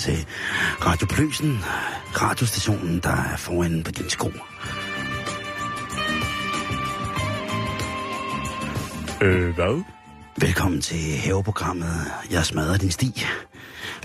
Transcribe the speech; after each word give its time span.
Til 0.00 0.26
Radio 0.86 1.06
Pløsen, 1.06 1.58
radiostationen, 2.22 3.00
der 3.00 3.16
er 3.32 3.36
foran 3.36 3.82
på 3.82 3.90
din 3.90 4.10
sko. 4.10 4.28
Øh, 9.22 9.54
hvad? 9.54 9.84
Velkommen 10.40 10.80
til 10.80 11.16
haveprogrammet 11.24 12.12
Jeg 12.30 12.44
smadrer 12.44 12.76
din 12.76 12.90
sti. 12.90 13.24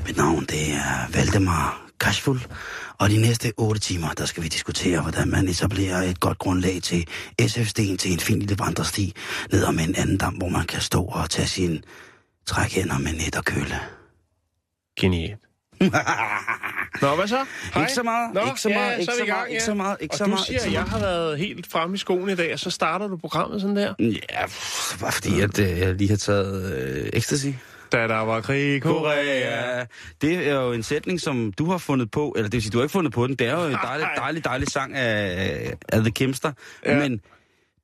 Mit 0.05 0.18
navn 0.18 0.45
det 0.45 0.71
er 0.71 1.12
Valdemar 1.13 1.81
Kashful, 1.99 2.40
og 2.99 3.09
de 3.09 3.21
næste 3.21 3.54
8 3.57 3.82
timer, 3.82 4.09
der 4.09 4.26
skal 4.26 4.43
vi 4.43 4.48
diskutere, 4.48 5.02
hvordan 5.02 5.27
man 5.30 5.48
etablerer 5.48 6.02
et 6.02 6.20
godt 6.20 6.38
grundlag 6.38 6.82
til 6.84 7.07
SF-sten 7.48 7.98
til 7.98 8.13
en 8.13 8.20
fin 8.20 8.40
lille 8.40 8.59
vandresti 8.59 9.13
ned 9.52 9.63
om 9.63 9.80
en 9.80 9.96
anden 9.96 10.18
dam, 10.18 10.34
hvor 10.34 10.49
man 10.49 10.66
kan 10.66 10.82
stå 10.82 11.04
og 11.04 11.30
tage 11.30 11.48
sin 11.48 11.84
trækhænder 12.46 12.98
med 12.98 13.13
net 13.13 13.35
og 13.35 13.46
køle. 13.46 13.79
Genialt. 14.99 15.45
Nå, 17.01 17.15
hvad 17.15 17.27
så? 17.27 17.45
Hej. 17.73 17.84
Ikke 17.84 17.93
så 17.93 18.04
meget, 18.04 18.34
Nå, 18.34 18.41
ikke 18.41 18.62
så 18.62 18.70
ja, 18.70 18.76
meget, 18.76 18.91
ja, 18.91 18.98
ikke 18.98 19.13
så 19.13 19.20
vi 19.20 19.23
i 19.23 19.27
gang, 19.27 19.37
meget, 19.37 19.49
ikke 19.51 19.62
ja. 19.62 19.65
så 19.65 19.73
meget, 19.73 19.98
ikke 19.99 20.13
og 20.13 20.17
så 20.17 20.23
du 20.23 20.29
meget, 20.29 20.45
siger, 20.45 20.59
så 20.59 20.65
at 20.65 20.73
jeg 20.73 20.79
meget. 20.82 20.90
har 20.90 20.99
været 20.99 21.40
helt 21.40 21.67
fremme 21.67 21.95
i 21.95 21.98
skoen 21.98 22.29
i 22.29 22.35
dag, 22.35 22.54
og 22.54 22.59
så 22.59 22.70
starter 22.70 23.07
du 23.07 23.17
programmet 23.17 23.62
sådan 23.62 23.76
der. 23.76 23.93
Ja, 23.99 24.45
pff, 24.45 24.99
bare 25.01 25.12
fordi 25.12 25.41
at, 25.41 25.59
øh, 25.59 25.79
jeg 25.79 25.95
lige 25.95 26.09
har 26.09 26.17
taget 26.17 26.76
øh, 26.77 27.09
ecstasy. 27.13 27.48
Da 27.91 28.07
der 28.07 28.20
var 28.20 28.41
krig 28.41 28.76
i 28.76 28.79
Korea. 28.79 29.85
Det 30.21 30.48
er 30.48 30.54
jo 30.54 30.71
en 30.71 30.84
sætning, 30.84 31.21
som 31.21 31.54
du 31.57 31.65
har 31.65 31.77
fundet 31.77 32.12
på, 32.12 32.34
eller 32.35 32.49
det 32.49 32.54
vil 32.54 32.62
sige, 32.62 32.71
du 32.71 32.77
har 32.77 32.84
ikke 32.84 32.93
fundet 32.93 33.13
på 33.13 33.27
den. 33.27 33.35
Det 33.35 33.48
er 33.48 33.63
jo 33.63 33.67
en 33.67 33.77
dejlig, 33.84 34.07
dejlig, 34.17 34.45
dejlig 34.45 34.67
sang 34.67 34.95
af, 34.95 35.73
af 35.89 35.99
The 36.01 36.12
Kimster. 36.12 36.51
Ja. 36.85 36.93
Ja. 36.93 36.99
Men 36.99 37.21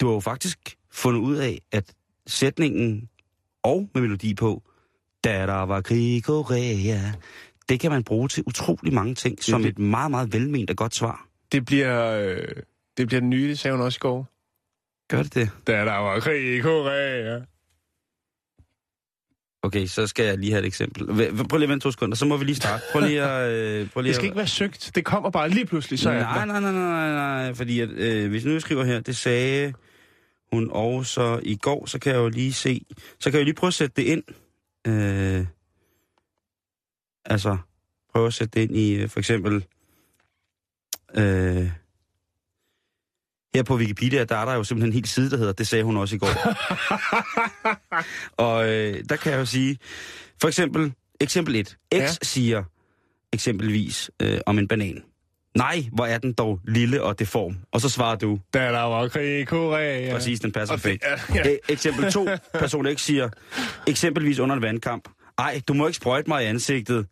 du 0.01 0.07
har 0.07 0.13
jo 0.13 0.19
faktisk 0.19 0.57
fundet 0.91 1.21
ud 1.21 1.35
af, 1.35 1.59
at 1.71 1.83
sætningen 2.27 3.09
og 3.63 3.89
med 3.93 4.01
melodi 4.01 4.33
på, 4.33 4.63
da 5.23 5.45
der 5.45 5.65
var 5.65 5.81
krig 5.81 6.15
i 6.15 6.19
Korea, 6.19 6.99
det 7.69 7.79
kan 7.79 7.91
man 7.91 8.03
bruge 8.03 8.27
til 8.27 8.43
utrolig 8.47 8.93
mange 8.93 9.15
ting, 9.15 9.43
som 9.43 9.61
det- 9.61 9.69
et 9.69 9.79
meget, 9.79 10.11
meget 10.11 10.33
velment 10.33 10.69
og 10.69 10.75
godt 10.75 10.95
svar. 10.95 11.27
Det 11.51 11.65
bliver, 11.65 12.11
øh, 12.11 12.37
det 12.97 13.07
bliver 13.07 13.19
den 13.19 13.29
nye, 13.29 13.49
det 13.49 13.59
sagde 13.59 13.77
hun 13.77 13.85
også 13.85 13.97
i 13.97 13.99
går. 14.03 14.27
Gør 15.09 15.23
det 15.23 15.33
det? 15.35 15.49
Da 15.67 15.71
der 15.73 15.83
var 15.97 16.19
krig 16.19 16.55
i 16.57 16.59
Korea. 16.59 17.39
Okay, 19.63 19.85
så 19.85 20.07
skal 20.07 20.25
jeg 20.25 20.37
lige 20.37 20.51
have 20.51 20.59
et 20.59 20.65
eksempel. 20.67 21.07
Prøv 21.07 21.57
lige 21.57 21.63
at 21.63 21.69
vente 21.69 21.83
to 21.83 21.91
sekunder, 21.91 22.15
så 22.15 22.25
må 22.25 22.37
vi 22.37 22.45
lige 22.45 22.55
starte. 22.55 22.83
Prøv 22.91 23.01
lige 23.01 23.23
at... 23.23 23.51
Øh, 23.51 23.89
prøv 23.89 24.01
lige 24.01 24.07
Det 24.09 24.15
skal 24.15 24.23
at... 24.23 24.27
ikke 24.27 24.37
være 24.37 24.47
søgt. 24.47 24.91
Det 24.95 25.05
kommer 25.05 25.29
bare 25.29 25.49
lige 25.49 25.65
pludselig, 25.65 25.99
så 25.99 26.09
nej, 26.09 26.17
jeg 26.17 26.45
nej, 26.45 26.59
nej, 26.61 26.71
nej, 26.71 26.81
nej, 26.81 27.11
nej, 27.43 27.53
fordi 27.53 27.79
at, 27.79 27.89
øh, 27.89 28.29
hvis 28.29 28.45
nu 28.45 28.51
jeg 28.51 28.61
skriver 28.61 28.83
her, 28.83 28.99
det 28.99 29.17
sagde 29.17 29.73
hun 30.53 30.69
også 30.71 31.39
i 31.43 31.55
går, 31.55 31.85
så 31.85 31.99
kan 31.99 32.11
jeg 32.11 32.19
jo 32.19 32.29
lige 32.29 32.53
se, 32.53 32.85
så 33.19 33.31
kan 33.31 33.33
jeg 33.37 33.39
jo 33.41 33.45
lige 33.45 33.55
prøve 33.55 33.67
at 33.67 33.73
sætte 33.73 33.93
det 34.01 34.03
ind. 34.07 34.23
Øh, 34.87 35.45
altså, 37.25 37.57
prøve 38.13 38.27
at 38.27 38.33
sætte 38.33 38.59
det 38.59 38.67
ind 38.67 38.77
i, 38.77 38.93
øh, 38.93 39.09
for 39.09 39.19
eksempel, 39.19 39.65
øh, 41.15 41.69
her 43.55 43.63
på 43.63 43.75
Wikipedia, 43.75 44.23
der 44.23 44.35
er 44.37 44.45
der 44.45 44.53
jo 44.53 44.63
simpelthen 44.63 44.89
en 44.89 44.93
hel 44.93 45.07
side, 45.07 45.31
der 45.31 45.37
hedder, 45.37 45.53
det 45.53 45.67
sagde 45.67 45.83
hun 45.83 45.97
også 45.97 46.15
i 46.15 46.19
går. 46.19 46.27
Og 48.47 48.69
øh, 48.69 49.03
der 49.09 49.15
kan 49.15 49.31
jeg 49.31 49.39
jo 49.39 49.45
sige, 49.45 49.77
for 50.41 50.47
eksempel, 50.47 50.93
eksempel 51.19 51.55
1. 51.55 51.67
X 51.67 51.75
Ja. 51.91 52.07
siger 52.21 52.63
eksempelvis 53.33 54.11
øh, 54.21 54.39
om 54.45 54.59
en 54.59 54.67
banan. 54.67 55.03
Nej, 55.57 55.83
hvor 55.93 56.05
er 56.05 56.17
den 56.17 56.33
dog 56.33 56.59
lille 56.67 57.03
og 57.03 57.19
deform. 57.19 57.57
Og 57.71 57.81
så 57.81 57.89
svarer 57.89 58.15
du, 58.15 58.39
Da 58.53 58.59
der 58.71 58.79
var 58.81 59.07
krig 59.07 59.39
i 59.39 59.43
Korea. 59.43 60.13
præcis, 60.13 60.39
den 60.39 60.51
passer 60.51 60.75
perfekt. 60.75 61.03
er- 61.05 61.17
ja. 61.35 61.49
Ja. 61.49 61.55
Eksempel 61.69 62.11
2. 62.11 62.27
Person 62.59 62.85
X 62.95 63.01
siger, 63.01 63.29
eksempelvis 63.87 64.39
under 64.39 64.55
en 64.55 64.61
vandkamp. 64.61 65.07
Ej, 65.37 65.61
du 65.67 65.73
må 65.73 65.87
ikke 65.87 65.97
sprøjte 65.97 66.29
mig 66.29 66.43
i 66.43 66.45
ansigtet. 66.47 67.07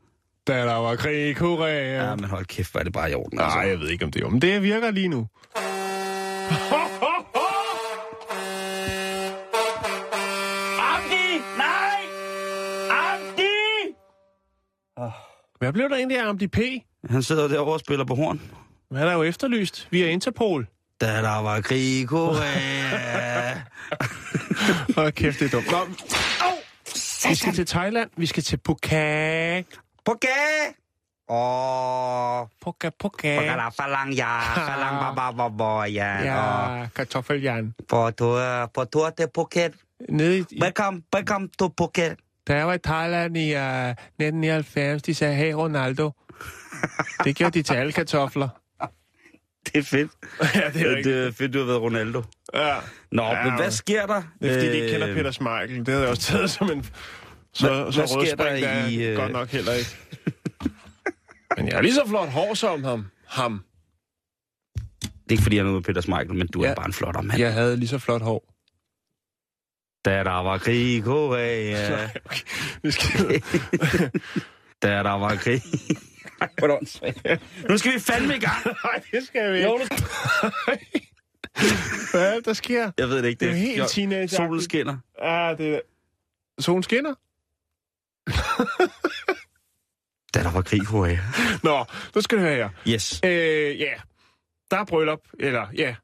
Da 0.48 0.54
der 0.66 0.74
var 0.76 0.96
krig 0.96 1.30
i 1.30 1.34
Korea. 1.34 2.04
Ja, 2.10 2.16
men 2.16 2.26
hold 2.26 2.46
kæft, 2.46 2.76
er 2.76 2.84
det 2.84 2.94
bare 2.94 3.12
i 3.12 3.14
orden. 3.14 3.38
Nej, 3.38 3.48
jeg 3.48 3.80
ved 3.80 3.90
ikke, 3.90 4.06
om 4.06 4.12
det 4.12 4.24
er. 4.24 4.30
Men 4.30 4.42
det 4.42 4.64
virker 4.64 4.92
lige 4.92 5.08
nu. 5.08 5.28
Amdi! 10.80 11.42
Nej! 11.58 12.00
Amdi! 12.90 13.94
Hvad 15.60 15.74
blev 15.74 15.90
der 15.90 15.96
egentlig 15.96 16.20
af 16.20 16.30
Amdi 16.30 16.48
P? 16.48 16.58
Han 17.10 17.24
sidder 17.24 17.48
derovre 17.48 17.74
og 17.74 17.80
spiller 17.80 18.06
på 18.06 18.16
horn. 18.16 18.42
Han 18.96 19.08
er 19.08 19.14
jo 19.14 19.24
efterlyst 19.24 19.88
via 19.92 20.08
Interpol. 20.10 20.68
Da 21.02 21.08
der 21.22 21.42
var 21.42 21.62
krig 21.62 22.02
i 22.02 22.06
Korea. 22.06 23.54
Hold 24.96 25.12
kæft, 25.12 25.40
det 25.40 25.46
er 25.46 25.50
dumt. 25.52 25.72
Nå, 25.72 25.78
vi 27.28 27.36
skal 27.36 27.54
til 27.54 27.66
Thailand. 27.66 28.10
Vi 28.18 28.26
skal 28.26 28.44
til 28.44 28.58
Phuket. 28.58 29.66
Phuket! 30.06 30.76
Åh, 31.30 32.48
Phuket, 32.62 32.94
Phuket. 33.00 33.38
Pagala 33.40 33.70
falang 33.70 34.14
ja, 34.14 34.40
falang 34.56 35.16
baba 35.16 35.32
baba 35.50 35.86
ja. 35.86 36.24
Ja, 36.24 36.88
kartoffeljern. 36.96 37.74
På 37.88 38.12
tur, 38.12 38.66
på 38.66 38.86
tur 38.86 39.10
til 39.10 39.28
Phuket. 39.34 39.74
Nede 40.10 40.38
i, 40.40 40.62
Welcome, 40.62 41.04
welcome 41.16 41.50
to 41.60 41.70
Phuket. 41.78 42.18
da 42.48 42.56
jeg 42.56 42.68
var 42.68 42.74
i 42.74 42.78
Thailand 42.78 43.38
i 43.38 43.54
uh, 43.56 43.62
1999, 43.62 45.02
de 45.02 45.14
sagde, 45.14 45.36
hey 45.36 45.52
Ronaldo. 45.54 46.12
Det 47.24 47.36
gjorde 47.36 47.52
de 47.58 47.64
til 47.64 47.74
alle 47.74 47.92
kartofler. 47.92 48.50
Det 49.74 49.80
er 49.80 49.84
fedt. 49.84 50.12
ja, 50.56 50.70
det 50.74 50.82
er 50.82 50.90
rigtigt. 50.90 51.06
Det 51.06 51.28
er 51.28 51.32
fedt, 51.32 51.54
du 51.54 51.60
har 51.60 51.66
været 51.66 51.82
Ronaldo. 51.82 52.24
Ja. 52.54 52.76
Nå, 53.12 53.24
Ja, 53.24 53.44
men 53.46 53.56
hvad 53.56 53.72
sker 53.72 54.06
der? 54.06 54.24
Det 54.42 54.50
er 54.50 54.54
fordi, 54.54 54.68
de 54.68 54.74
ikke 54.76 54.90
kender 54.92 55.10
Øh, 55.10 55.16
Peter 55.16 55.32
Smeichel. 55.32 55.80
Det 55.80 55.88
havde 55.88 56.02
jeg 56.02 56.10
også 56.10 56.22
taget 56.22 56.50
som 56.52 56.72
en... 56.72 56.86
Så, 57.54 57.68
Hvad- 57.84 57.92
så 57.92 58.00
hvad 58.16 58.26
sker 58.28 58.36
der 58.36 58.44
er 58.44 58.88
i, 58.88 59.04
øh, 59.04 59.16
godt 59.18 59.32
nok 59.32 59.48
heller 59.50 59.74
ikke. 59.74 59.90
Men 61.58 61.68
jeg 61.68 61.78
er 61.78 61.82
lige 61.82 61.94
så 61.94 62.04
flot 62.08 62.30
hår 62.30 62.54
som 62.54 62.84
ham. 62.84 63.06
ham. 63.28 63.64
Det 65.04 65.10
er 65.28 65.32
ikke 65.32 65.44
fordi, 65.44 65.56
jeg 65.56 65.62
er 65.62 65.66
noget 65.66 65.76
med 65.78 65.84
Peter 65.84 66.02
Smeichel, 66.02 66.36
men 66.36 66.48
du 66.48 66.64
Ja. 66.64 66.70
er 66.70 66.76
bare 66.76 66.86
en 66.86 66.94
flotter 66.94 67.22
mand. 67.22 67.40
Jeg 67.40 67.54
havde 67.54 67.78
lige 67.78 67.90
så 67.90 67.98
flot 68.00 68.22
hår. 68.22 68.54
Da 70.06 70.24
der 70.24 70.44
var 70.44 70.58
krig 70.58 70.96
i 70.96 71.00
Korea. 71.00 72.08
Okay. 72.26 72.40
Vi 72.84 72.92
skal... 72.92 73.42
Da 74.82 74.88
der 75.04 75.12
var 75.18 75.36
krig. 75.36 75.62
Ej, 76.42 76.50
hvor 76.58 76.68
er 76.68 76.72
det 76.72 76.78
åndssvagt. 76.78 77.26
Nu 77.70 77.78
skal 77.78 77.94
vi 77.94 78.00
fandme 78.00 78.36
i 78.36 78.40
gang. 78.40 78.66
Nej, 78.84 79.02
det 79.12 79.28
skal 79.28 79.52
vi 79.54 79.58
ikke. 79.58 79.70
Jo, 79.70 79.78
nu- 79.78 79.86
Hvad 82.12 82.32
er 82.32 82.36
det, 82.36 82.46
der 82.46 82.54
sker? 82.54 82.92
Jeg 82.98 83.10
ved 83.10 83.18
det 83.24 83.30
ikke. 83.30 83.40
Det 83.40 83.46
er 83.48 83.52
jo 83.52 83.58
helt 83.58 83.82
fjol- 83.82 83.88
teenage 83.88 84.28
Solen 84.28 84.62
skinner. 84.62 84.98
Ah, 85.22 85.58
det 85.58 85.76
er... 85.76 85.80
Solen 86.60 86.84
skinner? 86.84 87.14
Da 90.34 90.44
der 90.44 90.52
var 90.52 90.62
krig 90.62 90.88
Korea. 90.88 91.18
Nå, 91.64 91.86
nu 92.16 92.22
skal 92.22 92.38
du 92.38 92.44
høre 92.44 92.56
her. 92.56 92.70
Yes. 92.88 93.22
Øh, 93.26 93.80
ja, 93.80 93.94
der 94.72 94.78
er 94.78 94.86
bryllup, 94.86 95.20
eller 95.40 95.68
ja, 95.76 95.96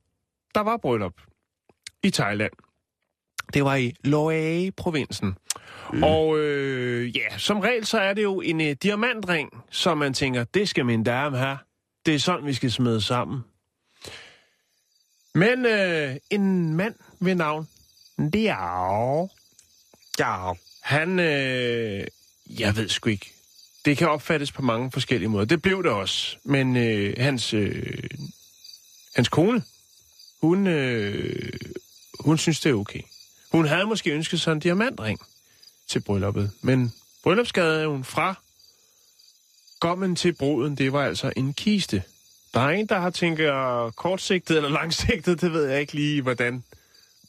der 0.56 0.62
var 0.62 0.78
bryllup 0.78 1.14
i 2.04 2.10
Thailand. 2.12 2.52
Det 3.54 3.66
var 3.66 3.76
i 3.76 3.94
Loei-provinsen. 4.04 5.36
Mm. 5.96 6.04
Og 6.04 6.40
øh, 6.40 7.18
ja, 7.18 7.38
som 7.38 7.60
regel 7.60 7.86
så 7.86 8.00
er 8.00 8.14
det 8.14 8.24
jo 8.24 8.42
en 8.42 8.62
øh, 8.62 8.76
diamantring, 8.84 9.50
som 9.72 9.98
man 9.98 10.14
tænker, 10.14 10.44
det 10.44 10.70
skal 10.70 10.86
min 10.86 11.04
dame 11.04 11.38
have. 11.38 11.58
Det 12.06 12.16
er 12.16 12.20
sådan, 12.20 12.46
vi 12.46 12.54
skal 12.54 12.72
smide 12.72 13.02
sammen. 13.02 13.42
Men 15.34 15.66
øh, 15.66 16.16
en 16.30 16.74
mand 16.74 16.96
ved 17.20 17.36
navn 17.36 17.68
Diao, 18.34 19.30
Ja. 20.20 20.52
han, 20.84 21.20
øh, 21.20 22.08
jeg 22.60 22.76
ved 22.76 22.90
sgu 22.90 23.10
ikke. 23.10 23.32
Det 23.86 23.98
kan 23.98 24.10
opfattes 24.10 24.52
på 24.52 24.62
mange 24.62 24.92
forskellige 24.92 25.30
måder. 25.30 25.46
Det 25.46 25.62
blev 25.62 25.84
det 25.84 25.92
også. 25.92 26.38
Men 26.44 26.78
øh, 26.78 27.14
hans, 27.18 27.54
øh, 27.54 28.04
hans 29.16 29.30
kone, 29.30 29.64
hun, 30.42 30.68
øh, 30.68 31.54
hun 32.20 32.38
synes, 32.38 32.60
det 32.60 32.70
er 32.70 32.74
okay. 32.74 33.02
Hun 33.52 33.66
havde 33.68 33.86
måske 33.86 34.12
ønsket 34.12 34.42
sig 34.42 34.52
en 34.52 34.60
diamantring 34.60 35.20
til 35.88 36.00
brylluppet, 36.00 36.52
men 36.62 36.94
bryllupsgade 37.24 37.88
hun 37.88 38.04
fra. 38.04 38.36
Gommen 39.80 40.16
til 40.16 40.34
bruden, 40.34 40.76
det 40.76 40.94
var 40.94 41.06
altså 41.06 41.34
en 41.36 41.54
kiste. 41.54 42.04
Der 42.54 42.60
er 42.60 42.70
en, 42.70 42.86
der 42.86 43.00
har 43.00 43.10
tænkt 43.10 43.40
øh, 43.40 43.92
kortsigtet 43.92 44.58
eller 44.58 44.70
langsigtet, 44.70 45.42
det 45.42 45.54
ved 45.54 45.66
jeg 45.66 45.82
ikke 45.82 45.94
lige, 45.94 46.22
hvordan 46.22 46.64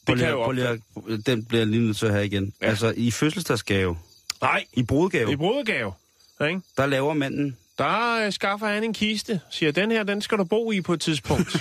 Det 0.07 0.17
kan 0.17 0.29
jo 0.29 0.51
lige, 0.51 0.81
den 1.25 1.45
bliver 1.45 1.65
lige 1.65 1.85
nødt 1.85 1.97
til 1.97 2.11
have 2.11 2.25
igen. 2.25 2.53
Ja. 2.61 2.65
Ja. 2.65 2.69
Altså, 2.69 2.93
i 2.97 3.11
fødselsdagsgave, 3.11 3.97
Nej, 4.41 4.65
i 4.73 4.83
brudgave, 4.83 5.31
i 5.31 5.35
brudergave. 5.35 5.93
Ikke? 6.41 6.61
der 6.77 6.85
laver 6.85 7.13
manden... 7.13 7.57
Der 7.77 8.25
øh, 8.25 8.33
skaffer 8.33 8.67
han 8.67 8.83
en 8.83 8.93
kiste. 8.93 9.41
Siger, 9.49 9.71
den 9.71 9.91
her, 9.91 10.03
den 10.03 10.21
skal 10.21 10.37
du 10.37 10.43
bo 10.43 10.71
i 10.71 10.81
på 10.81 10.93
et 10.93 11.01
tidspunkt. 11.01 11.57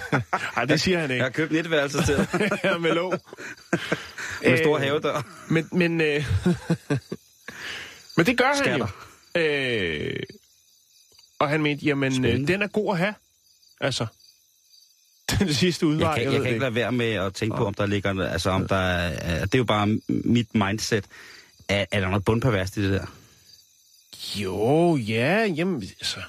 Nej, 0.56 0.64
det 0.64 0.80
siger 0.80 0.98
han 0.98 1.10
Jeg 1.10 1.14
ikke. 1.16 1.22
har 1.22 1.30
købt 1.30 1.52
etværelse 1.52 1.98
til 2.06 2.14
Ja, 2.64 2.78
med 2.78 2.92
låg. 2.94 3.12
med 4.44 4.58
stor 4.58 4.76
Øh, 4.76 4.82
havedør. 4.82 5.26
Men, 5.48 5.68
men, 5.72 6.00
øh, 6.00 6.24
men 8.16 8.26
det 8.26 8.38
gør 8.38 8.44
han 8.44 8.78
jo. 8.78 8.86
Skatter. 8.86 8.86
Øh, 9.36 10.16
og 11.38 11.48
han 11.48 11.62
mente, 11.62 11.86
jamen, 11.86 12.12
øh, 12.12 12.16
Spændende. 12.16 12.52
den 12.52 12.62
er 12.62 12.66
god 12.66 12.92
at 12.92 12.98
have. 12.98 13.14
Altså, 13.80 14.06
den 15.38 15.54
sidste 15.54 15.86
udvej. 15.86 16.08
Jeg 16.10 16.16
kan, 16.16 16.24
jeg 16.24 16.32
ved 16.32 16.40
kan 16.42 16.48
ikke 16.52 16.60
lade 16.60 16.74
være 16.74 16.92
med 16.92 17.12
at 17.12 17.34
tænke 17.34 17.56
på, 17.56 17.66
om 17.66 17.74
der 17.74 17.86
ligger... 17.86 18.28
Altså, 18.28 18.50
om 18.50 18.68
der 18.68 18.76
er, 18.76 19.40
det 19.44 19.54
er 19.54 19.58
jo 19.58 19.64
bare 19.64 19.98
mit 20.08 20.54
mindset. 20.54 21.04
Er, 21.68 21.84
er 21.92 22.00
der 22.00 22.08
noget 22.08 22.24
bundperverst 22.24 22.76
i 22.76 22.82
det 22.82 22.90
der? 23.00 23.06
Jo, 24.34 24.96
ja, 24.96 25.44
jamen, 25.56 25.82
altså, 25.82 26.20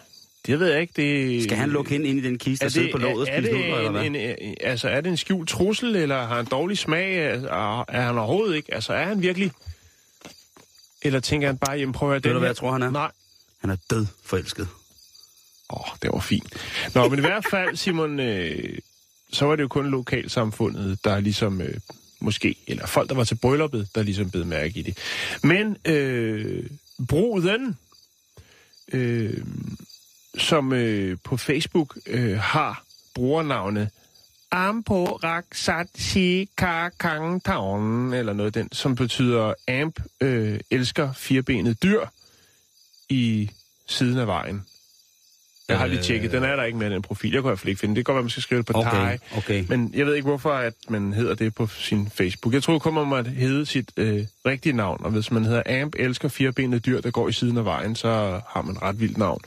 det 0.46 0.60
ved 0.60 0.72
jeg 0.72 0.82
ikke. 0.82 0.94
Det, 0.96 1.44
Skal 1.44 1.58
han 1.58 1.70
lukke 1.70 1.92
hende 1.92 2.08
ind 2.08 2.20
i 2.20 2.22
den 2.22 2.38
kiste 2.38 2.64
og 2.64 2.72
sidde 2.72 2.90
på 2.92 2.98
låget 2.98 3.20
og 3.22 3.28
spise 3.28 3.42
det 3.42 3.54
nudler, 3.54 3.78
eller 3.78 3.92
hvad? 3.92 4.06
en, 4.06 4.16
en, 4.16 4.56
altså, 4.62 4.90
er 4.90 5.02
det 5.02 5.10
en 5.10 5.18
skjult 5.18 5.50
trussel, 5.50 5.96
eller 5.96 6.26
har 6.28 6.36
han 6.36 6.46
dårlig 6.46 6.78
smag? 6.78 7.18
Altså, 7.18 7.48
er 7.88 8.02
han 8.02 8.18
overhovedet 8.18 8.56
ikke? 8.56 8.74
Altså, 8.74 8.94
er 8.94 9.06
han 9.06 9.22
virkelig... 9.22 9.52
Eller 11.02 11.20
tænker 11.20 11.48
han 11.48 11.58
bare, 11.58 11.78
jamen 11.78 11.94
prøv 11.94 12.10
at 12.10 12.12
høre, 12.12 12.16
Ved 12.16 12.22
den 12.22 12.34
du, 12.34 12.40
hvad 12.40 12.50
jeg 12.50 12.56
tror, 12.56 12.72
han 12.72 12.82
er? 12.82 12.90
Nej. 12.90 13.12
Han 13.60 13.70
er 13.70 13.76
død 13.90 14.06
forelsket. 14.24 14.68
Åh, 15.70 15.80
oh, 15.80 15.98
det 16.02 16.12
var 16.14 16.20
fint. 16.20 16.54
Nå, 16.96 17.10
men 17.10 17.20
i 17.20 17.22
hvert 17.22 17.46
fald, 17.52 17.76
Simon, 17.76 18.20
øh, 18.20 18.78
så 19.32 19.46
var 19.46 19.56
det 19.56 19.64
jo 19.64 19.68
kun 19.68 19.92
lokalsamfundet, 19.92 21.04
der 21.04 21.20
ligesom... 21.20 21.62
Øh, 21.62 21.74
måske, 22.20 22.56
eller 22.68 22.86
folk, 22.86 23.10
der 23.10 23.16
var 23.16 23.24
til 23.24 23.36
brylluppet, 23.36 23.88
der 23.96 24.04
ligesom 24.04 24.30
bed 24.32 24.44
mærke 24.44 24.80
i 24.80 24.82
det. 24.82 24.98
Men 25.44 25.78
øh, 25.86 26.64
bruden, 27.08 27.78
øh, 28.94 29.44
som 30.38 30.74
øh, 30.74 31.18
på 31.24 31.38
Facebook 31.38 31.98
øh, 32.08 32.40
har 32.40 32.84
brugernavnet 33.16 33.90
Ampo 34.52 35.06
Raksatsi 35.06 36.50
Kakang 36.58 37.44
Taon, 37.44 38.14
eller 38.14 38.34
noget 38.34 38.54
den, 38.54 38.72
som 38.72 38.96
betyder 38.96 39.54
Amp 39.68 40.00
øh, 40.22 40.60
elsker 40.72 41.14
firbenet 41.14 41.84
dyr 41.84 42.06
i 43.10 43.52
siden 43.88 44.18
af 44.18 44.28
vejen. 44.28 44.66
Jeg 45.70 45.78
har 45.80 45.88
lige 45.88 46.02
tjekket, 46.02 46.32
den 46.32 46.44
er 46.44 46.56
der 46.56 46.64
ikke 46.64 46.78
med 46.78 46.90
den 46.90 47.02
profil. 47.02 47.32
Jeg 47.32 47.42
kan 47.42 47.48
i 47.48 47.50
hvert 47.50 47.60
fald 47.60 47.70
ikke 47.70 47.80
finde 47.80 47.96
det. 47.96 47.98
Det 47.98 48.06
kan 48.06 48.14
godt 48.14 48.16
være, 48.18 48.24
man 48.24 48.30
skal 48.30 48.44
skrive 48.44 48.58
det 48.58 48.66
på 48.66 48.74
Okay, 48.76 48.90
Thai. 48.90 49.18
okay. 49.38 49.66
Men 49.70 49.92
jeg 49.94 50.06
ved 50.06 50.16
ikke, 50.16 50.28
hvorfor 50.28 50.52
at 50.52 50.74
man 50.90 51.14
hedder 51.14 51.36
det 51.36 51.56
på 51.56 51.68
sin 51.68 52.10
Facebook. 52.16 52.54
Jeg 52.54 52.64
tror 52.64 52.80
kun, 52.80 52.94
man 52.94 53.08
må 53.08 53.22
hedde 53.22 53.66
sit 53.66 53.92
øh, 53.98 54.26
rigtige 54.46 54.74
navn. 54.74 55.02
Og 55.04 55.12
hvis 55.12 55.32
man 55.32 55.46
hedder 55.46 55.82
Amp, 55.82 55.96
elsker 56.00 56.28
firebenede 56.30 56.80
dyr, 56.80 57.02
der 57.02 57.12
går 57.12 57.30
i 57.30 57.32
siden 57.32 57.58
af 57.58 57.66
vejen, 57.66 57.96
så 57.96 58.42
har 58.50 58.62
man 58.62 58.76
et 58.76 58.82
ret 58.82 59.00
vildt 59.00 59.18
navn. 59.18 59.42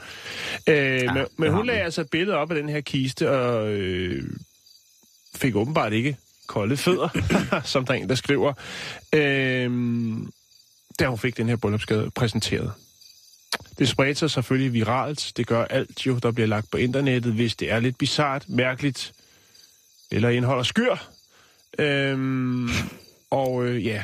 Øh, 0.67 0.75
ja, 0.77 1.13
men 1.13 1.25
men 1.37 1.51
har 1.51 1.57
hun 1.57 1.67
lagde 1.67 1.83
altså 1.83 2.01
et 2.01 2.11
billede 2.11 2.37
op 2.37 2.51
af 2.51 2.57
den 2.57 2.69
her 2.69 2.81
kiste, 2.81 3.31
og 3.31 3.69
øh, 3.73 4.23
fik 5.37 5.57
åbenbart 5.57 5.93
ikke 5.93 6.17
kolde 6.47 6.77
fødder, 6.77 7.09
som 7.65 7.87
der 7.87 7.95
er 7.95 7.99
en, 7.99 8.09
der 8.09 8.15
skriver, 8.15 8.53
øh, 9.15 9.71
da 10.99 11.07
hun 11.07 11.19
fik 11.19 11.37
den 11.37 11.49
her 11.49 11.57
bryllupsgade 11.57 12.11
præsenteret. 12.15 12.73
Det 13.79 13.89
spredte 13.89 14.15
sig 14.15 14.31
selvfølgelig 14.31 14.73
viralt. 14.73 15.33
Det 15.37 15.47
gør 15.47 15.65
alt 15.65 16.07
jo, 16.07 16.19
der 16.19 16.31
bliver 16.31 16.47
lagt 16.47 16.71
på 16.71 16.77
internettet, 16.77 17.33
hvis 17.33 17.57
det 17.57 17.71
er 17.71 17.81
lidt 17.81 17.99
bizart, 17.99 18.49
mærkeligt, 18.49 19.13
eller 20.11 20.29
indeholder 20.29 20.63
skyr. 20.63 20.97
Øhm, 21.79 22.71
og 23.31 23.65
øh, 23.65 23.87
ja, 23.87 24.03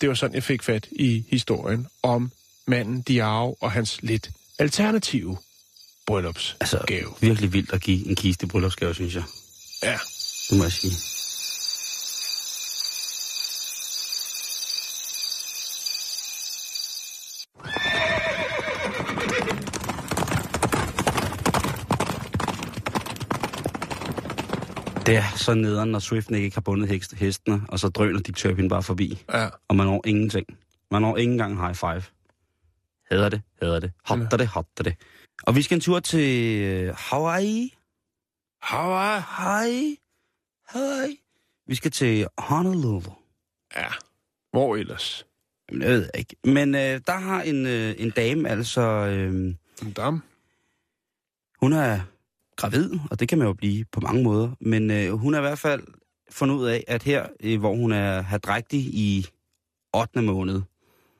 det 0.00 0.08
var 0.08 0.14
sådan, 0.14 0.34
jeg 0.34 0.42
fik 0.42 0.62
fat 0.62 0.88
i 0.92 1.24
historien 1.28 1.86
om 2.02 2.32
manden 2.66 3.02
Diao 3.02 3.56
og 3.60 3.72
hans 3.72 4.02
lidt 4.02 4.30
alternative 4.58 5.36
bryllupsgave. 6.06 6.56
Altså, 6.60 7.14
virkelig 7.20 7.52
vildt 7.52 7.72
at 7.72 7.80
give 7.80 8.08
en 8.08 8.14
kiste 8.14 8.46
bryllupsgave, 8.46 8.94
synes 8.94 9.14
jeg. 9.14 9.24
Ja. 9.82 9.98
Det 10.50 10.58
må 10.58 10.64
jeg 10.64 10.72
sige. 10.72 11.13
Det 25.06 25.16
er 25.16 25.36
så 25.36 25.54
nederen, 25.54 25.88
når 25.90 25.98
Swift 25.98 26.30
ikke 26.30 26.56
har 26.56 26.60
bundet 26.60 26.88
hekst- 26.88 27.14
hestene, 27.16 27.62
og 27.68 27.78
så 27.80 27.88
drøner 27.88 28.20
Dick 28.20 28.36
Turpin 28.36 28.68
bare 28.68 28.82
forbi. 28.82 29.22
ja. 29.32 29.48
Og 29.68 29.76
man 29.76 29.86
når 29.86 30.02
ingenting. 30.06 30.46
Man 30.90 31.02
når 31.02 31.16
ikke 31.16 31.32
engang 31.32 31.60
high 31.60 31.74
five. 31.74 32.02
Hader 33.10 33.28
det, 33.28 33.42
hader 33.62 33.80
det. 33.80 33.92
Hatter 34.04 34.36
det, 34.36 34.46
hatter 34.48 34.82
det. 34.84 34.94
Og 35.42 35.56
vi 35.56 35.62
skal 35.62 35.74
en 35.74 35.80
tur 35.80 36.00
til 36.00 36.60
øh, 36.62 36.94
Hawaii. 36.98 37.74
Hawaii. 38.62 39.20
Hej. 39.38 39.96
Hej. 40.72 41.16
Vi 41.66 41.74
skal 41.74 41.90
til 41.90 42.26
Honolulu. 42.38 43.10
Ja. 43.76 43.86
Hvor 44.52 44.76
ellers? 44.76 45.26
Jamen, 45.70 45.82
Jeg 45.82 45.90
ved 45.90 46.08
ikke. 46.18 46.36
Men 46.44 46.74
øh, 46.74 47.00
der 47.06 47.16
har 47.18 47.42
en, 47.42 47.66
øh, 47.66 47.94
en 47.98 48.10
dame, 48.10 48.48
altså... 48.48 48.80
Øh, 48.80 49.54
En 49.82 49.92
dam. 49.96 50.22
hun 51.60 51.72
er 51.72 52.00
gravid, 52.56 52.90
og 53.10 53.20
det 53.20 53.28
kan 53.28 53.38
man 53.38 53.46
jo 53.46 53.52
blive 53.52 53.84
på 53.92 54.00
mange 54.00 54.22
måder. 54.22 54.50
Men 54.60 54.90
øh, 54.90 55.10
hun 55.12 55.34
er 55.34 55.38
i 55.38 55.40
hvert 55.40 55.58
fald 55.58 55.82
fundet 56.30 56.54
ud 56.56 56.66
af, 56.66 56.84
at 56.88 57.02
her, 57.02 57.26
øh, 57.42 57.58
hvor 57.60 57.74
hun 57.74 57.92
er 57.92 58.22
hadrægtig 58.22 58.80
i 58.80 59.26
8. 59.96 60.22
måned, 60.22 60.62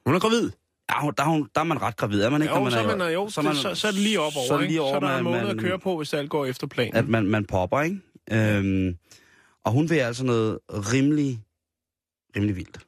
Hun 0.07 0.15
er 0.15 0.19
gravid. 0.19 0.51
Ja, 0.91 1.11
der, 1.17 1.23
er 1.25 1.29
hun, 1.29 1.49
der 1.55 1.61
er 1.61 1.65
man 1.65 1.83
ret 1.83 1.97
gravid, 1.97 2.23
er 2.23 2.31
man 2.31 2.43
ikke? 2.43 2.55
Jo, 2.55 2.61
når 2.61 2.71
så, 2.71 2.79
er 2.79 2.83
er, 2.89 2.97
man, 2.97 3.13
jo, 3.13 3.29
så, 3.29 3.43
man, 3.43 3.55
så, 3.55 3.75
så 3.75 3.87
er 3.87 3.93
det 3.93 4.01
lige 4.01 4.21
op 4.21 4.33
over, 4.37 4.47
så 4.47 4.55
er 4.55 4.61
lige 4.61 4.81
over, 4.81 4.91
så 4.91 4.97
er 4.97 5.01
der 5.01 5.09
en 5.19 5.25
man- 5.25 5.33
måned 5.33 5.49
at 5.49 5.57
man- 5.57 5.65
køre 5.65 5.79
på, 5.79 5.97
hvis 5.97 6.15
alt 6.15 6.31
går 6.31 6.47
efter 6.47 6.67
planen. 6.67 6.95
at 6.97 7.09
man, 7.09 7.27
man 7.27 7.45
popper, 7.45 7.81
ikke? 7.81 8.01
Øhm, 8.33 8.97
og 9.65 9.73
hun 9.73 9.91
vil 9.91 9.97
altså 9.97 10.25
noget 10.25 10.59
rimelig, 10.69 11.41
rimelig 12.37 12.57
vildt. 12.57 12.79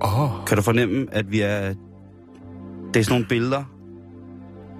Oh, 0.00 0.44
Kan 0.46 0.56
du 0.56 0.62
fornemme, 0.62 1.06
at 1.12 1.30
vi 1.30 1.40
er... 1.40 1.74
Det 2.94 3.00
er 3.00 3.04
sådan 3.04 3.12
nogle 3.14 3.26
billeder 3.28 3.69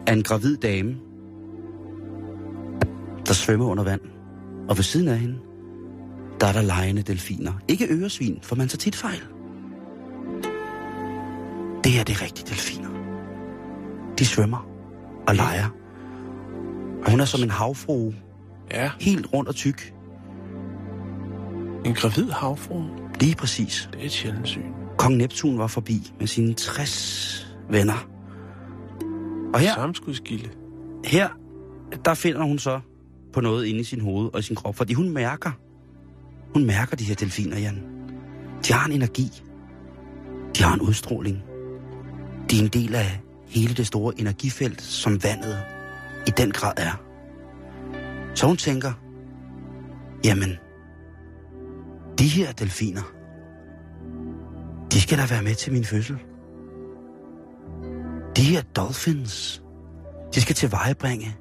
af 0.07 0.13
en 0.13 0.23
gravid 0.23 0.57
dame, 0.57 0.97
der 3.27 3.33
svømmer 3.33 3.67
under 3.67 3.85
vand. 3.85 4.01
Og 4.69 4.77
ved 4.77 4.85
siden 4.85 5.09
af 5.09 5.19
hende, 5.19 5.39
der 6.41 6.47
er 6.47 6.53
der 6.53 6.63
lejende 6.63 7.03
delfiner. 7.03 7.53
Ikke 7.69 7.87
øresvin, 7.91 8.39
for 8.43 8.57
man 8.57 8.69
tager 8.69 8.79
tit 8.79 8.97
fejl. 8.97 9.23
Det 11.85 11.93
her, 11.93 12.05
det 12.05 12.17
er 12.17 12.23
rigtige 12.23 12.47
delfiner. 12.49 12.89
De 14.19 14.27
svømmer 14.27 14.67
og 15.29 15.35
leger. 15.35 15.69
Og 17.05 17.11
hun 17.11 17.21
er 17.21 17.25
som 17.25 17.43
en 17.43 17.51
havfrue, 17.51 18.15
ja. 18.71 18.91
helt 19.01 19.27
rundt 19.33 19.49
og 19.49 19.55
tyk. 19.55 19.95
En 21.85 21.95
gravid 21.95 22.31
havfru. 22.31 22.83
Lige 23.21 23.35
præcis. 23.35 23.89
Det 23.93 24.01
er 24.01 24.05
et 24.05 24.13
sjældent 24.13 24.49
syn. 24.49 24.63
Kong 24.99 25.17
Neptun 25.17 25.59
var 25.59 25.67
forbi 25.67 26.13
med 26.19 26.27
sine 26.27 26.55
60 26.55 27.57
venner. 27.71 28.09
Og 29.55 29.61
her, 29.61 29.75
Samskudskilde. 29.75 30.49
her, 31.05 31.29
der 32.05 32.15
finder 32.15 32.43
hun 32.43 32.59
så 32.59 32.81
på 33.33 33.41
noget 33.41 33.67
inde 33.67 33.81
i 33.81 33.85
sin 33.85 34.01
hoved 34.01 34.31
og 34.33 34.39
i 34.39 34.43
sin 34.43 34.57
krop, 34.57 34.77
fordi 34.77 34.95
hun 34.95 35.11
mærker, 35.11 35.51
hun 36.55 36.65
mærker 36.65 36.97
de 36.97 37.05
her 37.05 37.15
delfiner, 37.15 37.59
Jan. 37.59 37.83
De 38.69 38.73
har 38.73 38.87
en 38.87 38.93
energi. 38.93 39.43
De 40.57 40.63
har 40.63 40.75
en 40.75 40.81
udstråling. 40.81 41.43
De 42.51 42.59
er 42.59 42.63
en 42.63 42.69
del 42.69 42.95
af 42.95 43.21
hele 43.49 43.75
det 43.75 43.87
store 43.87 44.21
energifelt, 44.21 44.83
som 44.83 45.23
vandet 45.23 45.59
i 46.27 46.31
den 46.31 46.51
grad 46.51 46.73
er. 46.77 47.03
Så 48.35 48.47
hun 48.47 48.57
tænker, 48.57 48.93
jamen, 50.25 50.51
de 52.19 52.29
her 52.29 52.53
delfiner, 52.53 53.13
de 54.93 55.01
skal 55.01 55.19
da 55.19 55.27
være 55.31 55.43
med 55.43 55.55
til 55.55 55.73
min 55.73 55.85
fødsel. 55.85 56.19
De 58.37 58.43
her 58.43 58.63
dolphins, 58.63 59.63
de 60.35 60.41
skal 60.41 60.55
tilvejebringe 60.55 61.37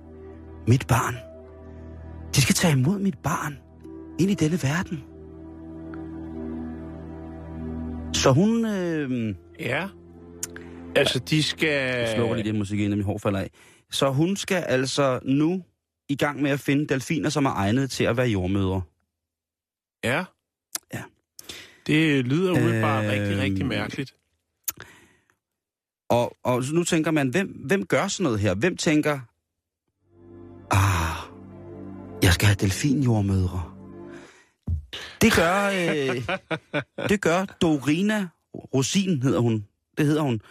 mit 0.67 0.88
barn. 0.88 1.15
De 2.36 2.41
skal 2.41 2.55
tage 2.55 2.74
imod 2.74 3.00
mit 3.00 3.17
barn 3.24 3.58
ind 4.19 4.31
i 4.31 4.34
denne 4.34 4.60
verden. 4.63 5.03
Så 8.13 8.31
hun... 8.31 8.65
Øh, 8.65 9.36
Ja. 9.60 9.88
Altså, 10.96 11.19
de 11.19 11.43
skal... 11.43 11.69
jeg 11.69 12.10
slukker 12.15 12.36
lige 12.36 12.50
den 12.51 12.58
musik, 12.58 12.79
inden 12.79 12.98
min 12.98 13.05
hår 13.05 13.17
falder 13.17 13.39
af. 13.39 13.50
Så 13.91 14.10
hun 14.12 14.36
skal 14.36 14.55
altså 14.63 15.19
nu 15.25 15.63
i 16.10 16.15
gang 16.15 16.41
med 16.41 16.51
at 16.51 16.60
finde 16.60 16.88
delfiner, 16.88 17.29
som 17.29 17.46
er 17.46 17.50
egnet 17.53 17.91
til 17.91 18.03
at 18.03 18.17
være 18.17 18.27
jordmødre. 18.27 18.81
Ja. 20.03 20.24
Ja. 20.93 21.03
Det 21.88 22.25
lyder 22.25 22.51
umiddelbart 22.51 23.03
Øhm. 23.05 23.12
rigtig, 23.12 23.38
rigtig 23.38 23.65
mærkeligt. 23.65 24.15
Og, 26.09 26.37
og 26.43 26.63
nu 26.71 26.83
tænker 26.83 27.11
man, 27.11 27.29
hvem, 27.29 27.47
hvem 27.47 27.85
gør 27.85 28.07
sådan 28.07 28.23
noget 28.23 28.39
her? 28.39 28.53
Hvem 28.53 28.77
tænker, 28.77 29.19
ah, 30.71 31.15
jeg 32.23 32.33
skal 32.33 32.45
have 32.45 32.55
delfinjordmødre. 32.55 33.63
Det 35.21 35.33
gør, 35.35 35.65
øh, 35.65 36.27
det 37.09 37.21
gør 37.21 37.45
Dorina 37.61 38.27
Rosin, 38.53 39.21
hedder 39.21 39.39
hun. 39.39 39.65
Det 39.97 40.05
hedder 40.05 40.21
hun. 40.21 40.41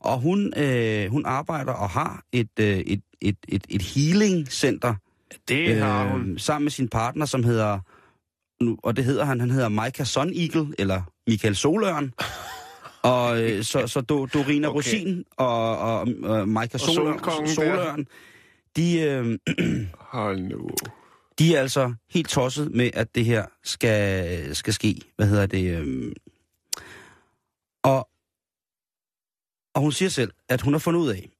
Og 0.00 0.20
hun, 0.20 0.52
øh, 0.56 1.10
hun 1.10 1.26
arbejder 1.26 1.72
og 1.72 1.90
har 1.90 2.24
et, 2.32 2.50
øh, 2.60 2.78
et, 2.78 3.02
et, 3.20 3.36
et, 3.48 3.64
et 3.68 3.82
healing-center. 3.82 4.94
Det 5.48 5.76
har 5.76 6.08
hun. 6.08 6.32
Øh, 6.32 6.40
sammen 6.40 6.64
med 6.64 6.70
sin 6.70 6.88
partner, 6.88 7.26
som 7.26 7.44
hedder... 7.44 7.78
Nu, 8.64 8.78
og 8.82 8.96
det 8.96 9.04
hedder 9.04 9.24
han, 9.24 9.40
han 9.40 9.50
hedder 9.50 9.68
Micah 9.68 10.06
Sun 10.06 10.32
Eagle, 10.36 10.74
eller 10.78 11.02
Michael 11.26 11.56
Soløren. 11.56 12.14
Og 13.02 13.42
øh, 13.42 13.64
så, 13.64 13.86
så 13.86 14.00
Do, 14.00 14.26
Dorina 14.26 14.68
Okay. 14.68 14.76
Rosin 14.76 15.24
og, 15.36 15.78
og, 15.78 16.08
og 16.22 16.48
Micah 16.48 16.80
der. 16.80 17.46
Soløren 17.46 18.06
de, 18.76 19.00
øh, 19.00 19.38
Hold 19.98 20.40
nu. 20.40 20.70
de 21.38 21.56
er 21.56 21.60
altså 21.60 21.94
helt 22.10 22.28
tosset 22.28 22.70
med, 22.74 22.90
at 22.94 23.14
det 23.14 23.24
her 23.24 23.46
skal, 23.64 24.56
skal 24.56 24.72
ske. 24.72 25.00
Hvad 25.16 25.26
hedder 25.26 25.46
det? 25.46 25.78
øhm. 25.78 26.12
Og, 27.82 28.08
og 29.74 29.80
hun 29.80 29.92
siger 29.92 30.08
selv, 30.08 30.30
at 30.48 30.60
hun 30.60 30.74
har 30.74 30.78
fundet 30.78 31.00
ud 31.00 31.08
af, 31.08 31.30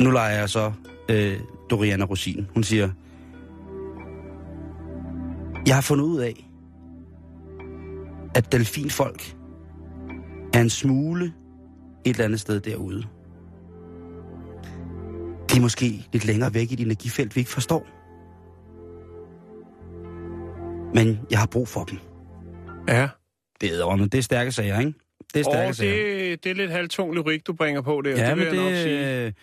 nu 0.00 0.10
leger 0.10 0.38
jeg 0.38 0.48
så 0.50 0.72
øh, 1.10 1.40
Doriana 1.70 2.04
Rosin. 2.04 2.46
Hun 2.54 2.64
siger, 2.64 2.90
jeg 5.66 5.74
har 5.76 5.82
fundet 5.82 6.04
ud 6.04 6.20
af, 6.20 6.47
at 8.34 8.52
delfinfolk 8.52 9.36
er 10.54 10.60
en 10.60 10.70
smule 10.70 11.24
et 12.04 12.10
eller 12.10 12.24
andet 12.24 12.40
sted 12.40 12.60
derude. 12.60 13.02
De 15.50 15.56
er 15.56 15.60
måske 15.60 16.06
lidt 16.12 16.24
længere 16.24 16.54
væk 16.54 16.70
i 16.70 16.74
et 16.74 16.80
energifelt, 16.80 17.36
vi 17.36 17.40
ikke 17.40 17.50
forstår. 17.50 17.86
Men 20.94 21.20
jeg 21.30 21.38
har 21.38 21.46
brug 21.46 21.68
for 21.68 21.84
dem. 21.84 21.98
Ja. 22.88 23.08
Det 23.60 23.80
er, 23.80 23.96
men 23.96 24.08
det 24.08 24.18
er 24.18 24.22
stærke 24.22 24.52
sager, 24.52 24.78
ikke? 24.78 24.94
Det 25.34 25.40
er 25.40 25.44
stærke 25.44 25.68
Og 25.68 25.74
sager. 25.74 26.28
det, 26.28 26.44
det 26.44 26.50
er 26.50 26.54
lidt 26.54 26.70
halvtung 26.70 27.14
lyrik, 27.14 27.46
du 27.46 27.52
bringer 27.52 27.80
på 27.82 28.02
der. 28.04 28.10
Ja, 28.10 28.30
det 28.30 28.36
vil 28.36 28.46
men 28.46 28.54
jeg 28.54 28.64
nok 28.64 28.74
sige. 28.74 29.26
det, 29.26 29.34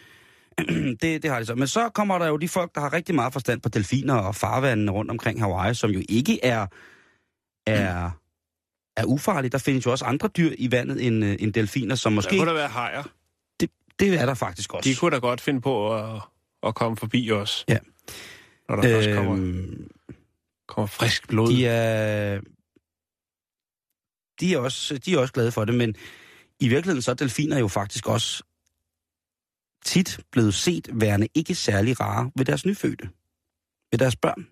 det, 1.01 1.23
det 1.23 1.31
har 1.31 1.39
de 1.39 1.45
så. 1.45 1.55
Men 1.55 1.67
så 1.67 1.89
kommer 1.89 2.17
der 2.17 2.27
jo 2.27 2.37
de 2.37 2.47
folk, 2.47 2.75
der 2.75 2.81
har 2.81 2.93
rigtig 2.93 3.15
meget 3.15 3.33
forstand 3.33 3.61
på 3.61 3.69
delfiner 3.69 4.13
og 4.13 4.35
farvandene 4.35 4.91
rundt 4.91 5.11
omkring 5.11 5.41
Hawaii, 5.41 5.73
som 5.73 5.89
jo 5.89 6.01
ikke 6.09 6.45
er, 6.45 6.67
er, 7.67 8.11
er 8.97 9.03
ufarlige. 9.05 9.49
Der 9.51 9.57
findes 9.57 9.85
jo 9.85 9.91
også 9.91 10.05
andre 10.05 10.27
dyr 10.27 10.51
i 10.57 10.71
vandet 10.71 11.05
end, 11.07 11.25
øh, 11.25 11.35
end 11.39 11.53
delfiner, 11.53 11.95
som 11.95 12.13
Måske... 12.13 12.27
måske... 12.27 12.35
Der 12.35 12.41
kunne 12.41 12.47
der 12.47 12.53
være 12.53 12.67
hajer. 12.69 13.03
Det, 13.59 13.69
det 13.99 14.13
er 14.21 14.25
der 14.25 14.33
faktisk 14.33 14.73
også. 14.73 14.89
De 14.89 14.95
kunne 14.95 15.11
da 15.11 15.17
godt 15.17 15.41
finde 15.41 15.61
på 15.61 15.95
at, 15.97 16.21
at 16.63 16.75
komme 16.75 16.97
forbi 16.97 17.31
os. 17.31 17.65
Ja. 17.69 17.77
Når 18.69 18.75
der 18.75 18.85
øh... 18.85 18.91
først 19.03 19.15
kommer, 19.15 19.33
Øhm, 19.33 19.91
kommer 20.67 20.87
frisk 20.87 21.27
blod. 21.27 21.51
de 21.51 21.67
er, 21.67 22.41
de 24.39 24.53
er, 24.53 24.57
også, 24.57 24.97
de 24.97 25.13
er 25.13 25.17
også 25.19 25.33
glade 25.33 25.51
for 25.51 25.65
det, 25.65 25.75
men 25.75 25.95
i 26.59 26.67
virkeligheden 26.67 27.01
så 27.01 27.11
er 27.11 27.15
delfiner 27.15 27.59
jo 27.59 27.67
faktisk 27.67 28.07
også 28.07 28.43
tit 29.85 30.19
blevet 30.31 30.53
set 30.53 30.89
værende 30.93 31.27
ikke 31.33 31.55
særlig 31.55 31.99
rare 31.99 32.31
ved 32.37 32.45
deres 32.45 32.65
nyfødte, 32.65 33.09
ved 33.91 33.99
deres 33.99 34.15
børn. 34.15 34.47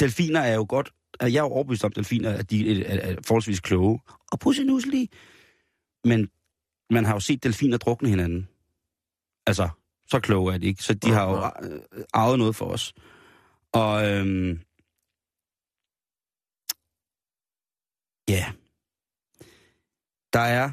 Delfiner 0.00 0.40
er 0.40 0.54
jo 0.54 0.66
godt, 0.68 0.92
jeg 1.20 1.34
er 1.34 1.42
jo 1.42 1.48
overbevist 1.48 1.84
om 1.84 1.92
delfiner, 1.92 2.30
at 2.30 2.50
de 2.50 2.84
er, 2.84 3.00
er 3.00 3.16
forholdsvis 3.26 3.60
kloge 3.60 4.00
og 4.32 4.40
pussenusselige, 4.40 5.08
men 6.04 6.30
man 6.90 7.04
har 7.04 7.12
jo 7.12 7.20
set 7.20 7.44
delfiner 7.44 7.76
drukne 7.76 8.08
hinanden. 8.08 8.48
Altså, 9.46 9.68
så 10.06 10.20
kloge 10.20 10.54
er 10.54 10.58
de 10.58 10.66
ikke, 10.66 10.82
så 10.82 10.94
de 10.94 11.10
har 11.10 11.30
jo 11.30 11.66
øh, 11.68 11.80
arvet 12.12 12.38
noget 12.38 12.56
for 12.56 12.66
os. 12.66 12.92
Og 13.72 14.10
øhm, 14.10 14.60
Ja. 18.28 18.52
Der 20.32 20.40
er 20.40 20.70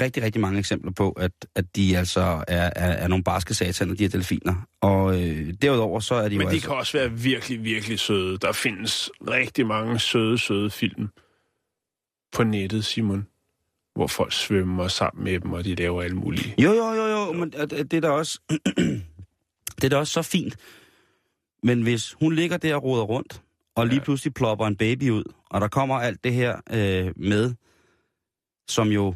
rigtig, 0.00 0.22
rigtig 0.22 0.40
mange 0.40 0.58
eksempler 0.58 0.92
på, 0.92 1.10
at, 1.10 1.32
at 1.54 1.76
de 1.76 1.98
altså 1.98 2.44
er, 2.48 2.70
er, 2.76 2.92
er 2.92 3.08
nogle 3.08 3.24
barske 3.24 3.54
sataner, 3.54 3.94
de 3.94 4.04
her 4.04 4.08
delfiner. 4.08 4.54
Og 4.80 5.22
øh, 5.22 5.54
derudover 5.62 6.00
så 6.00 6.14
er 6.14 6.28
de 6.28 6.38
Men 6.38 6.40
jo 6.40 6.48
de 6.48 6.54
altså... 6.54 6.68
kan 6.68 6.76
også 6.76 6.98
være 6.98 7.10
virkelig, 7.12 7.64
virkelig 7.64 7.98
søde. 7.98 8.38
Der 8.38 8.52
findes 8.52 9.10
rigtig 9.28 9.66
mange 9.66 9.98
søde, 9.98 10.38
søde 10.38 10.70
film 10.70 11.08
på 12.32 12.44
nettet, 12.44 12.84
Simon. 12.84 13.26
Hvor 13.94 14.06
folk 14.06 14.32
svømmer 14.32 14.88
sammen 14.88 15.24
med 15.24 15.40
dem, 15.40 15.52
og 15.52 15.64
de 15.64 15.74
laver 15.74 16.02
alt 16.02 16.16
muligt. 16.16 16.54
Jo, 16.58 16.72
jo, 16.72 16.92
jo, 16.92 17.06
jo, 17.06 17.32
men 17.32 17.52
det 17.52 17.92
er 17.92 18.00
da 18.00 18.08
også... 18.08 18.40
det 19.76 19.84
er 19.84 19.88
da 19.88 19.96
også 19.96 20.12
så 20.12 20.22
fint. 20.22 20.56
Men 21.62 21.82
hvis 21.82 22.12
hun 22.12 22.34
ligger 22.34 22.56
der 22.56 22.74
og 22.74 22.82
roder 22.82 23.02
rundt, 23.02 23.42
og 23.74 23.86
lige 23.86 23.98
ja. 23.98 24.04
pludselig 24.04 24.34
plopper 24.34 24.66
en 24.66 24.76
baby 24.76 25.10
ud, 25.10 25.24
og 25.50 25.60
der 25.60 25.68
kommer 25.68 25.94
alt 25.94 26.24
det 26.24 26.32
her 26.32 26.60
øh, 26.70 27.12
med, 27.16 27.54
som 28.68 28.88
jo 28.88 29.14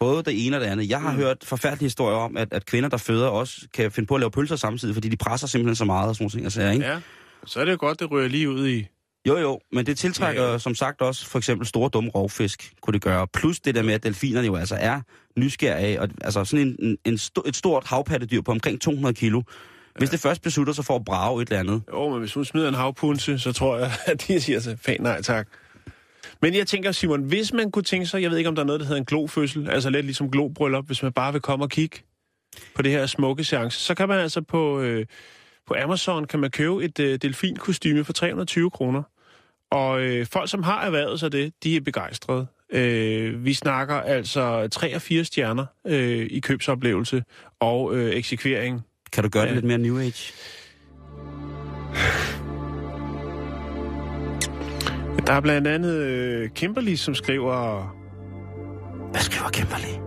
både 0.00 0.22
det 0.22 0.46
ene 0.46 0.56
og 0.56 0.60
det 0.60 0.66
andet. 0.66 0.88
Jeg 0.90 1.00
har 1.00 1.10
Mm. 1.12 1.16
hørt 1.18 1.36
forfærdelige 1.44 1.84
historier 1.86 2.16
om, 2.16 2.36
at, 2.36 2.48
at 2.52 2.66
kvinder, 2.66 2.88
der 2.88 2.96
føder, 2.96 3.26
også 3.28 3.56
kan 3.74 3.92
finde 3.92 4.06
på 4.06 4.14
at 4.14 4.20
lave 4.20 4.30
pølser 4.30 4.56
samtidig, 4.56 4.94
fordi 4.94 5.08
de 5.08 5.16
presser 5.16 5.46
simpelthen 5.46 5.76
så 5.76 5.84
meget 5.84 6.08
og 6.08 6.14
sådan 6.14 6.22
nogle 6.24 6.30
ting. 6.30 6.44
Altså, 6.44 6.62
ikke? 6.70 6.86
Ja, 6.86 6.98
så 7.46 7.60
er 7.60 7.64
det 7.64 7.72
jo 7.72 7.76
godt, 7.80 8.00
det 8.00 8.10
rører 8.10 8.28
lige 8.28 8.50
ud 8.50 8.68
i... 8.68 8.86
Jo, 9.28 9.38
jo, 9.38 9.60
men 9.72 9.86
det 9.86 9.98
tiltrækker 9.98 10.42
Ja. 10.42 10.52
ja. 10.52 10.58
som 10.58 10.74
sagt 10.74 11.00
også 11.02 11.26
for 11.26 11.38
eksempel 11.38 11.66
store 11.66 11.90
dumme 11.92 12.10
rovfisk, 12.10 12.72
kunne 12.82 12.92
det 12.92 13.02
gøre. 13.02 13.26
Plus 13.26 13.60
det 13.60 13.74
der 13.74 13.82
med, 13.82 13.94
at 13.94 14.02
delfinerne 14.02 14.46
jo 14.46 14.56
altså 14.56 14.76
er 14.80 15.00
nysgerrige. 15.38 16.00
Og, 16.00 16.08
altså 16.20 16.44
sådan 16.44 16.66
en, 16.66 16.76
en, 16.86 16.96
en 17.04 17.18
sto, 17.18 17.42
et 17.46 17.56
stort 17.56 17.84
havpattedyr 17.86 18.40
på 18.42 18.50
omkring 18.52 18.80
200 18.80 19.14
kilo. 19.14 19.42
Hvis 19.98 20.10
det 20.10 20.20
først 20.20 20.42
beslutter 20.42 20.72
sig 20.72 20.84
for 20.84 20.96
at 20.96 21.04
brage 21.04 21.42
et 21.42 21.48
eller 21.48 21.60
andet. 21.60 21.82
Jo, 21.92 22.08
men 22.08 22.18
hvis 22.18 22.34
hun 22.34 22.44
smider 22.44 22.68
en 22.68 22.74
havpunse, 22.74 23.38
så 23.38 23.52
tror 23.52 23.78
jeg, 23.78 23.92
at 24.06 24.24
de 24.28 24.40
siger 24.40 24.60
sig, 24.60 24.78
fan 24.82 24.96
nej 25.00 25.22
tak. 25.22 25.48
Men 26.42 26.54
jeg 26.54 26.66
tænker, 26.66 26.92
Simon, 26.92 27.22
hvis 27.22 27.52
man 27.52 27.70
kunne 27.70 27.82
tænke 27.82 28.06
sig, 28.06 28.22
jeg 28.22 28.30
ved 28.30 28.38
ikke, 28.38 28.48
om 28.48 28.54
der 28.54 28.62
er 28.62 28.66
noget, 28.66 28.80
der 28.80 28.86
hedder 28.86 29.00
en 29.00 29.04
glofødsel, 29.04 29.70
altså 29.70 29.90
lidt 29.90 30.06
ligesom 30.06 30.30
globryllup, 30.30 30.86
hvis 30.86 31.02
man 31.02 31.12
bare 31.12 31.32
vil 31.32 31.40
komme 31.40 31.64
og 31.64 31.70
kigge 31.70 31.98
på 32.74 32.82
det 32.82 32.92
her 32.92 33.06
smukke 33.06 33.44
seance, 33.44 33.80
så 33.80 33.94
kan 33.94 34.08
man 34.08 34.18
altså 34.18 34.40
på, 34.40 34.80
øh, 34.80 35.06
på 35.66 35.74
Amazon 35.82 36.26
kan 36.26 36.40
man 36.40 36.50
købe 36.50 36.84
et 36.84 37.00
øh, 37.00 37.18
delfinkostyme 37.22 38.04
for 38.04 38.12
320 38.12 38.70
kroner. 38.70 39.02
Og 39.70 40.02
øh, 40.02 40.26
folk, 40.26 40.50
som 40.50 40.62
har 40.62 40.84
erhvervet 40.84 41.20
sig 41.20 41.32
det, 41.32 41.52
de 41.64 41.76
er 41.76 41.80
begejstrede. 41.80 42.46
Øh, 42.72 43.44
vi 43.44 43.54
snakker 43.54 43.94
altså 43.94 44.68
3 44.68 44.94
og 44.94 45.02
4 45.02 45.24
stjerner 45.24 45.66
øh, 45.86 46.26
i 46.30 46.40
købsoplevelse 46.40 47.24
og 47.60 47.96
øh, 47.96 48.10
eksekvering. 48.14 48.80
Kan 49.12 49.24
du 49.24 49.30
gøre 49.30 49.42
ja. 49.42 49.48
Ja. 49.48 49.54
det 49.54 49.62
lidt 49.62 49.66
mere 49.66 49.78
New 49.78 49.98
Age? 49.98 50.32
Der 55.30 55.36
er 55.36 55.40
blandt 55.40 55.68
andet 55.68 55.96
øh, 55.96 56.48
Kimberly, 56.48 56.94
som 56.94 57.14
skriver, 57.14 57.82
Hvad 59.10 59.20
skriver 59.20 59.50
Kimberly? 59.50 59.98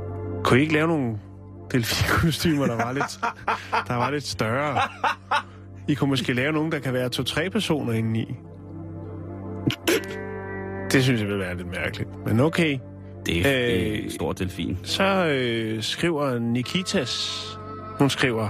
kunne 0.44 0.60
I 0.60 0.62
ikke 0.62 0.74
lave 0.74 0.88
nogle 0.88 1.20
delfinkostymer, 1.72 2.66
der 2.66 2.76
var 2.76 2.92
lidt, 2.92 3.20
der 3.88 3.96
var 3.96 4.10
lidt 4.10 4.24
større? 4.24 4.82
I 5.88 5.94
kunne 5.94 6.10
måske 6.10 6.34
lave 6.34 6.52
nogle, 6.52 6.72
der 6.72 6.80
kan 6.80 6.94
være 6.94 7.10
to-tre 7.10 7.50
personer 7.50 7.94
indeni. 7.94 8.36
Det 10.92 11.04
synes 11.04 11.22
jeg 11.22 11.30
vil 11.30 11.40
være 11.40 11.58
lidt 11.58 11.68
mærkeligt. 11.68 12.10
Men 12.26 12.40
okay. 12.40 12.78
Det 13.26 13.48
er 13.48 13.84
Øh, 13.86 13.92
øh, 13.92 14.04
en 14.04 14.12
stor 14.12 14.34
delfin. 14.34 14.78
Så 14.84 15.26
øh, 15.26 15.84
skriver 15.84 16.40
Nikitas, 16.40 17.44
hun 18.00 18.10
skriver, 18.10 18.50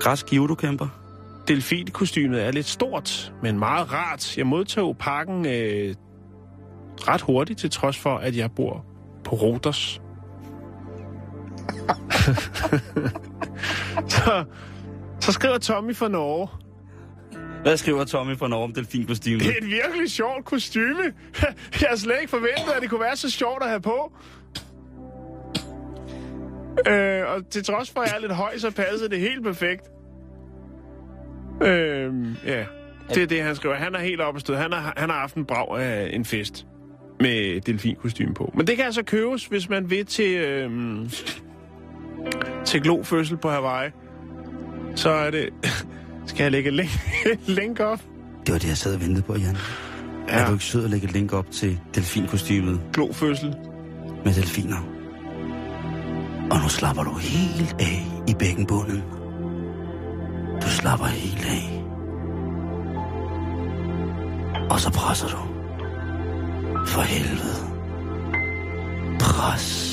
Græsk 0.00 0.32
judo-kæmper. 0.32 1.03
Delfinkostymet 1.48 2.42
er 2.42 2.50
lidt 2.50 2.66
stort, 2.66 3.32
men 3.42 3.58
meget 3.58 3.92
rart. 3.92 4.38
Jeg 4.38 4.46
modtog 4.46 4.96
pakken 4.98 5.46
øh, 5.46 5.94
ret 7.08 7.20
hurtigt, 7.20 7.58
til 7.58 7.70
trods 7.70 7.98
for, 7.98 8.16
at 8.16 8.36
jeg 8.36 8.52
bor 8.52 8.84
på 9.24 9.36
Rodos. 9.36 10.00
så, 14.14 14.44
så 15.20 15.32
skriver 15.32 15.58
Tommy 15.58 15.94
fra 15.94 16.08
Norge. 16.08 16.48
Hvad 17.62 17.76
skriver 17.76 18.04
Tommy 18.04 18.36
for 18.36 18.48
Norge 18.48 18.64
om 18.64 18.72
delfinkostymet? 18.72 19.40
Det 19.40 19.48
er 19.48 19.56
et 19.62 19.66
virkelig 19.66 20.10
sjovt 20.10 20.44
kostyme. 20.44 21.02
Jeg 21.80 21.88
har 21.88 21.96
slet 21.96 22.16
ikke 22.20 22.30
forventet, 22.30 22.72
at 22.76 22.82
det 22.82 22.90
kunne 22.90 23.00
være 23.00 23.16
så 23.16 23.30
sjovt 23.30 23.62
at 23.62 23.68
have 23.68 23.80
på. 23.80 24.12
Øh, 26.88 27.22
og 27.26 27.50
til 27.50 27.64
trods 27.64 27.90
for, 27.90 28.00
at 28.00 28.08
jeg 28.08 28.16
er 28.16 28.20
lidt 28.20 28.32
høj, 28.32 28.58
så 28.58 28.70
passer 28.70 29.08
det 29.08 29.20
helt 29.20 29.44
perfekt. 29.44 29.93
Øh, 31.62 32.14
ja, 32.46 32.64
det 33.08 33.22
er 33.22 33.26
det, 33.26 33.42
han 33.42 33.56
skriver. 33.56 33.74
Han 33.74 33.94
er 33.94 33.98
helt 33.98 34.20
oppe 34.20 34.38
at 34.38 34.40
støde. 34.40 34.58
Han 34.58 34.72
har, 34.72 34.94
han 34.96 35.10
har 35.10 35.18
haft 35.18 35.34
en 35.34 35.44
brag 35.44 35.80
af 35.80 36.10
en 36.12 36.24
fest 36.24 36.66
med 37.20 37.60
delfinkostyme 37.60 38.34
på. 38.34 38.52
Men 38.56 38.66
det 38.66 38.76
kan 38.76 38.84
altså 38.84 39.02
købes, 39.02 39.46
hvis 39.46 39.68
man 39.68 39.90
vil 39.90 40.06
til, 40.06 40.36
øh, 40.36 40.70
til 42.64 42.82
glofødsel 42.82 43.36
på 43.36 43.50
Hawaii. 43.50 43.90
Så 44.94 45.10
er 45.10 45.30
det... 45.30 45.48
Skal 46.26 46.42
jeg 46.42 46.52
lægge 46.52 46.68
et 46.68 46.74
link, 46.74 46.90
link 47.46 47.80
op? 47.80 48.00
Det 48.46 48.52
var 48.52 48.58
det, 48.58 48.68
jeg 48.68 48.76
sad 48.76 48.94
og 48.94 49.00
ventede 49.00 49.22
på, 49.22 49.34
Jan. 49.36 49.56
Ja. 50.28 50.38
Er 50.38 50.46
du 50.46 50.52
ikke 50.52 50.64
sød 50.64 50.84
at 50.84 50.90
lægge 50.90 51.06
et 51.06 51.12
link 51.12 51.32
op 51.32 51.50
til 51.50 51.80
delfinkostymet 51.94 52.80
glofødsel. 52.92 53.54
med 54.24 54.34
delfiner? 54.34 54.88
Og 56.50 56.60
nu 56.62 56.68
slapper 56.68 57.02
du 57.02 57.14
helt 57.14 57.76
af 57.80 58.06
i 58.28 58.34
bækkenbunden. 58.38 59.02
Du 60.62 60.68
slapper 60.68 61.06
helt 61.06 61.46
af. 61.46 61.82
Og 64.70 64.80
så 64.80 64.90
presser 64.90 65.28
du. 65.28 65.38
For 66.86 67.00
helvede. 67.00 67.74
Pres. 69.20 69.84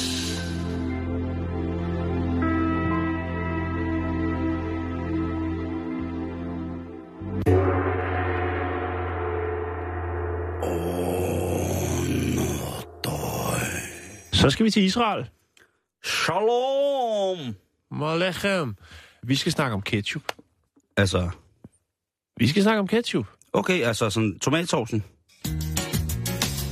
Så 14.41 14.50
skal 14.50 14.65
vi 14.65 14.72
til 14.72 14.84
Israel. 14.84 15.30
Shalom! 16.03 17.56
Malechem. 17.91 18.75
Vi 19.24 19.36
skal 19.36 19.51
snakke 19.51 19.74
om 19.74 19.82
ketchup. 19.82 20.24
Altså, 20.98 21.29
Vi 22.38 22.48
skal 22.48 22.63
snakke 22.63 22.79
om 22.79 22.88
ketchup. 22.88 23.25
okay, 23.53 23.81
altså 23.83 24.10
sådan 24.10 24.39
tomatsovsen. 24.39 25.03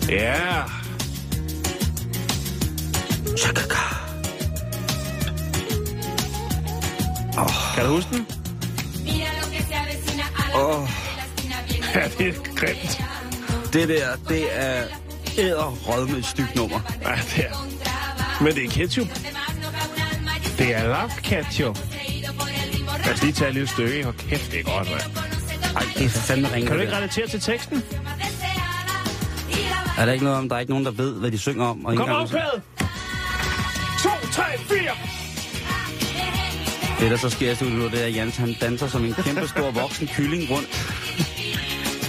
Ja. 0.10 0.64
Shakaka. 3.38 3.76
Kan 7.76 7.86
du 7.86 7.92
huske 7.96 8.10
den? 8.16 8.26
Oh, 10.56 10.90
Ja, 11.96 12.08
det 12.18 12.28
er 12.28 12.34
grimt. 12.56 13.02
det 13.74 13.88
der, 13.90 14.16
det 14.30 14.48
er 14.52 14.84
æderrød 15.38 16.08
med 16.08 16.16
et 16.18 16.26
stykke 16.26 16.52
nummer. 16.56 16.80
Ja, 17.02 17.16
det 17.36 17.46
er. 17.46 18.44
Men 18.44 18.56
det 18.56 18.66
er 18.66 18.70
ketchup. 18.70 19.08
Det 20.58 20.76
er 20.76 20.84
love 20.88 21.10
ketchup. 21.24 21.80
Lad 23.10 23.16
os 23.16 23.22
lige 23.24 23.34
tage 23.34 23.48
et 23.48 23.54
lille 23.54 23.68
stykke. 23.70 24.04
Hold 24.04 24.16
kæft, 24.30 24.52
det 24.52 24.60
er 24.60 24.64
godt, 24.64 24.90
mand. 24.90 25.02
Ej, 25.76 25.84
det 25.98 26.06
er 26.06 26.10
fandme 26.10 26.48
ringe. 26.54 26.68
Kan 26.68 26.76
du 26.76 26.82
ikke 26.82 26.96
relatere 26.96 27.28
til 27.28 27.40
teksten? 27.40 27.84
Er 29.98 30.06
der 30.06 30.12
ikke 30.14 30.26
noget 30.26 30.40
om, 30.40 30.50
der 30.50 30.56
er 30.56 30.60
ikke 30.60 30.72
nogen, 30.72 30.86
der 30.86 30.92
ved, 30.92 31.14
hvad 31.20 31.32
de 31.32 31.38
synger 31.38 31.66
om? 31.66 31.86
Og 31.86 31.94
ikke 31.94 32.02
Kom 32.06 32.10
engang- 32.10 32.24
afklædet! 32.24 32.62
2, 34.04 34.10
3, 34.32 34.44
4! 34.58 34.80
Det, 37.00 37.12
der 37.12 37.18
så 37.18 37.30
sker 37.30 37.52
i 37.52 37.56
studiet, 37.56 37.92
det 37.92 38.02
er, 38.02 38.06
at 38.06 38.16
Jens 38.16 38.38
han 38.38 38.56
danser 38.62 38.88
som 38.88 39.06
en 39.06 39.14
kæmpe 39.14 39.48
stor 39.48 39.72
voksen 39.72 40.08
kylling 40.08 40.52
rundt. 40.52 40.70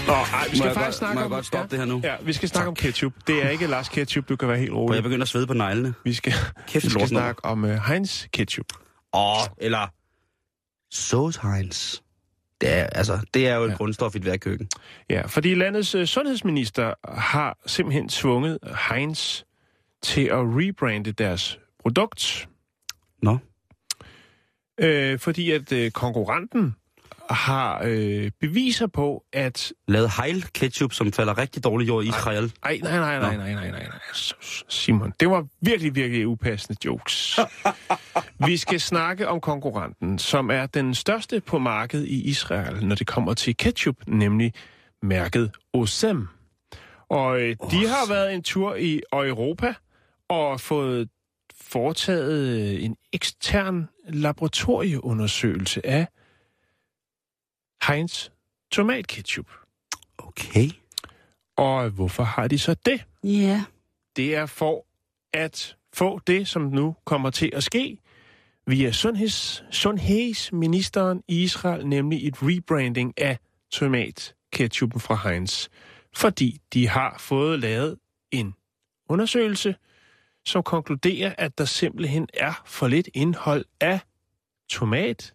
Nå, 0.06 0.12
ej, 0.12 0.44
vi 0.44 0.50
Må 0.50 0.56
skal 0.56 0.66
jeg 0.66 0.74
faktisk 0.74 0.84
godt- 0.84 0.94
snakke 0.94 1.18
må 1.18 1.24
om... 1.24 1.30
godt 1.30 1.46
stoppe 1.46 1.68
det 1.70 1.78
her 1.78 1.84
nu? 1.86 2.00
Ja, 2.04 2.14
vi 2.22 2.32
skal 2.32 2.48
snakke 2.48 2.68
om 2.68 2.74
ketchup. 2.74 3.12
Det 3.26 3.44
er 3.44 3.48
ikke 3.48 3.66
Lars 3.66 3.88
ketchup, 3.88 4.28
du 4.28 4.36
kan 4.36 4.48
være 4.48 4.58
helt 4.58 4.70
Og 4.70 4.76
jeg 4.76 4.88
rolig. 4.90 5.02
begynder 5.02 5.22
at 5.24 5.28
svede 5.28 5.46
på 5.46 5.54
neglene. 5.54 5.94
Vi 6.04 6.14
skal, 6.14 6.32
Kæft, 6.68 6.84
vi 6.84 6.90
skal 6.90 7.08
snakke 7.08 7.44
om 7.44 7.64
uh, 7.64 7.70
Heinz 7.70 8.24
ketchup. 8.32 8.66
Åh, 9.12 9.36
eller 9.58 9.86
Sauce 10.90 11.40
Heinz. 11.42 12.00
Det 12.60 12.68
er, 12.72 12.84
altså, 12.86 13.26
det 13.34 13.48
er 13.48 13.56
jo 13.56 13.64
et 13.64 13.70
Ja. 13.70 13.74
grundstof 13.74 14.14
i 14.14 14.18
et 14.18 14.22
hvert 14.24 14.40
køkken. 14.40 14.68
Ja, 15.10 15.26
fordi 15.26 15.54
landets 15.54 15.94
uh, 15.94 16.04
sundhedsminister 16.04 16.94
har 17.18 17.58
simpelthen 17.66 18.08
tvunget 18.08 18.58
Heinz 18.90 19.42
til 20.02 20.24
at 20.24 20.38
rebrande 20.38 21.12
deres 21.12 21.58
produkt. 21.82 22.48
Nå, 23.22 23.38
Øh, 24.82 25.18
fordi 25.18 25.50
at 25.50 25.72
øh, 25.72 25.90
konkurrenten 25.90 26.76
har 27.30 27.82
øh, 27.84 28.30
beviser 28.40 28.86
på, 28.86 29.24
at... 29.32 29.72
lavet 29.88 30.10
Heil 30.22 30.42
ketchup, 30.54 30.92
som 30.92 31.12
falder 31.12 31.38
rigtig 31.38 31.64
dårligt 31.64 31.88
jord 31.88 32.04
i 32.04 32.08
Israel. 32.08 32.52
Ej, 32.62 32.80
nej, 32.82 32.98
nej, 32.98 33.18
nej, 33.18 33.36
nej, 33.36 33.52
nej, 33.54 33.70
nej, 33.70 33.70
nej. 33.70 33.98
S- 34.14 34.64
Simon, 34.68 35.12
det 35.20 35.30
var 35.30 35.46
virkelig, 35.60 35.94
virkelig 35.94 36.26
upassende 36.26 36.78
jokes. 36.84 37.38
Vi 38.46 38.56
skal 38.56 38.80
snakke 38.80 39.28
om 39.28 39.40
konkurrenten, 39.40 40.18
som 40.18 40.50
er 40.50 40.66
den 40.66 40.94
største 40.94 41.40
på 41.40 41.58
markedet 41.58 42.06
i 42.06 42.22
Israel, 42.28 42.86
når 42.86 42.94
det 42.94 43.06
kommer 43.06 43.34
til 43.34 43.56
ketchup, 43.56 43.96
nemlig 44.06 44.52
mærket 45.02 45.50
Osem. 45.72 46.28
Og 47.08 47.40
øh, 47.40 47.56
de 47.70 47.86
har 47.86 48.08
været 48.08 48.34
en 48.34 48.42
tur 48.42 48.74
i 48.74 49.00
Europa 49.12 49.74
og 50.28 50.60
fået 50.60 51.08
foretaget 51.60 52.84
en 52.84 52.96
ekstern 53.12 53.88
laboratorieundersøgelse 54.08 55.86
af 55.86 56.06
Heinz 57.88 58.28
tomatketchup. 58.70 59.46
Okay. 60.18 60.70
Og 61.56 61.90
hvorfor 61.90 62.22
har 62.22 62.48
de 62.48 62.58
så 62.58 62.74
det? 62.86 63.04
Ja. 63.24 63.28
Yeah. 63.28 63.60
Det 64.16 64.34
er 64.34 64.46
for 64.46 64.86
at 65.32 65.76
få 65.92 66.20
det, 66.26 66.48
som 66.48 66.62
nu 66.62 66.96
kommer 67.04 67.30
til 67.30 67.50
at 67.52 67.62
ske 67.62 67.98
via 68.66 68.92
sundheds, 68.92 69.64
sundhedsministeren 69.70 71.22
i 71.28 71.42
Israel, 71.42 71.86
nemlig 71.86 72.28
et 72.28 72.42
rebranding 72.42 73.14
af 73.16 73.38
tomatketchupen 73.70 75.00
fra 75.00 75.28
Heinz. 75.28 75.68
Fordi 76.14 76.60
de 76.72 76.88
har 76.88 77.16
fået 77.18 77.60
lavet 77.60 77.98
en 78.30 78.54
undersøgelse, 79.08 79.74
som 80.44 80.62
konkluderer, 80.62 81.34
at 81.38 81.58
der 81.58 81.64
simpelthen 81.64 82.28
er 82.34 82.62
for 82.66 82.88
lidt 82.88 83.08
indhold 83.14 83.64
af 83.80 84.00
tomat 84.70 85.34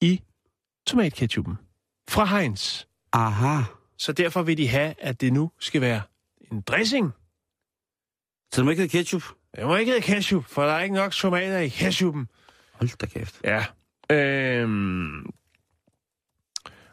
i 0.00 0.22
tomatketchupen 0.86 1.54
fra 2.08 2.24
Heinz. 2.24 2.84
Aha. 3.12 3.62
Så 3.98 4.12
derfor 4.12 4.42
vil 4.42 4.58
de 4.58 4.68
have, 4.68 4.94
at 4.98 5.20
det 5.20 5.32
nu 5.32 5.50
skal 5.58 5.80
være 5.80 6.02
en 6.52 6.60
dressing. 6.60 7.10
Så 8.52 8.60
det 8.60 8.64
må 8.64 8.70
ikke 8.70 8.82
hedde 8.82 8.98
ketchup? 8.98 9.22
Det 9.56 9.66
må 9.66 9.76
ikke 9.76 9.92
hedde 9.92 10.04
ketchup, 10.04 10.44
for 10.44 10.62
der 10.62 10.72
er 10.72 10.82
ikke 10.82 10.94
nok 10.94 11.12
tomater 11.12 11.58
i 11.58 11.68
ketchupen. 11.68 12.28
Hold 12.72 12.98
da 12.98 13.06
kæft. 13.06 13.40
Ja. 13.44 13.64
Øhm. 14.10 15.26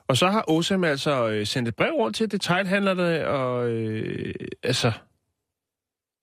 Og 0.07 0.17
så 0.17 0.27
har 0.27 0.43
Osam 0.47 0.83
altså 0.83 1.27
øh, 1.29 1.47
sendt 1.47 1.67
et 1.67 1.75
brev 1.75 1.93
rundt 1.93 2.15
til 2.15 2.31
detailhandlerne, 2.31 3.27
og 3.27 3.69
øh, 3.69 4.33
altså 4.63 4.91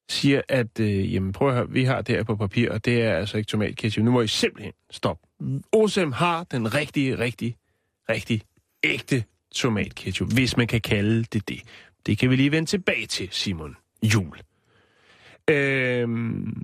siger, 0.08 0.42
at 0.48 0.80
øh, 0.80 1.14
jamen, 1.14 1.32
prøv 1.32 1.48
at 1.48 1.54
høre, 1.54 1.70
vi 1.70 1.84
har 1.84 2.02
det 2.02 2.14
her 2.14 2.22
på 2.22 2.36
papir, 2.36 2.70
og 2.70 2.84
det 2.84 3.02
er 3.02 3.14
altså 3.14 3.36
ikke 3.36 3.48
tomatketchup. 3.48 4.04
Nu 4.04 4.10
må 4.10 4.20
I 4.20 4.26
simpelthen 4.26 4.72
stoppe. 4.90 5.26
Osem 5.72 6.12
har 6.12 6.44
den 6.44 6.74
rigtige, 6.74 7.18
rigtig, 7.18 7.56
rigtig 8.08 8.42
ægte 8.82 9.24
tomatketchup, 9.54 10.32
hvis 10.32 10.56
man 10.56 10.66
kan 10.66 10.80
kalde 10.80 11.24
det 11.24 11.48
det. 11.48 11.62
Det 12.06 12.18
kan 12.18 12.30
vi 12.30 12.36
lige 12.36 12.52
vende 12.52 12.68
tilbage 12.68 13.06
til, 13.06 13.28
Simon 13.30 13.76
Jul. 14.02 14.38
Øhm, 15.50 16.62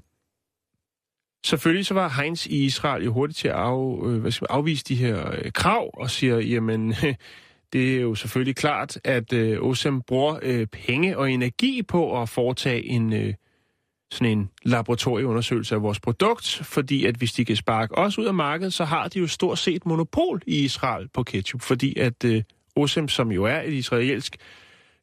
selvfølgelig 1.46 1.86
så 1.86 1.94
var 1.94 2.22
Heinz 2.22 2.46
i 2.46 2.64
Israel 2.64 3.04
jo 3.04 3.12
hurtigt 3.12 3.38
til 3.38 3.48
at 3.48 3.54
af, 3.54 4.08
øh, 4.08 4.20
hvad 4.20 4.30
skal 4.30 4.46
man, 4.50 4.56
afvise 4.56 4.84
de 4.84 4.94
her 4.94 5.30
øh, 5.30 5.52
krav 5.52 5.90
og 5.94 6.10
siger, 6.10 6.38
jamen, 6.38 6.94
det 7.72 7.96
er 7.96 8.00
jo 8.00 8.14
selvfølgelig 8.14 8.56
klart, 8.56 8.98
at 9.04 9.32
øh, 9.32 9.62
Osem 9.62 10.02
bruger 10.02 10.38
øh, 10.42 10.66
penge 10.66 11.18
og 11.18 11.30
energi 11.30 11.82
på 11.82 12.22
at 12.22 12.28
foretage 12.28 12.84
en 12.84 13.12
øh, 13.12 13.34
sådan 14.10 14.38
en 14.38 14.50
laboratorieundersøgelse 14.62 15.74
af 15.74 15.82
vores 15.82 16.00
produkt, 16.00 16.60
fordi 16.62 17.04
at 17.04 17.14
hvis 17.14 17.32
de 17.32 17.44
kan 17.44 17.56
sparke 17.56 17.98
os 17.98 18.18
ud 18.18 18.26
af 18.26 18.34
markedet, 18.34 18.72
så 18.72 18.84
har 18.84 19.08
de 19.08 19.18
jo 19.18 19.26
stort 19.26 19.58
set 19.58 19.86
monopol 19.86 20.42
i 20.46 20.64
Israel 20.64 21.08
på 21.08 21.22
ketchup, 21.22 21.60
fordi 21.60 21.98
at 21.98 22.24
øh, 22.24 22.42
Osem, 22.76 23.08
som 23.08 23.32
jo 23.32 23.44
er 23.44 23.60
et 23.60 23.72
israelsk 23.72 24.36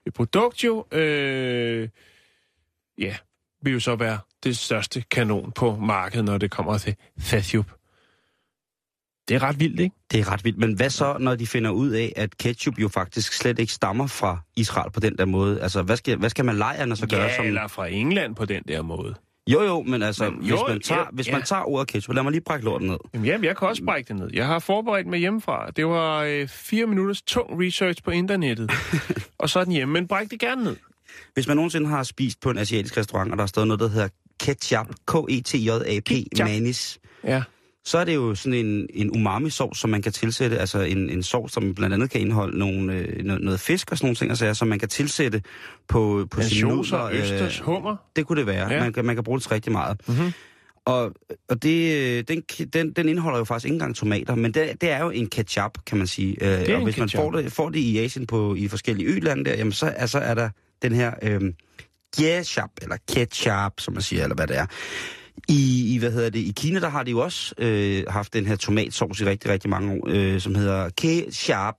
øh, 0.06 0.14
produkt 0.14 0.64
jo, 0.64 0.86
øh, 0.92 1.90
ja, 2.98 3.16
vil 3.62 3.74
jo 3.74 3.80
så 3.80 3.96
være 3.96 4.20
det 4.44 4.58
største 4.58 5.04
kanon 5.12 5.52
på 5.52 5.76
markedet, 5.76 6.26
når 6.26 6.38
det 6.38 6.52
kommer 6.52 6.78
til 6.78 6.96
ketchup. 7.30 7.77
Det 9.28 9.36
er 9.36 9.44
ret 9.44 9.60
vildt, 9.60 9.80
ikke? 9.80 9.96
Det 10.12 10.20
er 10.20 10.32
ret 10.32 10.44
vildt. 10.46 10.58
Men 10.58 10.74
hvad 10.74 10.90
så, 10.90 11.18
når 11.20 11.36
de 11.36 11.48
finder 11.48 11.72
ud 11.72 11.90
af, 11.90 12.14
at 12.16 12.38
ketchup 12.38 12.80
jo 12.80 12.88
faktisk 12.88 13.34
slet 13.34 13.60
ikke 13.60 13.74
stammer 13.74 14.08
fra 14.08 14.38
Israel 14.56 14.92
på 14.92 15.00
den 15.00 15.18
der 15.18 15.26
måde? 15.26 15.62
Altså, 15.62 15.82
hvad 15.82 15.98
skal, 15.98 16.18
hvad 16.18 16.30
skal 16.30 16.46
malajerne 16.46 16.96
så 16.96 17.08
gøre? 17.08 17.22
Ja, 17.22 17.36
som... 17.36 17.46
eller 17.46 17.68
fra 17.68 17.88
England 17.88 18.36
på 18.36 18.46
den 18.46 18.64
der 18.68 18.82
måde. 18.82 19.16
Jo, 19.48 19.64
jo, 19.64 19.82
men 19.82 20.04
altså, 20.04 20.30
Men 20.30 20.44
jo, 20.44 20.56
hvis, 20.56 20.64
man 20.68 20.80
tager, 20.82 21.02
ja, 21.02 21.08
hvis 21.12 21.32
man 21.32 21.44
tager 21.44 21.64
ordet 21.64 21.88
ketchup, 21.88 22.16
lad 22.16 22.24
mig 22.24 22.32
lige 22.32 22.42
brække 22.42 22.66
lorten 22.66 22.88
ned. 22.88 22.98
Jamen, 23.14 23.26
jamen, 23.26 23.46
jeg 23.46 23.58
kan 23.58 23.68
også 23.68 23.84
brække 23.84 24.08
det 24.08 24.16
ned. 24.16 24.30
Jeg 24.34 24.48
har 24.48 24.60
forberedt 24.60 25.08
mig 25.08 25.20
hjemmefra. 25.20 25.70
Det 25.76 25.86
var 25.88 26.24
øh, 26.24 26.48
fire 26.48 26.86
minutters 26.86 27.22
tung 27.22 27.62
research 27.62 28.04
på 28.04 28.12
internettet. 28.12 28.72
og 29.38 29.50
så 29.50 29.60
er 29.60 29.64
den 29.64 29.74
hjemme, 29.74 29.94
men 29.94 30.08
bræk 30.08 30.32
det 30.32 30.40
gerne 30.40 30.64
ned. 30.64 30.76
Hvis 31.34 31.48
man 31.48 31.56
nogensinde 31.58 31.88
har 31.88 32.04
spist 32.04 32.40
på 32.40 32.50
en 32.50 32.58
asiatisk 32.58 32.98
restaurant, 32.98 33.32
og 33.32 33.38
der 33.38 33.44
er 33.44 33.48
stået 33.48 33.68
noget, 33.68 33.80
der 33.80 33.88
hedder 33.88 34.08
ketchup, 34.40 34.88
K-E-T-J-A-P, 35.08 36.06
Ketchup. 36.06 36.48
manis, 36.48 37.00
Ja. 37.24 37.44
Så 37.88 37.98
er 37.98 38.04
det 38.04 38.16
jo 38.16 38.36
sådan 38.36 38.66
en, 38.66 38.88
en 38.94 39.12
umami-sovs, 39.12 39.80
som 39.80 39.90
man 39.90 40.02
kan 40.02 40.12
tilsætte, 40.12 40.58
altså 40.58 40.80
en, 40.80 41.10
en 41.10 41.24
sovs, 41.24 41.54
som 41.54 41.76
blandt 41.76 41.94
andet 41.94 42.10
kan 42.10 42.22
indeholde 42.22 42.60
nogle, 42.60 42.94
øh, 42.94 43.24
noget, 43.24 43.42
noget 43.42 43.60
fisk 43.60 43.92
og 43.92 43.98
sådan 43.98 44.06
nogle 44.06 44.16
ting, 44.16 44.32
altså, 44.32 44.54
som 44.54 44.68
man 44.68 44.80
kan 44.80 44.90
tilsætte 44.90 45.42
på, 45.88 46.28
på 46.32 46.42
sine 46.42 46.70
nudler. 46.70 47.10
østers, 47.12 47.60
hummer. 47.60 47.96
Det 48.16 48.26
kunne 48.26 48.40
det 48.40 48.48
være. 48.48 48.74
Ja. 48.74 48.80
Man, 48.80 48.94
kan, 48.94 49.06
man 49.06 49.16
kan 49.16 49.24
bruge 49.24 49.38
det 49.38 49.44
til 49.44 49.52
rigtig 49.52 49.72
meget. 49.72 50.02
Mhm. 50.08 50.34
Og, 50.86 51.14
og 51.50 51.64
det, 51.64 51.98
øh, 51.98 52.24
den, 52.28 52.42
den, 52.74 52.92
den 52.92 53.10
indeholder 53.10 53.38
jo 53.38 53.44
faktisk 53.44 53.66
ikke 53.66 53.74
engang 53.74 53.96
tomater, 53.96 54.36
men 54.36 54.54
det, 54.54 54.82
det 54.82 54.92
er 54.92 55.04
jo 55.04 55.10
en 55.10 55.30
ketchup, 55.30 55.72
kan 55.86 55.98
man 55.98 56.08
sige. 56.08 56.38
Øh, 56.42 56.70
er 56.70 56.76
og 56.76 56.84
hvis 56.84 56.98
man 56.98 57.10
får 57.10 57.32
det, 57.32 57.52
får 57.52 57.70
det 57.70 57.80
i 57.80 58.00
Asien 58.00 58.28
på 58.28 58.56
i 58.56 58.68
forskellige 58.68 59.10
ø-lande 59.10 59.46
der, 59.46 59.58
jamen 59.58 59.74
så 59.74 59.86
altså, 59.86 60.20
er 60.20 60.34
der 60.34 60.50
den 60.82 60.94
her 60.94 61.14
øh, 61.22 61.42
ketchup, 62.18 62.70
eller 62.82 62.98
ketchup, 63.14 63.74
som 63.78 63.94
man 63.94 64.04
siger, 64.04 64.24
eller 64.24 64.36
hvad 64.36 64.48
det 64.48 64.58
er. 64.58 64.66
I, 65.50 65.94
i, 65.96 65.98
hvad 65.98 66.12
hedder 66.12 66.30
det, 66.30 66.40
i 66.40 66.54
Kina, 66.58 66.80
der 66.80 66.90
har 66.90 67.04
de 67.04 67.12
jo 67.12 67.20
også 67.20 67.56
øh, 67.58 68.04
haft 68.10 68.34
den 68.34 68.46
her 68.46 68.56
tomatsovs 68.56 69.22
i 69.22 69.26
rigtig, 69.26 69.52
rigtig 69.52 69.70
mange 69.70 69.94
år, 69.94 70.06
øh, 70.08 70.42
som 70.42 70.56
hedder 70.56 70.90
ketchup. 70.90 71.76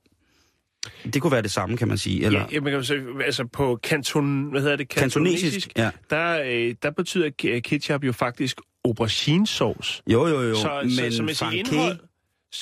Det 1.13 1.21
kunne 1.21 1.31
være 1.31 1.41
det 1.41 1.51
samme, 1.51 1.77
kan 1.77 1.87
man 1.87 1.97
sige. 1.97 2.25
Eller 2.25 2.45
Ja, 2.51 2.59
man 2.61 2.71
kan 2.73 2.83
sige, 2.83 3.01
altså 3.25 3.45
på 3.53 3.79
kanton, 3.83 4.43
hvad 4.51 4.61
hedder 4.61 4.75
det? 4.75 4.89
kantonesisk. 4.89 5.69
Ja. 5.77 5.89
Der, 6.09 6.41
øh, 6.45 6.75
der 6.83 6.91
betyder 6.91 7.29
ke- 7.41 7.59
ketchup 7.59 8.03
jo 8.03 8.11
faktisk 8.11 8.57
auberginesauce. 8.85 10.01
Jo, 10.07 10.27
jo, 10.27 10.41
jo. 10.41 10.55
Så, 10.55 10.81
men 10.83 10.91
så, 11.11 11.17
så 11.17 11.23
man 11.23 11.35
siger, 11.35 11.51
indhold, 11.51 11.99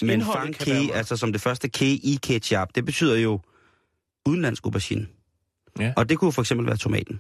Men 0.01 0.21
fang 0.21 0.55
ke, 0.55 0.93
altså 0.93 1.17
som 1.17 1.31
det 1.31 1.41
første 1.41 1.69
ke 1.69 1.85
i 1.85 2.19
ketchup, 2.23 2.67
det 2.75 2.85
betyder 2.85 3.15
jo 3.15 3.39
udenlandsk 4.25 4.65
aubergine. 4.65 5.07
Ja. 5.79 5.93
Og 5.97 6.09
det 6.09 6.17
kunne 6.17 6.31
for 6.31 6.41
eksempel 6.41 6.67
være 6.67 6.77
tomaten. 6.77 7.19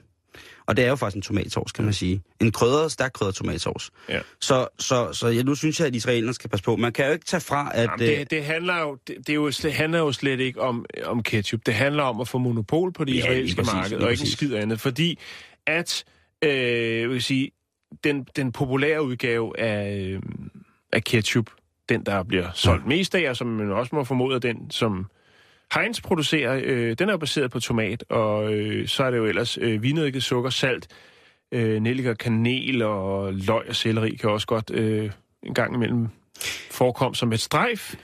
Og 0.65 0.77
det 0.77 0.85
er 0.85 0.89
jo 0.89 0.95
faktisk 0.95 1.15
en 1.15 1.21
tomatsovs, 1.21 1.71
kan 1.71 1.85
man 1.85 1.93
sige. 1.93 2.21
En 2.41 2.51
krydret, 2.51 2.91
stærk 2.91 3.11
krydret 3.13 3.35
tomatsovs. 3.35 3.91
Ja. 4.09 4.19
Så, 4.41 4.67
så, 4.79 5.13
så 5.13 5.27
ja, 5.27 5.43
nu 5.43 5.55
synes 5.55 5.79
jeg, 5.79 5.87
at 5.87 5.95
israelerne 5.95 6.33
skal 6.33 6.49
passe 6.49 6.63
på. 6.63 6.75
Man 6.75 6.93
kan 6.93 7.05
jo 7.05 7.11
ikke 7.11 7.25
tage 7.25 7.41
fra, 7.41 7.71
at... 7.73 7.83
Jamen, 7.83 7.99
det, 7.99 8.31
det, 8.31 8.45
handler 8.45 8.79
jo, 8.81 8.97
det, 9.07 9.15
det, 9.17 9.29
er 9.29 9.33
jo, 9.33 9.49
det 9.49 9.73
handler 9.73 9.99
jo 9.99 10.11
slet 10.11 10.39
ikke 10.39 10.61
om, 10.61 10.85
om 11.05 11.23
ketchup. 11.23 11.61
Det 11.65 11.73
handler 11.73 12.03
om 12.03 12.21
at 12.21 12.27
få 12.27 12.37
monopol 12.37 12.93
på 12.93 13.03
det 13.03 13.13
Ja, 13.13 13.19
israelske 13.19 13.57
præcis, 13.57 13.73
marked, 13.73 13.97
og 13.97 14.11
ikke 14.11 14.21
en 14.21 14.27
skid 14.27 14.53
andet. 14.53 14.81
Fordi 14.81 15.19
at, 15.67 16.03
øh, 16.41 16.99
jeg 16.99 17.09
vil 17.09 17.21
sige, 17.21 17.51
den, 18.03 18.27
den 18.35 18.51
populære 18.51 19.03
udgave 19.03 19.59
af, 19.59 19.97
øh, 19.97 20.21
af 20.93 21.03
ketchup, 21.03 21.49
den 21.89 22.05
der 22.05 22.23
bliver 22.23 22.51
solgt 22.53 22.87
mest 22.87 23.15
af, 23.15 23.29
og 23.29 23.37
som 23.37 23.47
man 23.47 23.71
også 23.71 23.95
må 23.95 24.03
formode, 24.03 24.39
den, 24.39 24.71
som 24.71 25.05
Heinz 25.75 26.01
producerer, 26.01 26.61
øh, 26.63 26.95
den 26.99 27.09
er 27.09 27.13
jo 27.13 27.17
baseret 27.17 27.51
på 27.51 27.59
tomat, 27.59 28.03
og 28.09 28.53
øh, 28.53 28.87
så 28.87 29.03
er 29.03 29.11
det 29.11 29.17
jo 29.17 29.25
ellers 29.25 29.57
øh, 29.61 29.83
vinedike, 29.83 30.21
sukker, 30.21 30.49
salt, 30.49 30.87
øh, 31.51 31.81
nellik 31.81 32.05
og 32.05 32.17
kanel, 32.17 32.81
og 32.81 33.33
løg 33.33 33.69
og 33.69 33.75
selleri 33.75 34.09
kan 34.15 34.29
også 34.29 34.47
godt 34.47 34.71
øh, 34.71 35.11
en 35.43 35.53
gang 35.53 35.75
imellem 35.75 36.07
forekomme 36.71 37.15
som 37.15 37.33
et 37.33 37.39
strejf. 37.39 37.95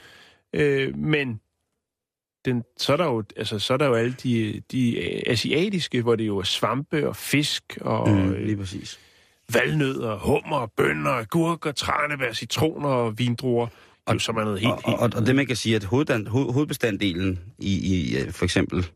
Øh, 0.52 0.96
men 0.96 1.40
den, 2.44 2.62
så, 2.76 2.92
er 2.92 2.96
der 2.96 3.04
jo, 3.04 3.24
altså, 3.36 3.58
så 3.58 3.72
er 3.72 3.76
der 3.76 3.86
jo 3.86 3.94
alle 3.94 4.16
de, 4.22 4.62
de 4.72 5.00
asiatiske, 5.30 6.02
hvor 6.02 6.16
det 6.16 6.26
jo 6.26 6.38
er 6.38 6.42
svampe 6.42 7.08
og 7.08 7.16
fisk 7.16 7.78
og 7.80 8.08
Mm, 8.08 8.16
mm, 8.16 8.32
lige 8.34 8.56
præcis. 8.56 9.00
valnødder, 9.52 10.18
hummer, 10.18 10.66
bønner, 10.76 11.10
agurker, 11.10 11.72
tranebær, 11.72 12.32
citroner 12.32 12.88
og 12.88 13.18
vindruer. 13.18 13.66
Jo 14.12 14.18
som 14.18 14.36
er 14.36 14.44
noget 14.44 14.60
helt, 14.60 14.72
Og, 14.72 14.80
og, 14.84 14.98
og, 14.98 15.10
og 15.14 15.26
det 15.26 15.36
man 15.36 15.46
kan 15.46 15.56
sige, 15.56 15.76
at 15.76 15.84
hoveddan, 15.84 16.26
hoved, 16.26 16.52
hovedbestanddelen 16.52 17.40
i, 17.58 17.72
i 17.74 18.30
for 18.30 18.44
eksempel 18.44 18.86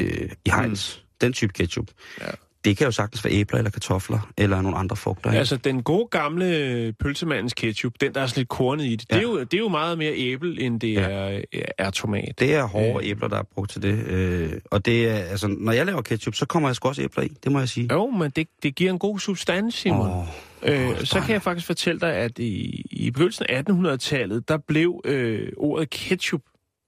øh, 0.00 0.30
i 0.44 0.50
Heinz, 0.50 0.96
mm. 0.96 1.02
den 1.20 1.32
type 1.32 1.52
ketchup, 1.52 1.86
Ja. 2.20 2.30
Det 2.66 2.76
kan 2.76 2.84
jo 2.84 2.90
sagtens 2.90 3.24
være 3.24 3.32
æbler 3.34 3.58
eller 3.58 3.70
kartofler 3.70 4.30
eller 4.36 4.62
nogle 4.62 4.78
andre 4.78 4.96
frugter. 4.96 5.30
ikke? 5.30 5.38
Altså, 5.38 5.56
den 5.56 5.82
gode 5.82 6.08
gamle 6.10 6.92
pølsemandens 7.00 7.54
ketchup, 7.54 7.92
den 8.00 8.14
der 8.14 8.20
er 8.20 8.26
sådan 8.26 8.40
lidt 8.40 8.48
kornet 8.48 8.84
i 8.84 8.96
det, 8.96 9.06
ja. 9.10 9.14
det, 9.16 9.20
er 9.20 9.28
jo, 9.28 9.40
det 9.40 9.54
er 9.54 9.58
jo 9.58 9.68
meget 9.68 9.98
mere 9.98 10.12
æble, 10.16 10.60
end 10.62 10.80
det 10.80 10.92
Ja. 10.94 11.28
ja. 11.28 11.40
er, 11.52 11.62
er 11.78 11.90
tomat. 11.90 12.34
Det 12.38 12.54
er 12.54 12.64
hårde 12.64 13.04
Øh. 13.04 13.10
æbler, 13.10 13.28
der 13.28 13.38
er 13.38 13.42
brugt 13.54 13.70
til 13.70 13.82
det. 13.82 14.06
Øh, 14.06 14.52
og 14.70 14.86
det 14.86 15.08
er, 15.08 15.14
altså, 15.16 15.48
når 15.58 15.72
jeg 15.72 15.86
laver 15.86 16.02
ketchup, 16.02 16.34
så 16.34 16.46
kommer 16.46 16.68
jeg 16.68 16.76
sgu 16.76 16.88
også 16.88 17.02
æbler 17.02 17.24
i, 17.24 17.28
det 17.44 17.52
må 17.52 17.58
jeg 17.58 17.68
sige. 17.68 17.88
Jo, 17.92 18.10
men 18.10 18.30
det, 18.36 18.48
det 18.62 18.74
giver 18.74 18.92
en 18.92 18.98
god 18.98 19.18
substans, 19.18 19.74
Simon. 19.74 20.10
Oh. 20.10 20.26
Øh, 20.62 21.04
så 21.04 21.20
kan 21.20 21.32
jeg 21.32 21.42
faktisk 21.42 21.66
fortælle 21.66 22.00
dig, 22.00 22.14
at 22.14 22.38
i, 22.38 22.82
i 22.90 23.10
begyndelsen 23.10 23.46
af 23.48 23.62
1800-tallet, 23.70 24.48
der 24.48 24.56
blev 24.68 25.00
øh, 25.04 25.48
ordet 25.56 25.90
ketchup, 25.90 26.40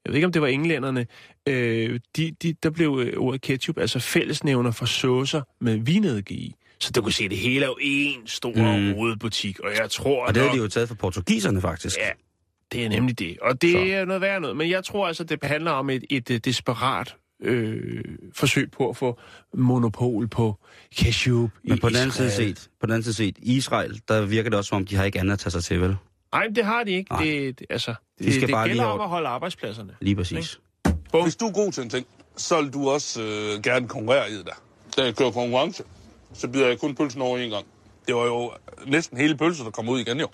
jeg 0.09 0.13
ved 0.13 0.17
ikke 0.17 0.27
om 0.27 0.33
det 0.33 0.43
var 0.43 0.49
englænderne, 0.49 1.07
øh, 1.49 2.01
de, 2.17 2.33
de, 2.43 2.55
der 2.63 2.71
blev 2.71 3.03
øh, 3.07 3.13
ordet 3.21 3.41
ketchup 3.41 3.79
altså 3.79 3.99
fællesnævner 3.99 4.71
for 4.71 4.87
saucer 4.87 5.43
med 5.61 5.77
vinedike 5.79 6.35
i. 6.35 6.55
Så 6.81 6.91
du 6.93 7.03
kan 7.03 7.13
se, 7.13 7.29
det 7.29 7.39
hele 7.39 7.65
er 7.65 7.69
jo 7.69 7.77
en 7.81 8.27
stor 8.27 8.53
Mm. 8.79 8.93
rodebutik, 8.93 9.61
og 9.61 9.71
jeg 9.77 9.91
tror 9.91 10.27
Og 10.27 10.35
det 10.35 10.43
har 10.43 10.53
de 10.53 10.59
jo 10.59 10.69
taget 10.69 10.89
fra 10.89 10.95
portugiserne, 10.95 11.61
faktisk. 11.61 11.97
Ja, 11.99 12.11
det 12.73 12.85
er 12.85 12.89
nemlig 12.89 13.19
det. 13.19 13.39
Og 13.43 13.63
det 13.63 13.73
Så. 13.73 13.79
er 13.79 14.05
noget 14.05 14.21
værd 14.23 14.41
noget. 14.41 14.57
Men 14.57 14.71
jeg 14.71 14.85
tror 14.85 15.07
altså, 15.07 15.25
det 15.25 15.39
handler 15.43 15.71
om 15.71 15.91
et, 15.91 16.05
et, 16.11 16.31
et 16.31 16.45
desperat 16.45 17.17
øh, 17.43 18.05
forsøg 18.35 18.71
på 18.71 18.89
at 18.89 18.97
få 18.97 19.21
monopol 19.55 20.29
på 20.29 20.59
ketchup 20.97 21.51
Men 21.65 21.77
i 21.77 21.81
på 21.81 21.89
den 21.89 21.97
anden 21.97 22.11
side 22.11 22.31
set, 22.31 22.69
på 22.81 22.87
den 22.87 22.93
anden 22.93 23.03
side 23.03 23.15
set, 23.15 23.39
i 23.39 23.57
Israel, 23.57 24.01
der 24.09 24.27
virker 24.27 24.51
det 24.51 24.59
også, 24.59 24.69
som 24.69 24.77
om 24.77 24.87
de 24.87 24.97
har 24.97 25.05
ikke 25.05 25.21
andet 25.21 25.33
at 25.33 25.39
tage 25.39 25.51
sig 25.51 25.65
til, 25.65 25.81
vel? 25.81 25.97
Nej, 26.33 26.47
det 26.55 26.65
har 26.65 26.85
de 26.85 26.91
ikke. 26.91 27.13
Nej. 27.13 27.25
Det, 27.25 27.59
det, 27.59 27.67
altså, 27.71 27.95
det, 28.19 28.27
De 28.27 28.33
skal 28.33 28.49
det 28.49 28.53
bare 28.55 28.69
gælder 28.69 28.83
lige 28.83 28.93
om 28.93 29.01
at 29.01 29.09
holde 29.09 29.29
arbejdspladserne. 29.29 29.97
Lige 30.01 30.17
præcis. 30.17 30.61
Bum. 31.13 31.23
Hvis 31.23 31.37
du 31.37 31.47
er 31.47 31.53
god 31.53 31.73
til 31.73 31.83
en 31.83 31.91
ting, 31.91 32.07
så 32.37 32.63
vil 32.63 32.73
du 32.73 32.91
også 32.91 33.23
øh, 33.23 33.63
gerne 33.63 33.89
konkurrere 33.89 34.31
i 34.31 34.35
det 34.35 34.47
der. 34.47 34.53
Da 34.97 35.05
jeg 35.05 35.17
kører 35.17 35.31
konkurrence, 35.31 35.83
så 36.33 36.49
byder 36.49 36.67
jeg 36.67 36.79
kun 36.79 36.95
pølsen 36.95 37.23
over 37.23 37.39
en 37.39 37.51
gang. 37.51 37.67
Det 38.07 38.15
var 38.15 38.25
jo 38.25 38.53
næsten 38.87 39.19
hele 39.19 39.37
pølsen, 39.37 39.65
der 39.65 39.71
kom 39.71 39.89
ud 39.89 40.01
igen 40.01 40.21
jo. 40.21 40.29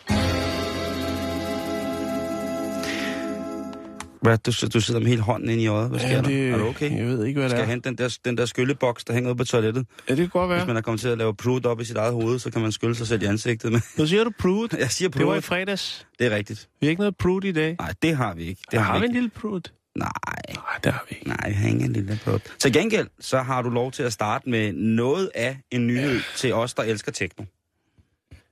Hvad, 4.25 4.39
du, 4.39 4.53
du 4.75 4.81
sidder 4.81 5.01
med 5.01 5.09
hele 5.09 5.23
hånden 5.23 5.49
ind 5.51 5.61
i 5.61 5.67
øjet. 5.67 5.91
Hvad 5.91 5.99
sker 6.01 6.09
Ja, 6.11 6.21
der? 6.21 6.55
Er 6.55 6.59
du 6.59 6.67
okay? 6.69 6.97
Jeg 6.97 7.07
ved 7.07 7.25
ikke, 7.25 7.41
hvad 7.41 7.51
Skal 7.51 7.59
det 7.61 7.65
er. 7.67 7.71
hente 7.71 7.89
den 7.89 7.99
der, 7.99 8.19
den 8.25 8.39
der 8.39 8.47
skylleboks, 8.47 9.05
der 9.05 9.13
hænger 9.13 9.31
ude 9.31 9.37
på 9.37 9.45
toilettet? 9.45 9.87
Ja, 10.09 10.15
det 10.15 10.19
kan 10.23 10.29
godt 10.29 10.51
Hvis 10.51 10.57
være. 10.57 10.67
man 10.67 10.77
er 10.77 10.81
kommet 10.81 11.01
til 11.01 11.09
at 11.09 11.19
lave 11.19 11.35
prut 11.35 11.67
op 11.67 11.81
i 11.81 11.85
sit 11.85 11.97
eget 11.97 12.13
hoved, 12.13 12.39
så 12.39 12.51
kan 12.51 12.63
man 12.63 12.73
skylle 12.73 12.95
sig 12.95 13.07
selv 13.07 13.23
i 13.23 13.27
ansigtet 13.27 13.73
med. 13.73 13.81
Nu 13.99 14.07
siger 14.07 14.25
du 14.25 14.31
prude. 14.39 14.69
Jeg 14.79 14.91
siger 14.91 15.09
Det 15.09 15.27
var 15.27 15.33
i 15.35 15.37
prut. 15.37 15.45
fredags. 15.45 16.07
Det 16.19 16.27
er 16.33 16.37
rigtigt. 16.37 16.69
Vi 16.81 16.87
har 16.87 16.91
ikke 16.91 17.01
noget 17.01 17.17
prude 17.17 17.49
i 17.49 17.53
dag. 17.53 17.77
Nej, 17.81 17.93
det 18.03 18.17
har 18.17 18.35
vi 18.35 18.43
ikke. 18.43 18.61
Det 18.65 18.71
Det 18.73 18.79
har, 18.81 18.87
har 18.87 18.95
vi 18.95 19.01
vi 19.01 19.05
en 19.05 19.11
ikke. 19.11 19.15
lille 19.21 19.31
prude? 19.31 19.63
Nej, 19.99 20.09
Nej, 20.55 20.65
det 20.85 20.93
har 20.93 21.05
vi 21.11 21.17
ikke. 21.17 21.29
nej, 21.29 21.39
jeg 21.47 21.57
har 21.57 21.69
ingen 21.69 21.93
lille 21.93 22.19
prut. 22.25 22.43
Til 22.59 22.73
gengæld, 22.73 23.09
så 23.21 23.39
har 23.43 23.63
du 23.63 23.71
lov 23.71 23.93
til 23.93 24.03
at 24.03 24.13
starte 24.13 24.49
med 24.51 24.73
noget 24.73 25.31
af 25.35 25.59
en 25.71 25.87
nyhed 25.87 26.15
ja. 26.15 26.21
til 26.37 26.55
os, 26.55 26.75
der 26.75 26.83
elsker 26.83 27.13
techno. 27.13 27.45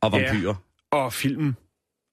Og 0.00 0.12
Ja. 0.12 0.18
vampyrer. 0.32 0.54
Og 0.90 1.12
filmen. 1.12 1.56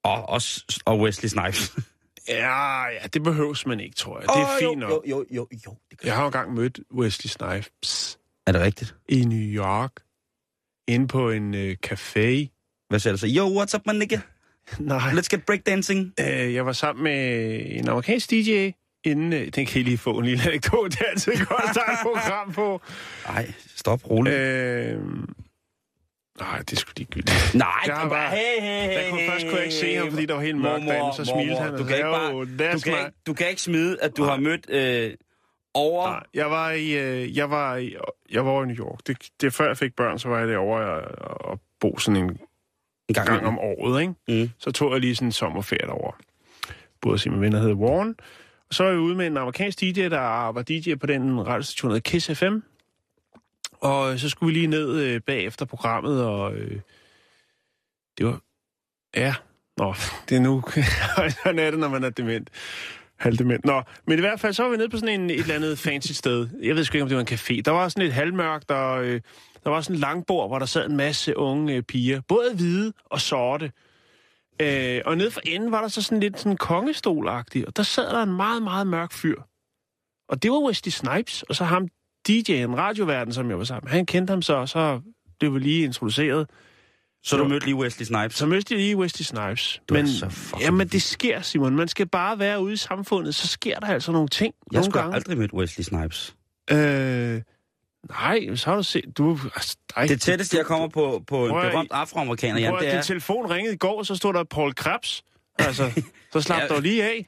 Og, 0.03 0.29
os, 0.29 0.65
og 0.85 0.99
Wesley 0.99 1.29
Snipes. 1.29 1.71
Ja, 2.27 2.83
ja, 2.85 3.07
det 3.13 3.23
behøves 3.23 3.65
man 3.65 3.79
ikke, 3.79 3.95
tror 3.95 4.19
jeg. 4.19 4.27
Det 4.27 4.41
er 4.41 4.69
fint 4.69 4.79
nok. 4.79 4.89
jo, 4.91 5.01
jo, 5.05 5.25
jo, 5.31 5.47
jo. 5.65 5.75
Det. 5.91 5.99
Jeg 6.03 6.13
har 6.15 6.21
jo 6.21 6.27
engang 6.27 6.53
mødt 6.53 6.79
Wesley 6.93 7.29
Snipes 7.29 8.19
Er 8.47 8.51
det 8.51 8.61
rigtigt? 8.61 8.95
i 9.09 9.25
New 9.25 9.63
York. 9.63 9.91
Inde 10.87 11.07
på 11.07 11.29
en 11.31 11.53
øh, 11.55 11.75
café. 11.87 12.47
Hvad 12.89 12.99
siger 12.99 13.13
du 13.13 13.17
så? 13.17 13.27
Yo, 13.37 13.61
what's 13.61 13.75
up, 13.75 13.81
my 13.87 13.93
nigga? 13.99 14.19
Nej. 14.79 15.11
Let's 15.11 15.27
get 15.29 15.45
breakdancing. 15.45 16.13
Øh, 16.19 16.53
jeg 16.53 16.65
var 16.65 16.71
sammen 16.73 17.03
med 17.03 17.61
en 17.65 17.89
amerikansk 17.89 18.29
DJ, 18.31 18.69
inden... 19.03 19.33
Øh, 19.33 19.47
den 19.47 19.65
kan 19.65 19.81
I 19.81 19.83
lige 19.83 19.97
få 19.97 20.17
en 20.19 20.25
lille 20.25 20.43
anekdote. 20.43 20.97
Er 21.05 21.45
godt 21.45 21.63
at 21.63 21.69
starte 21.75 21.91
et 21.91 21.99
program 22.01 22.53
på. 22.53 22.81
Nej, 23.27 23.51
stop 23.75 24.09
roligt. 24.09 24.35
Øh, 24.35 24.97
nej, 26.39 26.59
det 26.69 26.77
skulle 26.77 26.95
de 26.95 27.01
ikke 27.01 27.31
Nej, 27.57 27.67
jeg 27.87 27.95
kom 27.95 28.09
var- 28.09 28.15
bare. 28.15 28.29
Hey, 28.29 28.61
hey, 28.61 28.81
hey, 28.89 28.93
Jeg 28.93 29.07
kunne 29.09 29.21
først 29.29 29.45
kunne 29.45 29.55
jeg 29.55 29.63
ikke 29.63 29.75
se 29.75 29.95
ham, 29.95 30.11
fordi 30.11 30.25
der 30.25 30.33
var 30.33 30.41
helt 30.41 30.57
mørkt 30.57 30.83
Mormor, 30.83 30.91
derinde, 30.91 31.15
så 31.17 31.25
smilte 31.25 31.53
mormor, 31.53 31.63
han. 31.63 31.73
og 31.73 31.79
Du 31.79 31.83
kan 31.83 31.87
sagde, 31.89 31.99
ikke 31.99 32.09
bare, 32.17 32.33
"Oh, 32.33 32.47
du 32.47 32.79
kan 32.83 32.93
my-" 32.93 32.99
ikke, 33.05 33.11
du 33.27 33.33
kan 33.33 33.49
ikke 33.49 33.61
smide, 33.61 33.97
at 34.01 34.17
du 34.17 34.21
Nej. 34.21 34.31
har 34.35 34.41
mødt 34.41 34.69
øh, 34.69 35.13
over... 35.73 36.07
Nej, 36.07 36.23
jeg 36.33 36.51
var 36.51 36.71
i, 36.71 36.91
øh, 36.91 37.37
jeg 37.37 37.49
var 37.49 37.75
i, 37.75 37.95
jeg 38.31 38.45
var 38.45 38.63
i 38.63 38.65
New 38.65 38.75
York. 38.75 38.99
Det, 39.07 39.17
det 39.41 39.47
er 39.47 39.51
før 39.51 39.67
jeg 39.67 39.77
fik 39.77 39.95
børn, 39.95 40.19
så 40.19 40.29
var 40.29 40.39
jeg 40.39 40.47
derovre 40.47 40.83
og, 40.85 41.51
og 41.51 41.59
bo 41.79 41.97
sådan 41.97 42.23
en 42.23 42.29
en 43.09 43.13
gang, 43.13 43.27
gang 43.27 43.45
om 43.47 43.59
året, 43.59 44.01
ikke? 44.01 44.13
Mm. 44.27 44.49
Så 44.59 44.71
tog 44.71 44.91
jeg 44.93 44.99
lige 45.01 45.15
sådan 45.15 45.27
en 45.27 45.31
sommerferie 45.31 45.87
derovre. 45.87 46.11
Både 47.01 47.13
at 47.13 47.19
se 47.19 47.29
min 47.29 47.41
ven, 47.41 47.51
der 47.51 47.59
hedder 47.59 47.75
Warren. 47.75 48.15
Og 48.69 48.75
så 48.75 48.83
er 48.83 48.89
jeg 48.89 48.99
ude 48.99 49.15
med 49.15 49.27
en 49.27 49.37
amerikansk 49.37 49.79
DJ, 49.81 50.07
der 50.09 50.51
var 50.51 50.61
DJ 50.61 50.95
på 50.95 51.07
den 51.07 51.47
radiostation, 51.47 51.89
der 51.89 51.95
hedder 51.95 52.09
Kiss 52.09 52.31
FM. 52.39 52.57
Og 53.81 54.19
så 54.19 54.29
skulle 54.29 54.53
vi 54.53 54.59
lige 54.59 54.67
ned 54.67 54.99
øh, 54.99 55.21
bagefter 55.21 55.65
programmet, 55.65 56.25
og 56.25 56.53
øh, 56.53 56.81
det 58.17 58.25
var... 58.25 58.41
Ja, 59.15 59.35
nå, 59.77 59.93
det 60.29 60.37
er 60.37 60.41
nu... 60.41 60.63
Sådan 61.43 61.59
er 61.59 61.71
det, 61.71 61.79
når 61.79 61.89
man 61.89 62.03
er 62.03 62.09
dement. 62.09 62.49
Halvdement. 63.19 63.65
Nå, 63.65 63.81
men 64.07 64.17
i 64.17 64.21
hvert 64.21 64.39
fald, 64.39 64.53
så 64.53 64.63
var 64.63 64.69
vi 64.69 64.77
nede 64.77 64.89
på 64.89 64.97
sådan 64.97 65.21
en, 65.21 65.29
et 65.29 65.39
eller 65.39 65.55
andet 65.55 65.79
fancy 65.79 66.11
sted. 66.11 66.47
Jeg 66.61 66.75
ved 66.75 66.83
sgu 66.83 66.95
ikke, 66.95 67.03
om 67.03 67.09
det 67.09 67.15
var 67.15 67.21
en 67.21 67.27
café. 67.33 67.61
Der 67.65 67.71
var 67.71 67.89
sådan 67.89 68.07
et 68.07 68.13
halvmørkt, 68.13 68.71
og 68.71 69.03
øh, 69.03 69.21
der 69.63 69.69
var 69.69 69.81
sådan 69.81 69.95
en 69.95 69.99
langbord, 69.99 70.49
hvor 70.49 70.59
der 70.59 70.65
sad 70.65 70.89
en 70.89 70.97
masse 70.97 71.37
unge 71.37 71.75
øh, 71.75 71.83
piger. 71.83 72.21
Både 72.27 72.55
hvide 72.55 72.93
og 73.05 73.21
sorte. 73.21 73.71
Øh, 74.61 75.01
og 75.05 75.17
nede 75.17 75.31
for 75.31 75.41
enden 75.45 75.71
var 75.71 75.81
der 75.81 75.87
så 75.87 76.01
sådan 76.01 76.19
lidt 76.19 76.39
sådan 76.39 76.57
kongestolagtig, 76.57 77.67
og 77.67 77.77
der 77.77 77.83
sad 77.83 78.09
der 78.09 78.23
en 78.23 78.33
meget, 78.33 78.61
meget 78.61 78.87
mørk 78.87 79.11
fyr. 79.11 79.41
Og 80.29 80.43
det 80.43 80.51
var 80.51 80.65
Wesley 80.67 80.91
Snipes, 80.91 81.43
og 81.43 81.55
så 81.55 81.63
ham 81.63 81.87
DJ'en, 82.29 82.75
radioverden, 82.75 83.33
som 83.33 83.49
jeg 83.49 83.57
var 83.57 83.63
sammen. 83.63 83.91
Han 83.91 84.05
kendte 84.05 84.31
ham 84.31 84.41
så, 84.41 84.53
og 84.53 84.69
så 84.69 85.01
blev 85.39 85.53
vi 85.53 85.59
lige 85.59 85.83
introduceret. 85.83 86.49
Så 87.23 87.37
du 87.37 87.47
mødte 87.47 87.65
lige 87.65 87.75
Wesley 87.75 88.05
Snipes? 88.05 88.35
Så 88.37 88.45
mødte 88.45 88.73
jeg 88.73 88.79
lige 88.81 88.97
Wesley 88.97 89.23
Snipes. 89.23 89.81
Du 89.89 89.93
er 89.95 89.97
men, 89.99 90.07
så 90.07 90.57
jamen, 90.61 90.87
det 90.87 91.01
sker, 91.01 91.41
Simon. 91.41 91.75
Man 91.75 91.87
skal 91.87 92.07
bare 92.07 92.39
være 92.39 92.61
ude 92.61 92.73
i 92.73 92.77
samfundet, 92.77 93.35
så 93.35 93.47
sker 93.47 93.79
der 93.79 93.87
altså 93.87 94.11
nogle 94.11 94.27
ting. 94.27 94.53
Jeg 94.71 94.75
nogle 94.77 94.85
skulle 94.85 95.01
gange. 95.01 95.15
aldrig 95.15 95.37
mødt 95.37 95.53
Wesley 95.53 95.83
Snipes. 95.83 96.35
Øh, 96.71 97.41
nej, 98.09 98.55
så 98.55 98.69
har 98.69 98.75
du 98.75 98.83
set... 98.83 99.03
Du, 99.17 99.39
altså, 99.55 99.77
ej, 99.95 100.05
Det 100.07 100.21
tætteste, 100.21 100.57
jeg 100.57 100.65
kommer 100.65 100.87
på, 100.87 101.23
på 101.27 101.45
en 101.45 101.51
berømt 101.51 101.91
afroamerikaner, 101.91 102.59
Jan, 102.59 102.73
det 102.73 102.77
at 102.79 102.91
din 102.91 102.97
er... 102.97 103.01
telefon 103.01 103.51
ringede 103.51 103.73
i 103.73 103.77
går, 103.77 104.03
så 104.03 104.15
stod 104.15 104.33
der 104.33 104.43
Paul 104.43 104.73
Krebs. 104.73 105.23
Altså, 105.59 105.91
så 106.33 106.41
slap 106.41 106.61
Ja. 106.61 106.67
du 106.75 106.81
lige 106.81 107.03
af. 107.03 107.27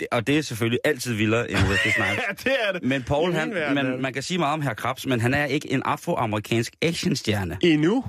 Det- 0.00 0.08
Og 0.12 0.26
det 0.26 0.38
er 0.38 0.42
selvfølgelig 0.42 0.80
altid 0.84 1.14
vildere 1.14 1.50
end 1.50 1.58
Wesley 1.58 1.92
Snipes. 1.96 2.18
Ja, 2.28 2.50
det 2.50 2.56
er 2.68 2.72
det. 2.72 2.82
Men 2.82 3.02
Paul, 3.02 3.32
han, 3.32 3.54
verden 3.54 3.78
er 3.78 3.82
man, 3.82 4.02
man 4.02 4.12
kan 4.12 4.22
sige 4.22 4.38
meget 4.38 4.52
om 4.52 4.62
herr 4.62 4.74
Krabs, 4.74 5.06
men 5.06 5.20
han 5.20 5.34
er 5.34 5.44
ikke 5.44 5.72
en 5.72 5.82
afroamerikansk 5.84 6.74
actionstjerne. 6.82 7.58
Endnu. 7.62 8.04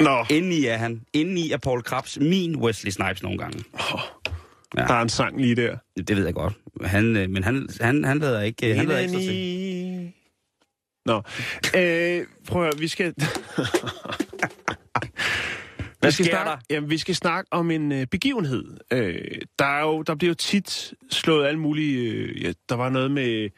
Nå, 0.00 0.24
Indeni 0.30 0.64
er 0.66 0.76
han. 0.76 1.02
Indeni 1.12 1.50
er 1.52 1.56
Paul 1.56 1.82
Krabs 1.82 2.18
min 2.20 2.56
Wesley 2.56 2.90
Snipes 2.90 3.22
nogle 3.22 3.38
gange. 3.38 3.64
Ja. 4.76 4.82
der 4.82 4.94
er 4.94 5.02
en 5.02 5.08
sang 5.08 5.40
lige 5.40 5.56
der. 5.56 5.76
Det 6.08 6.16
ved 6.16 6.24
jeg 6.24 6.34
godt. 6.34 6.54
Han, 6.84 7.16
øh, 7.16 7.30
men 7.30 7.44
han, 7.44 7.68
han, 7.80 8.04
han 8.04 8.18
lader 8.18 8.42
ikke, 8.42 8.74
han 8.74 8.86
lader 8.86 9.00
ikke 9.00 9.10
sig 9.12 9.20
til. 9.20 9.34
Indeni. 9.34 10.14
Nå, 11.06 11.22
øh, 11.76 12.26
prøv 12.48 12.62
at 12.62 12.66
høre, 12.66 12.78
vi 12.78 12.88
skal... 12.88 13.14
Hvad 16.00 16.10
skal 16.10 16.24
snakke, 16.26 16.50
der? 16.50 16.56
Jamen, 16.70 16.90
vi 16.90 16.98
skal 16.98 17.14
snakke 17.14 17.48
om 17.52 17.70
en 17.70 17.92
øh, 17.92 18.06
begivenhed. 18.06 18.64
Øh, 18.92 19.20
der, 19.58 19.64
er 19.64 19.80
jo, 19.82 20.02
der 20.02 20.14
bliver 20.14 20.30
jo 20.30 20.34
tit 20.34 20.94
slået 21.10 21.46
alle 21.46 21.60
mulige... 21.60 21.98
Øh, 22.12 22.42
ja, 22.42 22.52
der 22.68 22.74
var 22.74 22.88
noget 22.88 23.10
med... 23.10 23.48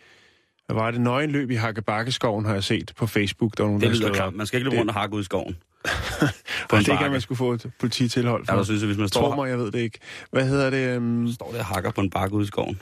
Hvad 0.66 0.74
var 0.82 0.90
det? 0.90 1.00
Nøgenløb 1.00 1.50
i 1.50 1.54
Hakkebakkeskoven, 1.54 2.44
har 2.44 2.52
jeg 2.54 2.64
set 2.64 2.92
på 2.96 3.06
Facebook. 3.06 3.56
Der 3.56 3.62
var 3.62 3.68
nogen, 3.70 3.80
Det 3.82 3.90
der 3.90 3.96
lyder 3.96 4.12
klart. 4.14 4.34
Man 4.34 4.46
skal 4.46 4.58
ikke 4.58 4.70
løbe 4.70 4.80
rundt 4.80 4.90
og 4.90 4.94
hakke 5.00 5.16
ud 5.16 5.20
i 5.20 5.24
skoven. 5.24 5.56
På 6.70 6.76
det 6.76 6.98
kan 6.98 7.10
man 7.10 7.20
skulle 7.20 7.36
få 7.36 7.52
et 7.52 7.70
polititilhold 7.80 8.46
for. 8.46 8.52
Ja, 8.52 8.58
der 8.58 8.64
synes 8.64 8.80
jeg, 8.80 8.86
hvis 8.86 8.98
man 8.98 9.08
står, 9.08 9.34
mig, 9.34 9.48
jeg 9.48 9.58
ved 9.58 9.70
det 9.72 9.78
ikke. 9.78 9.98
Hvad 10.30 10.46
hedder 10.48 10.70
det? 10.70 10.96
Um, 10.96 11.32
står 11.32 11.52
der 11.52 11.62
hakker 11.62 11.90
på 11.90 12.00
en 12.00 12.10
bakke 12.10 12.36
ude 12.36 12.44
i 12.44 12.46
skoven. 12.46 12.80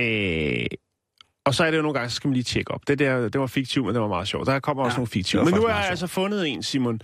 øh, 0.00 0.66
og 1.46 1.54
så 1.54 1.64
er 1.64 1.70
det 1.70 1.76
jo 1.76 1.82
nogle 1.82 1.98
gange, 1.98 2.10
så 2.10 2.16
skal 2.16 2.28
man 2.28 2.34
lige 2.34 2.44
tjekke 2.44 2.70
op. 2.70 2.80
Det 2.88 2.98
der, 2.98 3.28
det 3.28 3.40
var 3.40 3.46
fiktivt, 3.46 3.86
men 3.86 3.94
det 3.94 4.02
var 4.02 4.08
meget 4.08 4.28
sjovt. 4.28 4.46
Der 4.46 4.60
kommer 4.60 4.82
også 4.84 4.94
Ja, 4.94 4.98
nogle 4.98 5.06
fiktive. 5.06 5.44
Men 5.44 5.54
nu 5.54 5.60
har 5.66 5.78
jeg 5.80 5.88
altså 5.90 6.06
fundet 6.06 6.48
en, 6.48 6.62
Simon, 6.62 7.00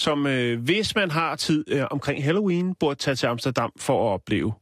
som 0.00 0.26
øh, 0.26 0.60
hvis 0.60 0.94
man 0.94 1.10
har 1.10 1.36
tid 1.36 1.64
øh, 1.68 1.86
omkring 1.90 2.24
Halloween, 2.24 2.74
burde 2.74 2.98
tage 3.00 3.14
til 3.14 3.26
Amsterdam 3.26 3.72
for 3.76 4.08
at 4.08 4.14
opleve. 4.14 4.52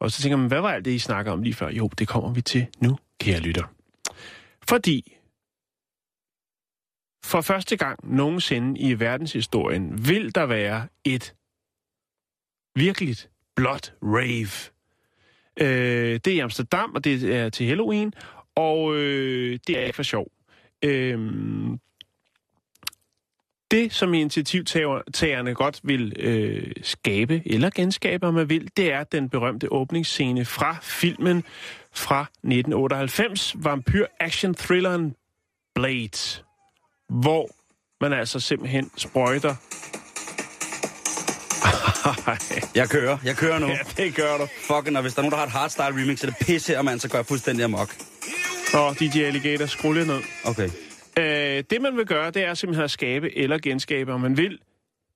Og 0.00 0.10
så 0.10 0.22
tænker 0.22 0.36
man, 0.36 0.48
hvad 0.48 0.60
var 0.60 0.72
alt 0.72 0.84
det, 0.84 0.90
I 0.90 0.98
snakker 0.98 1.32
om 1.32 1.42
lige 1.42 1.54
før? 1.54 1.68
Jo, 1.70 1.88
det 1.98 2.08
kommer 2.08 2.32
vi 2.32 2.40
til 2.40 2.66
nu, 2.80 2.98
kære 3.20 3.40
lytter. 3.40 3.64
Fordi 4.68 5.16
for 7.24 7.40
første 7.40 7.76
gang 7.76 8.14
nogensinde 8.16 8.80
i 8.80 9.00
verdenshistorien 9.00 10.08
vil 10.08 10.34
der 10.34 10.46
være 10.46 10.88
et 11.04 11.34
virkeligt 12.74 13.30
blot 13.56 13.94
rave. 14.02 14.72
Øh, 15.60 16.14
det 16.14 16.26
er 16.26 16.36
i 16.36 16.38
Amsterdam, 16.38 16.92
og 16.94 17.04
det 17.04 17.36
er 17.36 17.48
til 17.48 17.66
Halloween, 17.66 18.12
og 18.56 18.96
øh, 18.96 19.58
det 19.66 19.78
er 19.78 19.84
ikke 19.84 19.96
for 19.96 20.02
sjov. 20.02 20.26
Øh, 20.84 21.18
det, 23.74 23.92
som 23.92 24.14
initiativtagerne 24.14 25.54
godt 25.54 25.80
vil 25.82 26.12
øh, 26.18 26.72
skabe, 26.82 27.42
eller 27.46 27.70
genskabe, 27.70 28.26
om 28.26 28.34
man 28.34 28.48
vil, 28.48 28.70
det 28.76 28.92
er 28.92 29.04
den 29.04 29.28
berømte 29.28 29.72
åbningsscene 29.72 30.44
fra 30.44 30.76
filmen 30.82 31.44
fra 31.92 32.20
1998, 32.22 33.56
vampyr-action-thrilleren 33.58 35.14
Blade, 35.74 36.42
hvor 37.08 37.48
man 38.00 38.12
altså 38.12 38.40
simpelthen 38.40 38.90
sprøjter... 38.96 39.54
Jeg 42.74 42.88
kører. 42.88 43.18
Jeg 43.24 43.36
kører 43.36 43.58
nu. 43.58 43.66
ja, 43.66 43.78
det 43.96 44.14
gør 44.14 44.38
du. 44.38 44.46
Fucking, 44.60 44.96
og 44.96 45.02
hvis 45.02 45.14
der 45.14 45.20
er 45.20 45.22
nogen, 45.22 45.32
der 45.32 45.38
har 45.38 45.46
et 45.46 45.52
hardstyle 45.52 46.02
remix, 46.02 46.20
så 46.20 46.26
er 46.26 46.30
det 46.30 46.46
pisse 46.46 46.72
her, 46.72 46.82
mand, 46.82 47.00
så 47.00 47.08
gør 47.08 47.18
jeg 47.18 47.26
fuldstændig 47.26 47.64
amok. 47.64 47.94
Og 48.74 49.00
DJ 49.00 49.20
Alligator, 49.22 49.66
skru 49.66 49.92
lige 49.92 50.06
ned. 50.06 50.20
Okay. 50.44 50.70
Øh, 51.18 51.64
det, 51.70 51.82
man 51.82 51.96
vil 51.96 52.06
gøre, 52.06 52.30
det 52.30 52.44
er 52.44 52.54
simpelthen 52.54 52.84
at 52.84 52.90
skabe 52.90 53.38
eller 53.38 53.58
genskabe, 53.58 54.12
om 54.12 54.20
man 54.20 54.36
vil, 54.36 54.58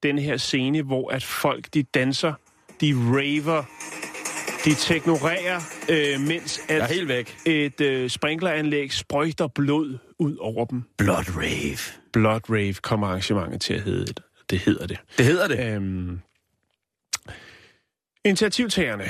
den 0.02 0.18
her 0.18 0.36
scene, 0.36 0.82
hvor 0.82 1.10
at 1.10 1.24
folk, 1.24 1.74
de 1.74 1.82
danser, 1.82 2.32
de 2.80 2.94
raver, 2.94 3.62
de 4.64 4.74
teknorerer, 4.74 5.60
øh, 5.90 6.20
mens 6.20 6.60
Jeg 6.68 6.78
er 6.78 6.82
at 6.82 6.90
helt 6.90 7.08
væk. 7.08 7.36
et 7.46 7.80
øh, 7.80 8.10
sprinkleranlæg 8.10 8.92
sprøjter 8.92 9.46
blod 9.46 9.98
ud 10.18 10.36
over 10.36 10.64
dem. 10.64 10.82
Blood 10.98 11.24
Rave. 11.36 12.00
Blood 12.12 12.50
Rave 12.50 12.74
kommer 12.74 13.06
arrangementet 13.06 13.60
til 13.60 13.74
at 13.74 13.82
hedde. 13.82 14.14
Det 14.50 14.58
hedder 14.58 14.86
det. 14.86 14.98
Det 15.18 15.26
hedder 15.26 15.48
det. 15.48 15.74
Øhm, 15.74 16.20
initiativtagerne, 18.24 19.04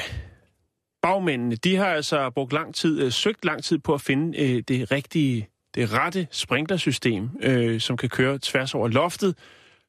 bagmændene, 1.03 1.57
de 1.57 1.77
har 1.77 1.87
altså 1.87 2.31
brugt 2.31 2.53
lang 2.53 2.75
tid, 2.75 3.03
øh, 3.03 3.13
søgt 3.13 3.45
lang 3.45 3.65
tid 3.65 3.79
på 3.79 3.95
at 3.95 4.01
finde 4.01 4.39
øh, 4.39 4.63
det 4.69 4.91
rigtige, 4.93 5.49
det 5.75 5.93
rette 5.93 6.27
sprinklersystem, 6.31 7.29
øh, 7.43 7.81
som 7.81 7.97
kan 7.97 8.09
køre 8.09 8.39
tværs 8.43 8.75
over 8.75 8.89
loftet, 8.89 9.37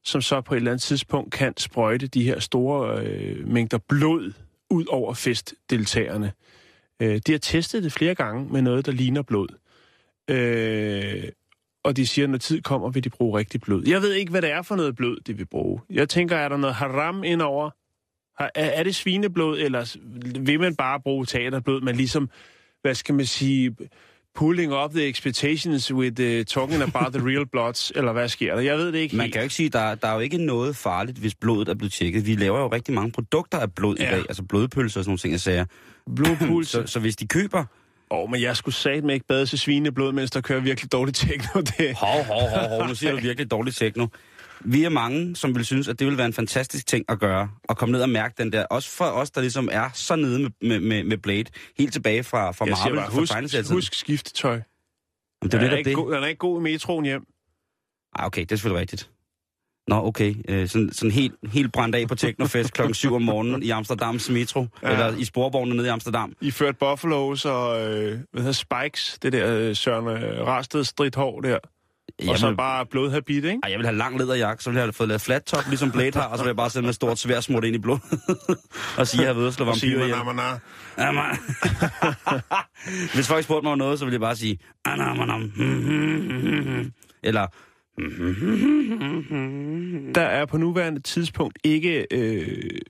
som 0.04 0.22
så 0.22 0.40
på 0.40 0.54
et 0.54 0.56
eller 0.56 0.70
andet 0.70 0.82
tidspunkt 0.82 1.32
kan 1.32 1.54
sprøjte 1.56 2.06
de 2.06 2.22
her 2.24 2.38
store 2.40 3.04
øh, 3.06 3.48
mængder 3.48 3.78
blod 3.88 4.32
ud 4.70 4.84
over 4.88 5.14
festdeltagerne. 5.14 6.32
Øh, 7.02 7.20
de 7.26 7.32
har 7.32 7.38
testet 7.38 7.82
det 7.82 7.92
flere 7.92 8.14
gange 8.14 8.52
med 8.52 8.62
noget, 8.62 8.86
der 8.86 8.92
ligner 8.92 9.22
blod. 9.22 9.48
Øh, 10.30 11.28
og 11.84 11.96
de 11.96 12.06
siger, 12.06 12.26
at 12.26 12.30
når 12.30 12.38
tid 12.38 12.62
kommer, 12.62 12.90
vil 12.90 13.04
de 13.04 13.10
bruge 13.10 13.38
rigtig 13.38 13.60
blod. 13.60 13.82
Jeg 13.88 14.02
ved 14.02 14.12
ikke, 14.12 14.30
hvad 14.30 14.42
det 14.42 14.50
er 14.50 14.62
for 14.62 14.76
noget 14.76 14.96
blod, 14.96 15.16
de 15.26 15.36
vil 15.36 15.46
bruge. 15.46 15.80
Jeg 15.90 16.08
tænker, 16.08 16.36
er 16.36 16.48
der 16.48 16.56
noget 16.56 16.74
haram 16.76 17.24
indover? 17.24 17.70
Har- 18.42 18.50
Er, 18.54 18.64
er 18.66 18.82
det 18.82 18.94
svineblod, 18.94 19.58
eller 19.58 19.96
vil 20.40 20.60
man 20.60 20.76
bare 20.76 21.00
bruge 21.00 21.26
teaterblod, 21.26 21.80
men 21.80 21.96
ligesom, 21.96 22.30
hvad 22.82 22.94
skal 22.94 23.14
man 23.14 23.26
sige, 23.26 23.76
pulling 24.34 24.72
up 24.72 24.90
the 24.92 25.08
expectations 25.08 25.92
with 25.92 26.20
uh, 26.20 26.44
talking 26.44 26.82
about 26.82 27.12
the 27.12 27.22
real 27.28 27.44
bloods, 27.52 27.92
eller 27.96 28.12
hvad 28.12 28.28
sker 28.28 28.54
der? 28.54 28.62
Jeg 28.62 28.78
ved 28.78 28.86
det 28.92 28.98
ikke 28.98 29.16
Man 29.16 29.24
helt. 29.24 29.32
kan 29.32 29.40
jo 29.40 29.42
ikke 29.42 29.54
sige, 29.54 29.68
der, 29.68 29.94
der 29.94 30.08
er 30.08 30.14
jo 30.14 30.20
ikke 30.20 30.38
noget 30.38 30.76
farligt, 30.76 31.18
hvis 31.18 31.34
blodet 31.34 31.68
er 31.68 31.74
blevet 31.74 31.92
tjekket. 31.92 32.26
Vi 32.26 32.34
laver 32.36 32.58
jo 32.60 32.66
rigtig 32.68 32.94
mange 32.94 33.12
produkter 33.12 33.58
af 33.58 33.74
blod 33.74 33.96
ja. 33.96 34.08
I 34.08 34.10
dag, 34.14 34.18
altså 34.28 34.42
blodpølser 34.42 35.00
og 35.00 35.04
sådan 35.04 35.10
nogle 35.10 35.18
ting, 35.18 35.32
jeg 35.32 35.40
siger. 35.40 35.64
Blodpuls. 36.16 36.68
Så, 36.74 36.82
så 36.86 37.00
hvis 37.00 37.16
de 37.16 37.26
køber... 37.26 37.64
Åh, 38.12 38.18
oh, 38.18 38.30
men 38.30 38.42
jeg 38.42 38.56
skulle 38.56 38.74
satme 38.74 39.12
ikke 39.14 39.26
bade 39.26 39.46
til 39.46 39.58
svineblod, 39.58 40.12
mens 40.12 40.30
der 40.30 40.40
kører 40.40 40.60
virkelig 40.60 40.92
dårligt 40.92 41.16
techno. 41.16 41.60
Det. 41.60 41.96
Hov, 41.96 42.24
hov, 42.24 42.48
hov, 42.48 42.68
hov, 42.68 42.88
nu 42.88 42.94
siger 42.94 43.12
du 43.12 43.18
virkelig 43.28 43.50
dårligt 43.50 43.76
techno. 43.76 44.06
Vi 44.64 44.84
er 44.84 44.88
mange, 44.88 45.36
som 45.36 45.54
vil 45.54 45.64
synes, 45.64 45.88
at 45.88 45.98
det 45.98 46.06
vil 46.06 46.16
være 46.18 46.26
en 46.26 46.32
fantastisk 46.32 46.86
ting 46.86 47.04
at 47.08 47.18
gøre, 47.18 47.50
at 47.68 47.76
komme 47.76 47.92
ned 47.92 48.02
og 48.02 48.08
mærke 48.08 48.34
den 48.38 48.52
der. 48.52 48.64
Også 48.64 48.90
for 48.90 49.04
os, 49.04 49.30
der 49.30 49.40
ligesom 49.40 49.68
er 49.72 49.90
så 49.94 50.16
nede 50.16 50.38
med, 50.38 50.50
med, 50.62 50.80
med, 50.80 51.04
med 51.04 51.18
Blade, 51.18 51.44
helt 51.78 51.92
tilbage 51.92 52.22
fra, 52.24 52.50
fra 52.50 52.64
Marvel, 52.64 52.96
bare, 52.96 53.10
fra 53.10 53.20
husk, 53.20 53.32
tegneserietiden. 53.32 53.76
husk 53.76 53.94
skiftetøj. 53.94 54.52
Jamen, 54.52 55.50
det 55.50 55.54
er 55.54 55.70
er, 55.70 55.76
ikke 55.76 55.88
det. 55.90 55.96
god, 55.96 56.12
er 56.12 56.26
ikke 56.26 56.38
god 56.38 56.60
i 56.60 56.62
metroen 56.62 57.04
hjem. 57.04 57.22
Ah, 58.14 58.26
okay, 58.26 58.40
det 58.40 58.52
er 58.52 58.56
selvfølgelig 58.56 58.80
rigtigt. 58.80 59.10
Nå, 59.88 59.96
okay. 59.96 60.34
Øh, 60.48 60.68
sådan, 60.68 60.92
sådan 60.92 61.10
helt, 61.10 61.34
helt 61.52 61.72
brændt 61.72 61.94
af 61.94 62.08
på 62.08 62.14
Teknofest 62.14 62.72
klokken 62.72 62.94
7 62.94 63.14
om 63.14 63.22
morgenen 63.22 63.62
i 63.62 63.70
Amsterdams 63.70 64.30
metro, 64.30 64.66
ja. 64.82 64.90
Eller 64.90 65.16
i 65.16 65.24
sporvognen 65.24 65.76
nede 65.76 65.86
i 65.86 65.90
Amsterdam. 65.90 66.32
I 66.40 66.50
ført 66.50 66.78
Buffaloes 66.78 67.44
og 67.44 67.80
øh, 67.80 68.18
hvad 68.32 68.42
hedder 68.42 68.52
Spikes, 68.52 69.18
det 69.22 69.32
der 69.32 69.56
øh, 69.56 69.76
Søren 69.76 70.06
øh, 70.06 70.46
Rasted 70.46 70.84
stridthår 70.84 71.40
der. 71.40 71.58
Og 72.28 72.38
så 72.38 72.46
Jamen, 72.46 72.56
bare 72.56 72.86
blodhabit, 72.86 73.44
ikke? 73.44 73.58
Ej, 73.62 73.70
jeg 73.70 73.78
vil 73.78 73.86
have 73.86 73.96
lang 73.96 74.18
læderjakke, 74.18 74.62
så 74.64 74.70
vil 74.70 74.76
jeg 74.76 74.84
have 74.84 74.92
fået 74.92 75.08
lavet 75.08 75.20
flat 75.20 75.44
top, 75.44 75.64
ligesom 75.68 75.92
Blade 75.92 76.18
har, 76.20 76.26
og 76.26 76.38
så 76.38 76.44
vil 76.44 76.48
jeg 76.48 76.56
bare 76.56 76.70
sætte 76.70 76.86
med 76.86 76.92
stort 76.92 77.18
svær 77.18 77.40
smurt 77.40 77.64
ind 77.64 77.76
i 77.76 77.78
blod. 77.78 77.98
og 78.98 79.06
sige, 79.06 79.20
at 79.20 79.26
jeg 79.26 79.34
har 79.34 79.40
ved 79.40 79.52
slå 79.52 79.64
vampyrer 79.64 80.04
ihjel. 80.04 80.24
man, 80.24 80.36
man, 80.36 80.58
Ja, 80.98 81.12
man. 81.12 81.36
Hvis 83.14 83.28
folk 83.28 83.44
spurgte 83.44 83.64
mig 83.64 83.72
om 83.72 83.78
noget, 83.78 83.98
så 83.98 84.04
ville 84.04 84.14
jeg 84.14 84.20
bare 84.20 84.36
sige... 84.36 84.58
"Anamanam." 84.84 85.42
Eller... 87.22 87.46
Der 90.14 90.22
er 90.22 90.46
på 90.46 90.56
nuværende 90.56 91.00
tidspunkt 91.00 91.58
ikke 91.64 92.06
øh, 92.10 92.80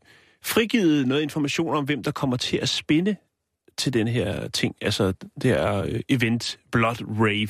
frigivet 0.44 1.06
noget 1.06 1.22
information 1.22 1.76
om, 1.76 1.84
hvem 1.84 2.02
der 2.02 2.10
kommer 2.10 2.36
til 2.36 2.56
at 2.56 2.68
spinde 2.68 3.16
til 3.76 3.92
den 3.92 4.08
her 4.08 4.48
ting, 4.48 4.74
altså 4.82 5.12
det 5.42 5.50
her 5.50 5.76
øh, 5.82 6.00
event 6.08 6.58
Blood 6.72 6.96
Rave. 7.20 7.48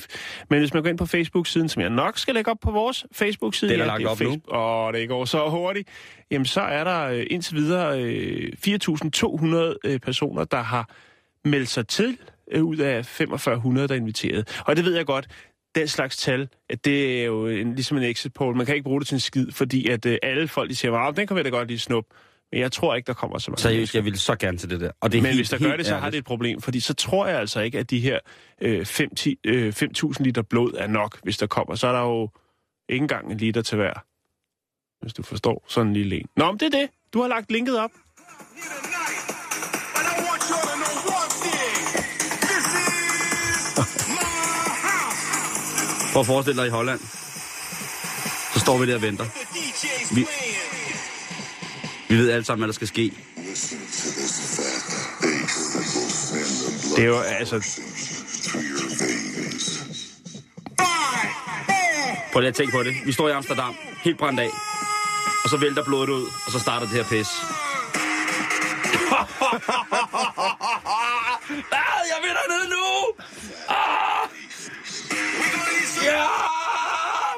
Men 0.49 0.59
hvis 0.59 0.73
man 0.73 0.83
går 0.83 0.89
ind 0.89 0.97
på 0.97 1.05
Facebook-siden, 1.05 1.69
som 1.69 1.81
jeg 1.81 1.89
nok 1.89 2.17
skal 2.17 2.33
lægge 2.35 2.51
op 2.51 2.57
på 2.61 2.71
vores 2.71 3.05
Facebook-side, 3.11 3.71
Den 3.71 3.81
er 3.81 3.85
lagt 3.85 4.05
op 4.05 4.19
nu. 4.19 4.37
og 4.47 4.93
det 4.93 5.07
går 5.09 5.25
så 5.25 5.49
hurtigt, 5.49 5.89
jamen 6.31 6.45
så 6.45 6.61
er 6.61 6.83
der 6.83 7.01
øh, 7.01 7.25
indtil 7.29 7.55
videre 7.55 8.01
øh, 8.01 8.51
4.200 8.67 9.77
øh, 9.85 9.99
personer, 9.99 10.43
der 10.43 10.61
har 10.61 10.89
meldt 11.45 11.69
sig 11.69 11.87
til 11.87 12.17
ud 12.61 12.77
af 12.77 13.05
4500, 13.05 13.87
der 13.87 13.93
er 13.93 13.97
inviteret. 13.99 14.61
Og 14.65 14.75
det 14.75 14.85
ved 14.85 14.95
jeg 14.95 15.05
godt, 15.05 15.27
den 15.75 15.87
slags 15.87 16.17
tal, 16.17 16.49
at 16.69 16.85
det 16.85 17.21
er 17.21 17.25
jo 17.25 17.47
en, 17.47 17.75
ligesom 17.75 17.97
en 17.97 18.03
exit 18.03 18.33
poll. 18.33 18.55
Man 18.55 18.65
kan 18.65 18.75
ikke 18.75 18.83
bruge 18.83 18.99
det 18.99 19.07
til 19.07 19.15
en 19.15 19.19
skid, 19.19 19.51
fordi 19.51 19.87
at 19.89 20.05
øh, 20.05 20.17
alle 20.23 20.47
folk 20.47 20.69
de 20.69 20.75
siger, 20.75 20.91
wow, 20.91 21.11
den 21.11 21.27
kan 21.27 21.37
vi 21.37 21.43
da 21.43 21.49
godt 21.49 21.67
lige 21.67 21.79
snup. 21.79 22.05
Men 22.51 22.61
jeg 22.61 22.71
tror 22.71 22.95
ikke, 22.95 23.07
der 23.07 23.13
kommer 23.13 23.37
så 23.37 23.51
mange. 23.51 23.61
Seriøst, 23.61 23.95
jeg 23.95 24.05
vil 24.05 24.19
så 24.19 24.35
gerne 24.35 24.57
til 24.57 24.69
det 24.69 24.79
der. 24.79 24.91
Og 25.01 25.11
det 25.11 25.17
er 25.17 25.21
Men 25.21 25.29
helt, 25.29 25.37
hvis 25.37 25.49
der 25.49 25.57
helt 25.57 25.69
gør 25.69 25.77
det, 25.77 25.85
så 25.85 25.97
har 25.97 26.09
det 26.09 26.17
et 26.17 26.25
problem, 26.25 26.61
fordi 26.61 26.79
så 26.79 26.93
tror 26.93 27.27
jeg 27.27 27.39
altså 27.39 27.59
ikke, 27.61 27.79
at 27.79 27.89
de 27.89 27.99
her 27.99 28.19
øh, 28.61 28.85
5 28.85 29.15
10, 29.15 29.35
øh, 29.45 29.73
5.000 29.81 30.23
liter 30.23 30.41
blod 30.41 30.73
er 30.77 30.87
nok, 30.87 31.19
hvis 31.23 31.37
der 31.37 31.47
kommer. 31.47 31.75
Så 31.75 31.87
er 31.87 31.91
der 31.91 32.01
jo 32.01 32.29
ikke 32.89 33.03
engang 33.03 33.31
en 33.31 33.37
liter 33.37 33.61
til 33.61 33.75
hver, 33.75 33.93
hvis 35.01 35.13
du 35.13 35.23
forstår 35.23 35.65
sådan 35.67 35.87
en 35.87 35.93
lille 35.93 36.15
en. 36.15 36.25
Nå, 36.37 36.51
men 36.51 36.59
det 36.59 36.65
er 36.73 36.79
det. 36.79 36.89
Du 37.13 37.21
har 37.21 37.27
lagt 37.27 37.51
linket 37.51 37.79
op. 37.79 37.91
Prøv 46.13 46.19
at 46.19 46.25
forestille 46.25 46.61
dig 46.61 46.67
i 46.67 46.71
Holland. 46.71 46.99
Så 48.53 48.59
står 48.59 48.77
vi 48.77 48.87
der 48.89 48.95
og 48.95 49.01
venter. 49.01 49.25
Vi-. 50.15 50.50
Vi 52.11 52.17
ved 52.17 52.31
alle 52.31 52.45
sammen, 52.45 52.59
hvad 52.59 52.67
der 52.67 52.73
skal 52.73 52.87
ske. 52.87 53.13
Det 56.95 57.03
er 57.03 57.07
jo 57.07 57.19
altså... 57.19 57.55
Prøv 62.33 62.39
lige 62.39 62.49
at 62.49 62.55
tænke 62.55 62.71
på 62.71 62.83
det. 62.83 62.95
Vi 63.05 63.11
står 63.11 63.27
i 63.27 63.31
Amsterdam. 63.31 63.75
Helt 64.03 64.17
brændt 64.17 64.39
af. 64.39 64.49
så 65.49 65.57
vælter 65.57 65.83
blodet 65.83 66.09
ud, 66.09 66.25
og 66.45 66.51
så 66.51 66.59
starter 66.59 66.87
det 66.87 66.95
her 66.95 67.03
pis. 67.03 67.27
ah, 71.71 72.01
jeg 72.11 72.17
vil 72.21 72.29
dernede 72.29 72.69
nu! 72.69 72.85
Ah! 73.69 74.29
Ja! 76.03 76.25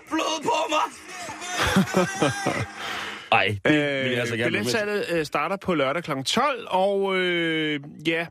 Blod 0.10 0.44
på 0.44 0.58
mig! 0.70 0.86
Ej, 3.34 3.58
det 3.66 4.04
vil 4.04 4.12
jeg 4.12 4.20
altså 4.20 4.34
Øh, 4.34 4.40
gerne 4.40 4.52
billetsalget 4.52 5.06
øh, 5.10 5.26
starter 5.26 5.58
på 5.58 5.74
lørdag 5.74 6.04
kl. 6.04 6.12
12, 6.26 6.68
og 6.70 7.16
øh, 7.16 7.80
ja, 8.08 8.28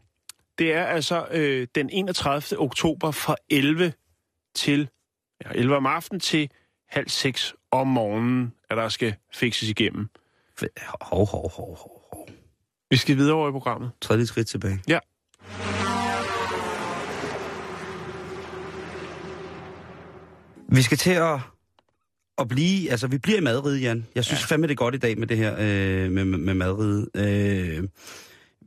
det 0.58 0.72
er 0.72 0.84
altså 0.84 1.26
øh, 1.30 1.66
den 1.74 1.90
31. 1.90 2.60
oktober 2.60 3.10
fra 3.10 3.36
11 3.50 3.92
til 4.54 4.88
ja, 5.44 5.50
11 5.54 5.76
om 5.76 5.86
aftenen 5.86 6.20
til 6.20 6.50
halv 6.88 7.08
6 7.08 7.54
om 7.70 7.86
morgenen, 7.86 8.52
at 8.70 8.76
der 8.76 8.88
skal 8.88 9.14
fikses 9.34 9.68
igennem. 9.68 10.08
Hov, 11.00 11.26
hov, 11.26 11.50
hov, 11.50 11.76
hov, 11.78 11.98
hov. 12.12 12.28
Vi 12.90 12.96
skal 12.96 13.16
videre 13.16 13.34
over 13.34 13.48
i 13.48 13.52
programmet. 13.52 13.90
Et 14.10 14.28
skridt 14.28 14.46
tilbage. 14.46 14.82
Ja. 14.88 14.98
Vi 20.68 20.82
skal 20.82 20.98
til 20.98 21.10
at, 21.10 21.38
at 22.42 22.48
blive... 22.48 22.90
Altså, 22.90 23.06
vi 23.06 23.18
bliver 23.18 23.38
i 23.38 23.42
madride, 23.42 23.80
Jan. 23.80 24.06
Jeg 24.14 24.24
synes 24.24 24.40
ja. 24.40 24.46
fandme, 24.46 24.66
det 24.66 24.72
er 24.72 24.76
godt 24.76 24.94
i 24.94 24.98
dag 24.98 25.18
med 25.18 25.26
det 25.26 25.36
her 25.36 25.52
øh, 25.58 26.10
med, 26.10 26.24
med, 26.24 26.54
madride. 26.54 27.06
Øh, 27.14 27.88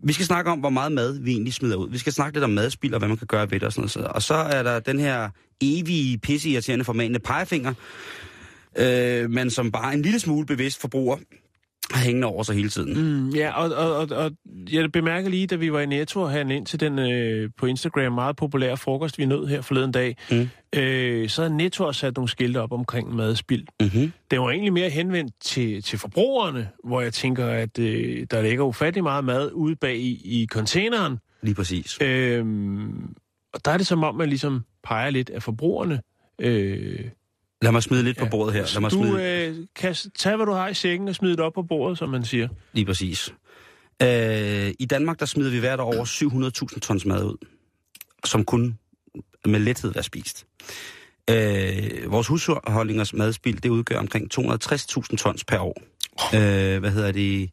vi 0.03 0.13
skal 0.13 0.25
snakke 0.25 0.51
om, 0.51 0.59
hvor 0.59 0.69
meget 0.69 0.91
mad 0.91 1.19
vi 1.19 1.31
egentlig 1.31 1.53
smider 1.53 1.75
ud. 1.75 1.89
Vi 1.89 1.97
skal 1.97 2.13
snakke 2.13 2.35
lidt 2.35 2.43
om 2.43 2.49
madspil 2.49 2.93
og 2.93 2.99
hvad 2.99 3.07
man 3.07 3.17
kan 3.17 3.27
gøre 3.27 3.51
ved 3.51 3.59
det 3.59 3.63
og 3.63 3.73
sådan 3.73 3.89
noget. 3.95 4.11
Og 4.11 4.21
så 4.21 4.33
er 4.33 4.63
der 4.63 4.79
den 4.79 4.99
her 4.99 5.29
evige, 5.61 6.17
pisseirriterende 6.17 6.85
formanende 6.85 7.19
pegefinger, 7.19 7.73
øh, 8.77 9.29
men 9.29 9.49
som 9.49 9.71
bare 9.71 9.93
en 9.93 10.01
lille 10.01 10.19
smule 10.19 10.45
bevidst 10.45 10.81
forbruger 10.81 11.17
hængende 11.93 12.27
over 12.27 12.43
sig 12.43 12.55
hele 12.55 12.69
tiden. 12.69 13.23
Mm, 13.23 13.29
ja, 13.29 13.51
og, 13.63 13.75
og, 13.75 13.95
og, 13.97 14.07
og 14.17 14.31
jeg 14.71 14.91
bemærker 14.91 15.29
lige, 15.29 15.47
da 15.47 15.55
vi 15.55 15.71
var 15.73 15.79
i 15.79 15.85
Netto 15.85 16.21
og 16.21 16.31
handlede 16.31 16.57
ind 16.57 16.65
til 16.65 16.79
den 16.79 16.99
øh, 16.99 17.49
på 17.57 17.65
Instagram 17.65 18.13
meget 18.13 18.35
populære 18.35 18.77
frokost, 18.77 19.17
vi 19.17 19.25
nød 19.25 19.47
her 19.47 19.61
forleden 19.61 19.91
dag, 19.91 20.17
Mm. 20.31 20.49
øh, 20.79 21.29
så 21.29 21.41
havde 21.41 21.57
Netto 21.57 21.91
sat 21.91 22.15
nogle 22.15 22.29
skilte 22.29 22.61
op 22.61 22.71
omkring 22.71 23.15
madspild. 23.15 23.65
Mm-hmm. 23.81 24.11
Det 24.31 24.39
var 24.39 24.49
egentlig 24.49 24.73
mere 24.73 24.89
henvendt 24.89 25.33
til, 25.41 25.81
til 25.83 25.99
forbrugerne, 25.99 26.69
hvor 26.83 27.01
jeg 27.01 27.13
tænker, 27.13 27.45
at 27.47 27.79
øh, 27.79 28.27
der 28.31 28.41
ligger 28.41 28.63
ufattelig 28.63 29.03
meget 29.03 29.23
mad 29.25 29.51
ude 29.53 29.75
bag 29.75 29.95
i, 29.97 30.21
i 30.41 30.47
containeren. 30.51 31.17
Lige 31.43 31.55
præcis. 31.55 31.97
Øhm, 32.01 33.13
og 33.53 33.65
der 33.65 33.71
er 33.71 33.77
det 33.77 33.87
som 33.87 34.03
om, 34.03 34.15
man 34.15 34.29
ligesom 34.29 34.63
peger 34.83 35.09
lidt 35.09 35.29
af 35.29 35.43
forbrugerne. 35.43 36.01
Øh, 36.41 36.99
Lad 37.65 37.71
mig 37.71 37.83
smide 37.83 38.03
lidt 38.03 38.17
ja. 38.17 38.23
på 38.23 38.29
bordet 38.29 38.53
her. 38.53 38.65
Lad 38.73 38.81
mig 38.81 38.91
du 38.91 38.95
smide... 38.95 39.47
øh, 39.47 39.67
kan 39.75 39.95
tage, 40.17 40.35
hvad 40.35 40.45
du 40.45 40.51
har 40.51 40.67
i 40.67 40.73
sækken 40.73 41.07
og 41.07 41.15
smide 41.15 41.31
det 41.31 41.39
op 41.39 41.53
på 41.53 41.61
bordet, 41.61 41.97
som 41.97 42.09
man 42.09 42.25
siger. 42.25 42.47
Lige 42.73 42.85
præcis. 42.85 43.33
Øh, 44.01 44.73
I 44.79 44.85
Danmark, 44.85 45.19
der 45.19 45.25
smider 45.25 45.51
vi 45.51 45.59
hvert 45.59 45.79
år 45.79 45.95
over 45.95 46.05
700.000 46.73 46.79
tons 46.79 47.05
mad 47.05 47.23
ud, 47.23 47.37
som 48.25 48.45
kun 48.45 48.79
med 49.45 49.59
lethed 49.59 49.93
være 49.93 50.03
spist. 50.03 50.45
Øh, 51.29 52.11
vores 52.11 52.27
husholdningers 52.27 53.13
madspil, 53.13 53.63
det 53.63 53.69
udgør 53.69 53.99
omkring 53.99 54.39
260.000 54.39 55.15
tons 55.15 55.43
per 55.43 55.59
år. 55.59 55.81
Øh, 56.35 56.79
hvad 56.79 56.91
hedder 56.91 57.11
det? 57.11 57.49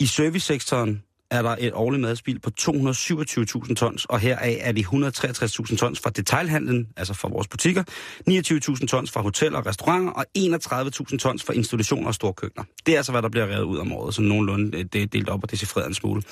I 0.00 0.06
servicesektoren 0.06 1.02
er 1.32 1.42
der 1.42 1.56
et 1.60 1.72
årligt 1.74 2.00
madspild 2.00 2.38
på 2.40 2.50
227.000 2.60 3.74
tons, 3.74 4.04
og 4.04 4.20
heraf 4.20 4.58
er 4.60 4.72
det 4.72 4.84
163.000 4.84 5.76
tons 5.76 6.00
fra 6.00 6.10
detailhandlen, 6.10 6.88
altså 6.96 7.14
fra 7.14 7.28
vores 7.28 7.48
butikker, 7.48 7.82
29.000 8.30 8.86
tons 8.86 9.10
fra 9.10 9.20
hoteller 9.20 9.58
og 9.58 9.66
restauranter, 9.66 10.12
og 10.12 10.26
31.000 10.38 11.16
tons 11.16 11.44
fra 11.44 11.52
institutioner 11.52 12.06
og 12.06 12.14
storkøkkener. 12.14 12.64
Det 12.86 12.92
er 12.92 12.96
altså, 12.96 13.12
hvad 13.12 13.22
der 13.22 13.28
bliver 13.28 13.46
revet 13.46 13.64
ud 13.64 13.78
om 13.78 13.92
året, 13.92 14.14
så 14.14 14.22
nogenlunde 14.22 14.78
øh, 14.78 14.84
det 14.92 15.02
er 15.02 15.06
delt 15.06 15.28
op 15.28 15.42
og 15.42 15.50
decifreret 15.50 15.88
en 15.88 15.94
smule. 15.94 16.22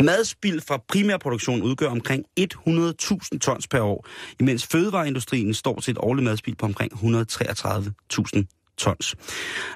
Madspild 0.00 0.60
fra 0.60 0.82
primærproduktion 0.88 1.62
udgør 1.62 1.88
omkring 1.88 2.24
100.000 2.40 3.38
tons 3.38 3.68
per 3.68 3.80
år, 3.80 4.06
imens 4.40 4.66
fødevareindustrien 4.66 5.54
står 5.54 5.80
til 5.80 5.90
et 5.92 5.98
årligt 6.00 6.24
madspild 6.24 6.56
på 6.56 6.66
omkring 6.66 6.92
133.000 6.92 8.57
tons. 8.78 9.14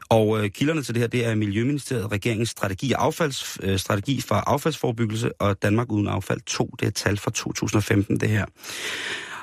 Og 0.08 0.44
øh, 0.44 0.50
kilderne 0.50 0.82
til 0.82 0.94
det 0.94 1.00
her, 1.00 1.06
det 1.06 1.26
er 1.26 1.34
Miljøministeriet, 1.34 2.12
regeringens 2.12 2.50
strategi, 2.50 2.92
affalds, 2.92 3.58
øh, 3.62 3.78
strategi 3.78 4.20
for 4.20 4.34
affaldsforebyggelse 4.34 5.32
og 5.40 5.62
Danmark 5.62 5.92
uden 5.92 6.08
affald 6.08 6.40
2. 6.40 6.74
Det 6.80 6.86
er 6.86 6.90
tal 6.90 7.16
fra 7.16 7.30
2015, 7.30 8.20
det 8.20 8.28
her. 8.28 8.46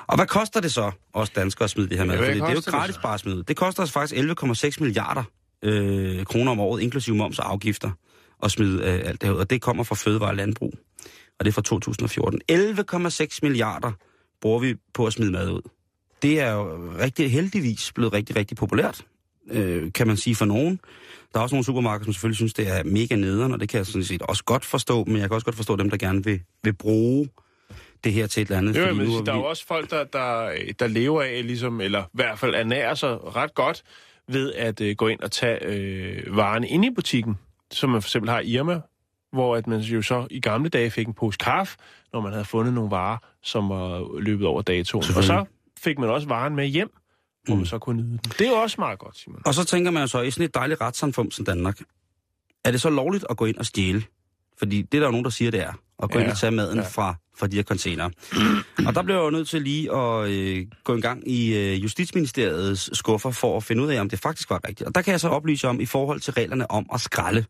Og 0.08 0.16
hvad 0.16 0.26
koster 0.26 0.60
det 0.60 0.74
så, 0.74 0.92
os 1.14 1.30
danskere, 1.30 1.64
at 1.64 1.70
smide 1.70 1.90
det 1.90 1.98
her 1.98 2.06
med? 2.06 2.16
Ja, 2.16 2.22
Fordi 2.22 2.40
det 2.40 2.42
er 2.42 2.54
jo 2.54 2.62
gratis 2.66 2.98
bare 2.98 3.14
at 3.14 3.20
smide. 3.20 3.44
Det 3.48 3.58
koster 3.58 3.84
os 3.84 3.92
faktisk 3.92 4.22
11,6 4.22 4.78
milliarder 4.80 5.24
øh, 5.64 6.26
kroner 6.26 6.52
om 6.52 6.60
året, 6.60 6.82
inklusive 6.82 7.16
moms 7.16 7.40
og 7.40 7.52
afgifter, 7.52 7.92
at 8.44 8.52
smide 8.52 8.84
øh, 8.84 9.10
alt 9.10 9.22
det 9.22 9.30
her 9.30 9.36
ud. 9.36 9.40
Og 9.40 9.50
det 9.50 9.62
kommer 9.62 9.84
fra 9.84 9.96
Fødevare 9.96 10.30
og 10.30 10.36
Landbrug. 10.36 10.74
Og 11.40 11.46
det 11.46 11.52
er 11.52 11.54
fra 11.54 11.62
2014. 11.62 12.42
11,6 12.52 13.40
milliarder 13.42 13.92
bruger 14.42 14.60
vi 14.60 14.76
på 14.94 15.06
at 15.06 15.14
smide 15.14 15.32
mad 15.32 15.52
ud. 15.52 15.62
Det 16.22 16.40
er 16.40 16.52
jo 16.52 16.94
rigtig 17.00 17.32
heldigvis 17.32 17.92
blevet 17.94 18.14
rigtig, 18.14 18.36
rigtig 18.36 18.58
populært 18.58 19.06
øh, 19.52 19.92
kan 19.94 20.08
man 20.08 20.18
sige 20.18 20.36
for 20.36 20.46
nogen. 20.46 20.80
Der 21.34 21.40
er 21.40 21.44
også 21.44 21.56
nogle 21.56 21.66
supermarkeder, 21.66 22.06
som 22.06 22.14
selvfølgelig 22.14 22.36
synes, 22.36 22.54
det 22.54 22.68
er 22.78 22.84
mega 22.84 23.16
nederen, 23.16 23.52
og 23.54 23.60
det 23.60 23.70
kan 23.70 23.78
jeg 23.78 23.86
sådan 23.86 24.04
set 24.04 24.22
også 24.22 24.44
godt 24.44 24.66
forstå, 24.66 25.04
men 25.04 25.18
jeg 25.18 25.30
kan 25.30 25.32
også 25.36 25.46
godt 25.46 25.56
forstå 25.56 25.76
dem, 25.76 25.90
der 25.90 25.98
gerne 25.98 26.24
vil, 26.24 26.42
vil 26.64 26.74
bruge 26.74 27.30
det 28.04 28.14
her 28.14 28.28
til 28.28 28.42
et 28.42 28.46
eller 28.48 28.58
andet. 28.58 28.78
Jo, 28.78 28.94
men 28.94 29.08
er 29.12 29.24
der 29.24 29.32
er 29.32 29.36
vi- 29.36 29.42
jo 29.42 29.46
også 29.46 29.66
folk, 29.68 29.90
der, 29.90 30.04
der, 30.04 30.52
der 30.80 30.88
lever 30.88 31.22
af, 31.22 31.42
ligesom, 31.46 31.82
eller 31.82 32.02
i 32.04 32.08
hvert 32.14 32.40
fald 32.40 32.56
ernærer 32.56 32.94
sig 32.94 33.36
ret 33.36 33.56
godt 33.56 33.84
ved 34.28 34.54
at 34.54 34.82
øh, 34.82 34.96
gå 34.96 35.08
ind 35.08 35.20
og 35.20 35.32
tage 35.32 35.66
øh, 35.66 36.36
varerne 36.38 36.68
ind 36.68 36.86
i 36.86 36.90
butikken, 36.96 37.38
som 37.72 37.90
man 37.90 38.02
for 38.02 38.08
eksempel 38.08 38.30
har 38.30 38.40
i 38.40 38.48
Irma, 38.48 38.80
hvor 39.34 39.56
at 39.56 39.68
man 39.68 39.80
jo 39.80 40.02
så 40.02 40.28
i 40.32 40.40
gamle 40.40 40.70
dage 40.70 40.92
fik 40.92 41.08
en 41.08 41.14
pose 41.14 41.38
kaffe, 41.38 41.78
når 42.14 42.22
man 42.22 42.32
havde 42.32 42.46
fundet 42.46 42.74
nogle 42.74 42.92
varer, 42.92 43.18
som 43.44 43.70
var 43.70 44.20
løbet 44.22 44.48
over 44.48 44.62
datoen. 44.62 45.04
Og 45.18 45.24
så 45.24 45.46
fik 45.80 46.00
man 46.00 46.10
også 46.10 46.28
varen 46.28 46.56
med 46.56 46.66
hjem, 46.66 46.90
hvor 47.50 47.56
man 47.56 47.62
Mm. 47.62 47.66
så 47.66 47.80
kunne 47.80 48.02
nyde 48.02 48.10
den. 48.24 48.32
Det 48.40 48.42
er 48.48 48.50
jo 48.52 48.56
også 48.56 48.76
meget 48.80 49.00
godt, 49.00 49.18
Simon. 49.18 49.42
Og 49.46 49.54
så 49.54 49.64
tænker 49.64 49.92
man 49.92 50.02
jo 50.04 50.08
så, 50.08 50.22
i 50.22 50.32
sådan 50.32 50.46
et 50.46 50.54
dejligt 50.56 50.82
retssamfund 50.82 51.32
som 51.32 51.46
Danmark, 51.46 51.80
er 52.66 52.72
det 52.72 52.82
så 52.82 52.90
lovligt 52.90 53.26
at 53.30 53.38
gå 53.38 53.46
ind 53.46 53.58
og 53.58 53.66
stjæle? 53.66 54.04
Fordi 54.60 54.82
det 54.82 54.94
er 54.98 55.00
der 55.00 55.08
jo 55.08 55.12
nogen, 55.12 55.24
der 55.24 55.30
siger, 55.32 55.52
det 55.52 55.60
er. 55.60 55.74
At 56.04 56.12
gå 56.12 56.18
Ja, 56.20 56.24
ind 56.24 56.32
og 56.32 56.38
tage 56.38 56.52
maden 56.52 56.78
ja. 56.78 56.84
fra, 56.88 57.16
fra 57.40 57.48
de 57.48 57.56
her 57.56 57.64
containere. 57.64 58.12
og 58.88 58.96
der 58.96 59.04
blev 59.04 59.16
jeg 59.16 59.24
jo 59.24 59.30
nødt 59.30 59.48
til 59.48 59.62
lige 59.62 59.96
at 59.96 60.30
øh, 60.30 60.66
gå 60.84 60.94
en 60.96 61.02
gang 61.02 61.32
i 61.32 61.56
øh, 61.58 61.84
Justitsministeriets 61.84 62.98
skuffer 62.98 63.32
for 63.32 63.58
at 63.58 63.64
finde 63.64 63.84
ud 63.84 63.88
af, 63.92 64.00
om 64.02 64.10
det 64.10 64.20
faktisk 64.20 64.50
var 64.50 64.60
rigtigt. 64.68 64.88
Og 64.88 64.96
der 64.96 65.02
kan 65.02 65.12
jeg 65.12 65.20
så 65.20 65.30
oplyse 65.30 65.68
om 65.68 65.80
i 65.80 65.86
forhold 65.86 66.20
til 66.20 66.34
reglerne 66.34 66.72
om 66.72 66.86
at 66.94 67.02
skralde. 67.02 67.46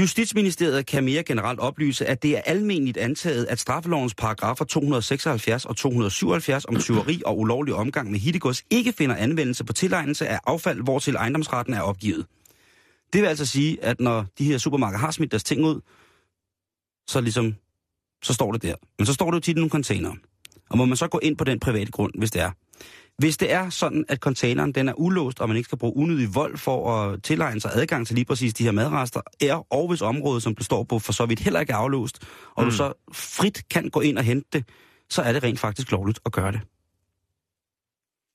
Justitsministeriet 0.00 0.86
kan 0.86 1.04
mere 1.04 1.22
generelt 1.22 1.60
oplyse, 1.60 2.06
at 2.06 2.22
det 2.22 2.36
er 2.36 2.40
almindeligt 2.40 2.96
antaget, 2.96 3.46
at 3.46 3.60
straffelovens 3.60 4.14
paragrafer 4.14 4.64
276 4.64 5.64
og 5.64 5.76
277 5.76 6.64
om 6.64 6.76
tyveri 6.76 7.22
og 7.26 7.38
ulovlig 7.38 7.74
omgang 7.74 8.10
med 8.10 8.20
hittegods 8.20 8.62
ikke 8.70 8.92
finder 8.92 9.16
anvendelse 9.16 9.64
på 9.64 9.72
tilegnelse 9.72 10.28
af 10.28 10.40
affald, 10.46 10.82
hvor 10.82 10.98
til 10.98 11.14
ejendomsretten 11.14 11.74
er 11.74 11.80
opgivet. 11.80 12.26
Det 13.12 13.22
vil 13.22 13.28
altså 13.28 13.46
sige, 13.46 13.84
at 13.84 14.00
når 14.00 14.26
de 14.38 14.44
her 14.44 14.58
supermarkeder 14.58 14.98
har 14.98 15.10
smidt 15.10 15.30
deres 15.30 15.44
ting 15.44 15.64
ud, 15.64 15.80
så 17.08 17.20
ligesom, 17.20 17.54
så 18.22 18.34
står 18.34 18.52
det 18.52 18.62
der. 18.62 18.74
Men 18.98 19.06
så 19.06 19.12
står 19.12 19.30
det 19.30 19.34
jo 19.34 19.40
tit 19.40 19.56
i 19.56 19.60
nogle 19.60 19.70
containere. 19.70 20.16
Og 20.70 20.78
må 20.78 20.84
man 20.84 20.96
så 20.96 21.08
gå 21.08 21.18
ind 21.22 21.36
på 21.36 21.44
den 21.44 21.60
private 21.60 21.92
grund, 21.92 22.12
hvis 22.18 22.30
det 22.30 22.42
er. 22.42 22.50
Hvis 23.22 23.36
det 23.36 23.52
er 23.52 23.70
sådan, 23.70 24.04
at 24.08 24.18
containeren 24.18 24.72
den 24.72 24.88
er 24.88 24.92
ulåst, 24.96 25.40
og 25.40 25.48
man 25.48 25.56
ikke 25.56 25.66
skal 25.66 25.78
bruge 25.78 25.96
unødig 25.96 26.34
vold 26.34 26.56
for 26.56 26.96
at 26.96 27.22
tilegne 27.22 27.60
sig 27.60 27.70
adgang 27.74 28.06
til 28.06 28.14
lige 28.14 28.24
præcis 28.24 28.54
de 28.54 28.64
her 28.64 28.70
madrester, 28.70 29.20
er, 29.40 29.72
og 29.72 29.88
hvis 29.88 30.02
området, 30.02 30.42
som 30.42 30.54
du 30.54 30.64
står 30.64 30.82
på, 30.82 30.98
for 30.98 31.12
så 31.12 31.26
vidt 31.26 31.40
heller 31.40 31.60
ikke 31.60 31.72
er 31.72 31.76
aflåst, 31.76 32.18
og 32.54 32.64
mm. 32.64 32.70
du 32.70 32.76
så 32.76 32.92
frit 33.12 33.68
kan 33.70 33.88
gå 33.88 34.00
ind 34.00 34.18
og 34.18 34.24
hente 34.24 34.48
det, 34.52 34.64
så 35.10 35.22
er 35.22 35.32
det 35.32 35.42
rent 35.42 35.60
faktisk 35.60 35.90
lovligt 35.90 36.20
at 36.26 36.32
gøre 36.32 36.52
det. 36.52 36.60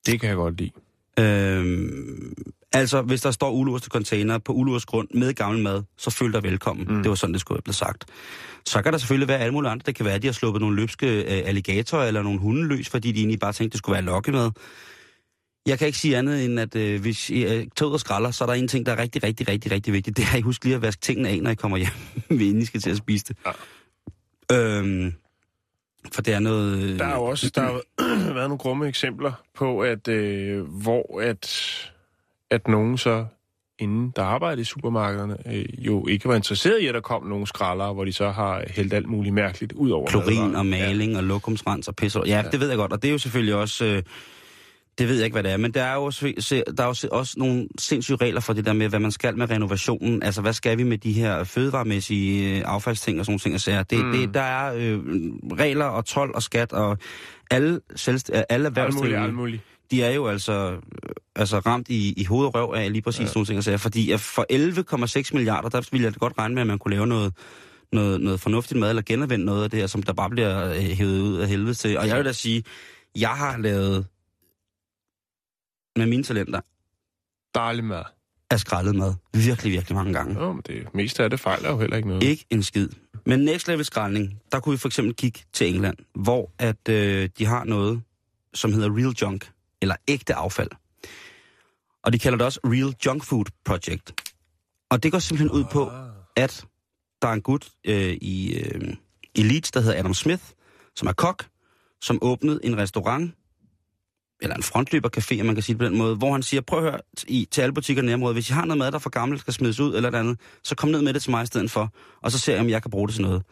Det 0.05 0.19
kan 0.19 0.29
jeg 0.29 0.35
godt 0.35 0.57
lide. 0.57 0.71
Øhm, 1.19 2.33
altså, 2.73 3.01
hvis 3.01 3.21
der 3.21 3.31
står 3.31 3.51
ulåste 3.51 3.89
container 3.89 4.37
på 4.37 4.53
ulåst 4.53 4.85
grund 4.85 5.07
med 5.13 5.33
gammel 5.33 5.63
mad, 5.63 5.83
så 5.97 6.09
føl 6.11 6.33
dig 6.33 6.43
velkommen. 6.43 6.87
Mm. 6.89 7.03
Det 7.03 7.09
var 7.09 7.15
sådan, 7.15 7.33
det 7.33 7.41
skulle 7.41 7.57
have 7.57 7.63
blevet 7.63 7.75
sagt. 7.75 8.05
Så 8.65 8.81
kan 8.81 8.91
der 8.91 8.97
selvfølgelig 8.99 9.27
være 9.27 9.39
alle 9.39 9.53
mulige 9.53 9.71
andre. 9.71 9.83
Det 9.85 9.95
kan 9.95 10.05
være, 10.05 10.15
at 10.15 10.21
de 10.21 10.27
har 10.27 10.33
sluppet 10.33 10.61
nogle 10.61 10.75
løbske 10.75 11.07
øh, 11.21 11.47
alligatorer 11.47 12.07
eller 12.07 12.21
nogle 12.21 12.39
hunde 12.39 12.67
løs, 12.67 12.89
fordi 12.89 13.11
de 13.11 13.19
egentlig 13.19 13.39
bare 13.39 13.53
tænkte, 13.53 13.73
det 13.73 13.79
skulle 13.79 13.93
være 13.93 14.03
lokkemad. 14.05 14.51
Jeg 15.65 15.77
kan 15.79 15.87
ikke 15.87 15.99
sige 15.99 16.17
andet 16.17 16.45
end, 16.45 16.59
at 16.59 16.75
øh, 16.75 17.01
hvis 17.01 17.29
I 17.29 17.43
øh, 17.43 17.49
tager 17.49 17.85
ud 17.85 17.93
og 17.93 17.99
skralder, 17.99 18.31
så 18.31 18.43
er 18.43 18.45
der 18.45 18.53
en 18.53 18.67
ting, 18.67 18.85
der 18.85 18.91
er 18.91 18.97
rigtig, 18.97 19.23
rigtig, 19.23 19.47
rigtig, 19.49 19.71
rigtig 19.71 19.93
vigtigt. 19.93 20.17
Det 20.17 20.25
er, 20.25 20.33
at 20.33 20.39
I 20.39 20.41
husk 20.41 20.63
lige 20.63 20.75
at 20.75 20.81
vaske 20.81 21.01
tingene 21.01 21.29
af, 21.29 21.39
når 21.41 21.51
I 21.51 21.55
kommer 21.55 21.77
hjem, 21.77 21.89
inden 22.29 22.61
I 22.61 22.65
skal 22.65 22.81
til 22.81 22.89
at 22.89 22.97
spise 22.97 23.25
det. 23.27 23.37
Ja. 24.51 24.77
Øhm, 24.79 25.13
for 26.13 26.21
det 26.21 26.33
er 26.33 26.39
noget... 26.39 26.77
øh, 26.77 26.99
Der 26.99 27.05
er 27.05 27.15
jo 27.15 27.23
også 27.23 27.49
der 27.55 27.61
har 27.61 27.81
været 28.33 28.49
nogle 28.49 28.57
grumme 28.57 28.87
eksempler 28.87 29.31
på, 29.55 29.81
at 29.81 30.07
øh, 30.07 30.61
hvor 30.63 31.21
at, 31.21 31.47
at 32.51 32.67
nogen 32.67 32.97
så 32.97 33.25
inden 33.79 34.13
der 34.15 34.23
arbejdede 34.23 34.61
i 34.61 34.63
supermarkederne, 34.63 35.37
øh, 35.53 35.65
jo 35.85 36.07
ikke 36.07 36.27
var 36.27 36.35
interesseret 36.35 36.79
i, 36.79 36.87
at 36.87 36.93
der 36.93 37.01
kom 37.01 37.23
nogle 37.23 37.47
skraldere, 37.47 37.93
hvor 37.93 38.05
de 38.05 38.13
så 38.13 38.29
har 38.29 38.63
hældt 38.69 38.93
alt 38.93 39.07
muligt 39.09 39.33
mærkeligt 39.35 39.73
ud 39.73 39.89
over 39.89 40.07
klorin 40.07 40.39
madvarer. 40.39 40.57
og 40.57 40.65
maling 40.65 41.11
ja. 41.11 41.17
og 41.17 41.23
lokumsrens 41.23 41.87
og 41.87 41.95
pisse. 41.95 42.19
Ja, 42.25 42.35
ja, 42.35 42.41
det 42.51 42.59
ved 42.59 42.67
jeg 42.69 42.77
godt. 42.77 42.93
Og 42.93 43.01
det 43.01 43.07
er 43.07 43.11
jo 43.11 43.17
selvfølgelig 43.17 43.55
også... 43.55 43.85
Øh, 43.85 44.03
Det 44.99 45.07
ved 45.07 45.15
jeg 45.15 45.25
ikke, 45.25 45.35
hvad 45.35 45.43
det 45.43 45.51
er, 45.51 45.57
men 45.57 45.71
der 45.71 45.83
er 45.83 45.93
jo, 45.95 46.03
også, 46.03 46.33
der 46.77 46.83
er 46.83 46.87
jo 46.87 47.17
også 47.17 47.35
nogle 47.37 47.67
sindssyge 47.79 48.17
regler 48.17 48.41
for 48.41 48.53
det 48.53 48.65
der 48.65 48.73
med, 48.73 48.89
hvad 48.89 48.99
man 48.99 49.11
skal 49.11 49.37
med 49.37 49.49
renovationen. 49.49 50.23
Altså, 50.23 50.41
hvad 50.41 50.53
skal 50.53 50.77
vi 50.77 50.83
med 50.83 50.97
de 50.97 51.13
her 51.13 51.43
fødevaremæssige 51.43 52.57
øh, 52.57 52.63
affaldsting 52.65 53.19
og 53.19 53.25
sådan 53.25 53.39
nogle 53.43 53.59
ting. 53.59 53.89
Det, 53.89 54.05
mm. 54.05 54.11
det, 54.11 54.33
der 54.33 54.41
er 54.41 54.73
øh, 54.73 54.99
regler 55.59 55.85
og 55.85 56.05
tolv 56.05 56.31
og 56.35 56.43
skat 56.43 56.73
og 56.73 56.97
alle, 57.51 57.79
selvst, 57.95 58.31
øh, 58.33 58.41
alle 58.49 58.67
Alt 58.67 58.75
muligt, 58.75 58.77
erhvervsdrivende, 58.77 59.23
alt 59.25 59.33
muligt. 59.33 59.61
De 59.91 60.03
er 60.03 60.11
jo 60.11 60.27
altså, 60.27 60.71
øh, 60.71 60.81
altså 61.35 61.59
ramt 61.59 61.89
i, 61.89 62.13
i 62.17 62.23
hoved 62.23 62.47
og 62.47 62.55
røv 62.55 62.73
af 62.75 62.91
lige 62.91 63.01
præcis 63.01 63.21
ja. 63.27 63.31
nogle 63.35 63.45
ting 63.45 63.63
sager. 63.63 63.77
Fordi 63.77 64.11
at 64.11 64.19
for 64.19 64.45
11,6 65.23 65.29
milliarder, 65.33 65.69
der 65.69 65.81
ville 65.91 66.05
jeg 66.05 66.13
da 66.13 66.17
godt 66.17 66.33
regne 66.37 66.55
med, 66.55 66.61
at 66.61 66.67
man 66.67 66.79
kunne 66.79 66.93
lave 66.93 67.07
noget, 67.07 67.33
noget, 67.91 68.21
noget 68.21 68.39
fornuftigt 68.39 68.79
mad, 68.79 68.89
eller 68.89 69.01
genanvende 69.01 69.45
noget 69.45 69.63
af 69.63 69.69
det 69.69 69.79
her, 69.79 69.87
som 69.87 70.03
der 70.03 70.13
bare 70.13 70.29
bliver 70.29 70.69
øh, 70.69 70.75
hævet 70.81 71.21
ud 71.21 71.37
af 71.37 71.47
helvede 71.47 71.73
til. 71.73 71.97
Og 71.97 72.07
jeg 72.07 72.17
vil 72.17 72.25
da 72.25 72.31
sige, 72.31 72.63
jeg 73.15 73.29
har 73.29 73.57
lavet 73.57 74.05
med 75.95 76.05
mine 76.05 76.23
talenter 76.23 76.61
Dejlig 77.55 77.83
mad. 77.83 78.03
af 78.51 78.59
skrællet 78.59 78.95
mad. 78.95 79.13
Virkelig, 79.33 79.71
virkelig 79.71 79.95
mange 79.95 80.13
gange. 80.13 80.43
Jo, 80.43 80.51
men 80.53 80.61
det 80.67 80.87
meste 80.93 81.23
af 81.23 81.29
det 81.29 81.39
fejler 81.39 81.69
jo 81.69 81.79
heller 81.79 81.97
ikke 81.97 82.07
noget. 82.07 82.23
Ikke 82.23 82.45
en 82.49 82.63
skid. 82.63 82.89
Men 83.25 83.39
next 83.39 83.67
level 83.67 83.85
skraldning, 83.85 84.41
der 84.51 84.59
kunne 84.59 84.73
vi 84.73 84.77
for 84.77 84.87
eksempel 84.87 85.15
kigge 85.15 85.39
til 85.53 85.67
England, 85.75 85.97
hvor 86.15 86.51
at 86.59 86.89
øh, 86.89 87.29
de 87.37 87.45
har 87.45 87.63
noget, 87.63 88.01
som 88.53 88.73
hedder 88.73 88.97
Real 88.97 89.13
Junk, 89.21 89.49
eller 89.81 89.95
ægte 90.07 90.35
affald. 90.35 90.69
Og 92.03 92.13
de 92.13 92.19
kalder 92.19 92.37
det 92.37 92.45
også 92.45 92.59
Real 92.63 92.93
Junk 93.05 93.23
Food 93.23 93.45
Project. 93.65 94.13
Og 94.89 95.03
det 95.03 95.11
går 95.11 95.19
simpelthen 95.19 95.59
ud 95.59 95.65
på, 95.71 95.91
at 96.35 96.65
der 97.21 97.27
er 97.27 97.33
en 97.33 97.41
gut 97.41 97.69
øh, 97.85 98.17
i, 98.21 98.53
øh, 98.59 98.93
i 99.35 99.43
Leeds, 99.43 99.71
der 99.71 99.79
hedder 99.79 99.99
Adam 99.99 100.13
Smith, 100.13 100.43
som 100.95 101.07
er 101.07 101.13
kok, 101.13 101.45
som 102.01 102.19
åbnede 102.21 102.59
en 102.63 102.77
restaurant, 102.77 103.33
eller 104.41 104.55
en 104.55 104.63
frontløbercafé, 104.63 105.43
man 105.43 105.55
kan 105.55 105.63
sige 105.63 105.73
det 105.73 105.79
på 105.79 105.85
den 105.85 105.97
måde, 105.97 106.15
hvor 106.15 106.31
han 106.31 106.43
siger, 106.43 106.61
prøv 106.61 106.79
at 106.79 106.91
høre 106.91 107.01
i, 107.27 107.47
til 107.51 107.61
alle 107.61 107.73
butikker 107.73 108.03
i 108.03 108.13
området, 108.13 108.35
hvis 108.35 108.49
I 108.49 108.53
har 108.53 108.65
noget 108.65 108.77
mad, 108.77 108.87
der 108.87 108.95
er 108.95 108.99
for 108.99 109.09
gammelt, 109.09 109.41
skal 109.41 109.53
smides 109.53 109.79
ud 109.79 109.95
eller 109.95 110.09
et 110.09 110.15
andet, 110.15 110.39
så 110.63 110.75
kom 110.75 110.89
ned 110.89 111.01
med 111.01 111.13
det 111.13 111.21
til 111.21 111.31
mig 111.31 111.43
i 111.43 111.45
stedet 111.45 111.71
for, 111.71 111.93
og 112.21 112.31
så 112.31 112.39
ser 112.39 112.53
jeg, 112.53 112.61
om 112.61 112.69
jeg 112.69 112.81
kan 112.81 112.91
bruge 112.91 113.07
det 113.07 113.15
til 113.15 113.23
noget. 113.23 113.43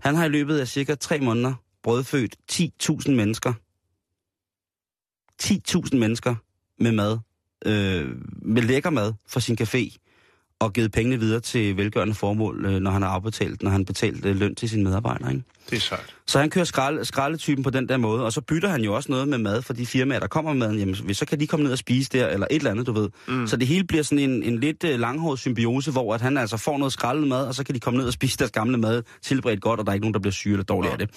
Han 0.00 0.14
har 0.14 0.24
i 0.24 0.28
løbet 0.28 0.58
af 0.58 0.68
cirka 0.68 0.94
tre 0.94 1.20
måneder 1.20 1.54
brødfødt 1.82 2.36
10.000 2.52 3.10
mennesker. 3.10 3.52
10.000 5.42 5.96
mennesker 5.96 6.34
med 6.80 6.92
mad, 6.92 7.18
øh, 7.66 8.08
med 8.42 8.62
lækker 8.62 8.90
mad 8.90 9.12
for 9.28 9.40
sin 9.40 9.56
café, 9.60 9.96
og 10.60 10.72
givet 10.72 10.92
pengene 10.92 11.18
videre 11.20 11.40
til 11.40 11.76
velgørende 11.76 12.14
formål, 12.14 12.64
øh, 12.66 12.80
når 12.80 12.90
han 12.90 13.02
har 13.02 13.08
afbetalt, 13.08 13.62
når 13.62 13.70
han 13.70 13.84
betalt 13.84 14.24
øh, 14.26 14.36
løn 14.36 14.54
til 14.54 14.68
sine 14.68 14.84
medarbejdere. 14.84 15.30
Ikke? 15.32 15.44
Det 15.70 15.76
er 15.76 15.80
sejt. 15.80 16.14
Så 16.26 16.38
han 16.38 16.50
kører 16.50 16.64
skrald, 16.64 17.04
skraldetypen 17.04 17.64
på 17.64 17.70
den 17.70 17.88
der 17.88 17.96
måde, 17.96 18.24
og 18.24 18.32
så 18.32 18.40
bytter 18.40 18.68
han 18.68 18.80
jo 18.82 18.94
også 18.94 19.12
noget 19.12 19.28
med 19.28 19.38
mad 19.38 19.62
for 19.62 19.72
de 19.72 19.86
firmaer, 19.86 20.20
der 20.20 20.26
kommer 20.26 20.52
med 20.52 20.66
maden. 20.66 20.78
Jamen, 20.78 20.94
hvis- 21.04 21.16
så 21.16 21.26
kan 21.26 21.40
de 21.40 21.46
komme 21.46 21.64
ned 21.64 21.72
og 21.72 21.78
spise 21.78 22.10
der, 22.12 22.28
eller 22.28 22.46
et 22.50 22.56
eller 22.56 22.70
andet, 22.70 22.86
du 22.86 22.92
ved. 22.92 23.08
Mm. 23.28 23.46
Så 23.46 23.56
det 23.56 23.66
hele 23.68 23.84
bliver 23.84 24.02
sådan 24.02 24.30
en, 24.30 24.42
en 24.42 24.58
lidt 24.58 24.84
uh, 24.84 24.90
langhåret 24.90 25.38
symbiose, 25.38 25.90
hvor 25.90 26.14
at 26.14 26.20
han 26.20 26.36
altså 26.36 26.56
får 26.56 26.78
noget 26.78 26.92
skraldet 26.92 27.28
mad, 27.28 27.46
og 27.46 27.54
så 27.54 27.64
kan 27.64 27.74
de 27.74 27.80
komme 27.80 27.98
ned 27.98 28.06
og 28.06 28.12
spise 28.12 28.38
deres 28.38 28.50
gamle 28.50 28.78
mad, 28.78 29.02
tilberedt 29.22 29.60
godt, 29.60 29.80
og 29.80 29.86
der 29.86 29.92
er 29.92 29.94
ikke 29.94 30.04
nogen, 30.04 30.14
der 30.14 30.20
bliver 30.20 30.32
syge 30.32 30.52
eller 30.52 30.64
dårlige 30.64 30.92
af 30.92 30.98
det. 30.98 31.10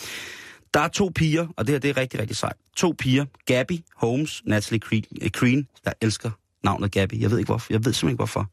Der 0.74 0.80
er 0.80 0.88
to 0.88 1.12
piger, 1.16 1.48
og 1.58 1.68
det 1.68 1.74
her 1.74 1.80
det 1.80 1.90
er 1.90 1.98
rigtig, 1.98 2.20
rigtig 2.20 2.38
sejt. 2.38 2.56
To 2.76 2.96
piger, 3.00 3.26
Gabby 3.46 3.80
Holmes, 3.96 4.42
Natalie 4.46 4.80
Creed, 4.80 5.04
øh, 5.22 5.30
Green. 5.34 5.68
Jeg 5.86 5.94
elsker 6.02 6.32
navnet 6.64 6.92
Gabby. 6.92 7.22
Jeg 7.22 7.32
ved 7.32 7.38
ikke 7.38 7.50
hvorfor. 7.50 7.74
Jeg 7.74 7.86
ved 7.86 7.94
simpelthen 7.94 8.10
ikke 8.10 8.18
hvorfor. 8.18 8.40
Jeg 8.40 8.48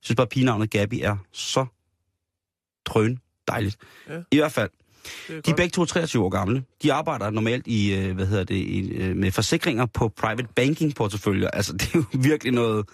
synes 0.00 0.16
bare, 0.16 0.24
at 0.24 0.28
pigenavnet 0.28 0.70
Gabby 0.70 0.94
er 1.02 1.16
så 1.32 1.66
drøn 2.84 3.18
dejligt. 3.48 3.76
Ja. 4.08 4.20
I 4.30 4.36
hvert 4.36 4.52
fald, 4.52 4.70
er 5.28 5.40
de 5.40 5.50
er 5.50 5.54
begge 5.54 5.70
to 5.70 5.84
23 5.84 6.24
år 6.24 6.28
gamle. 6.28 6.64
De 6.82 6.92
arbejder 6.92 7.30
normalt 7.30 7.66
i, 7.66 7.94
øh, 7.94 8.14
hvad 8.14 8.26
hedder 8.26 8.44
det, 8.44 8.54
i, 8.54 8.90
øh, 8.90 9.16
med 9.16 9.30
forsikringer 9.30 9.86
på 9.86 10.08
private 10.08 10.48
banking 10.56 10.94
porteføljer. 10.94 11.48
Altså, 11.48 11.72
det 11.72 11.94
er 11.94 11.98
jo 11.98 12.04
virkelig 12.12 12.52
noget... 12.52 12.86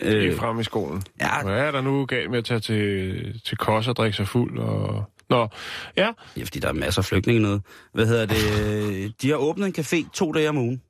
Øh, 0.00 0.36
frem 0.36 0.60
i 0.60 0.64
skolen. 0.64 1.02
Ja. 1.20 1.42
Hvad 1.42 1.60
er 1.60 1.70
der 1.70 1.80
nu 1.80 2.06
galt 2.06 2.30
med 2.30 2.38
at 2.38 2.44
tage 2.44 2.60
til, 2.60 3.40
til 3.44 3.56
kos 3.56 3.88
og 3.88 3.96
drikke 3.96 4.16
sig 4.16 4.28
fuld? 4.28 4.58
Og... 4.58 5.04
Nå, 5.30 5.48
ja. 5.96 6.12
Ja, 6.36 6.42
fordi 6.42 6.58
der 6.58 6.68
er 6.68 6.72
masser 6.72 7.00
af 7.00 7.04
flygtninge 7.04 7.42
noget. 7.42 7.62
Hvad 7.92 8.06
hedder 8.06 8.26
det? 8.26 9.14
De 9.22 9.28
har 9.28 9.36
åbnet 9.36 9.66
en 9.66 9.84
café 9.84 10.10
to 10.12 10.32
dage 10.32 10.48
om 10.48 10.58
ugen, 10.58 10.82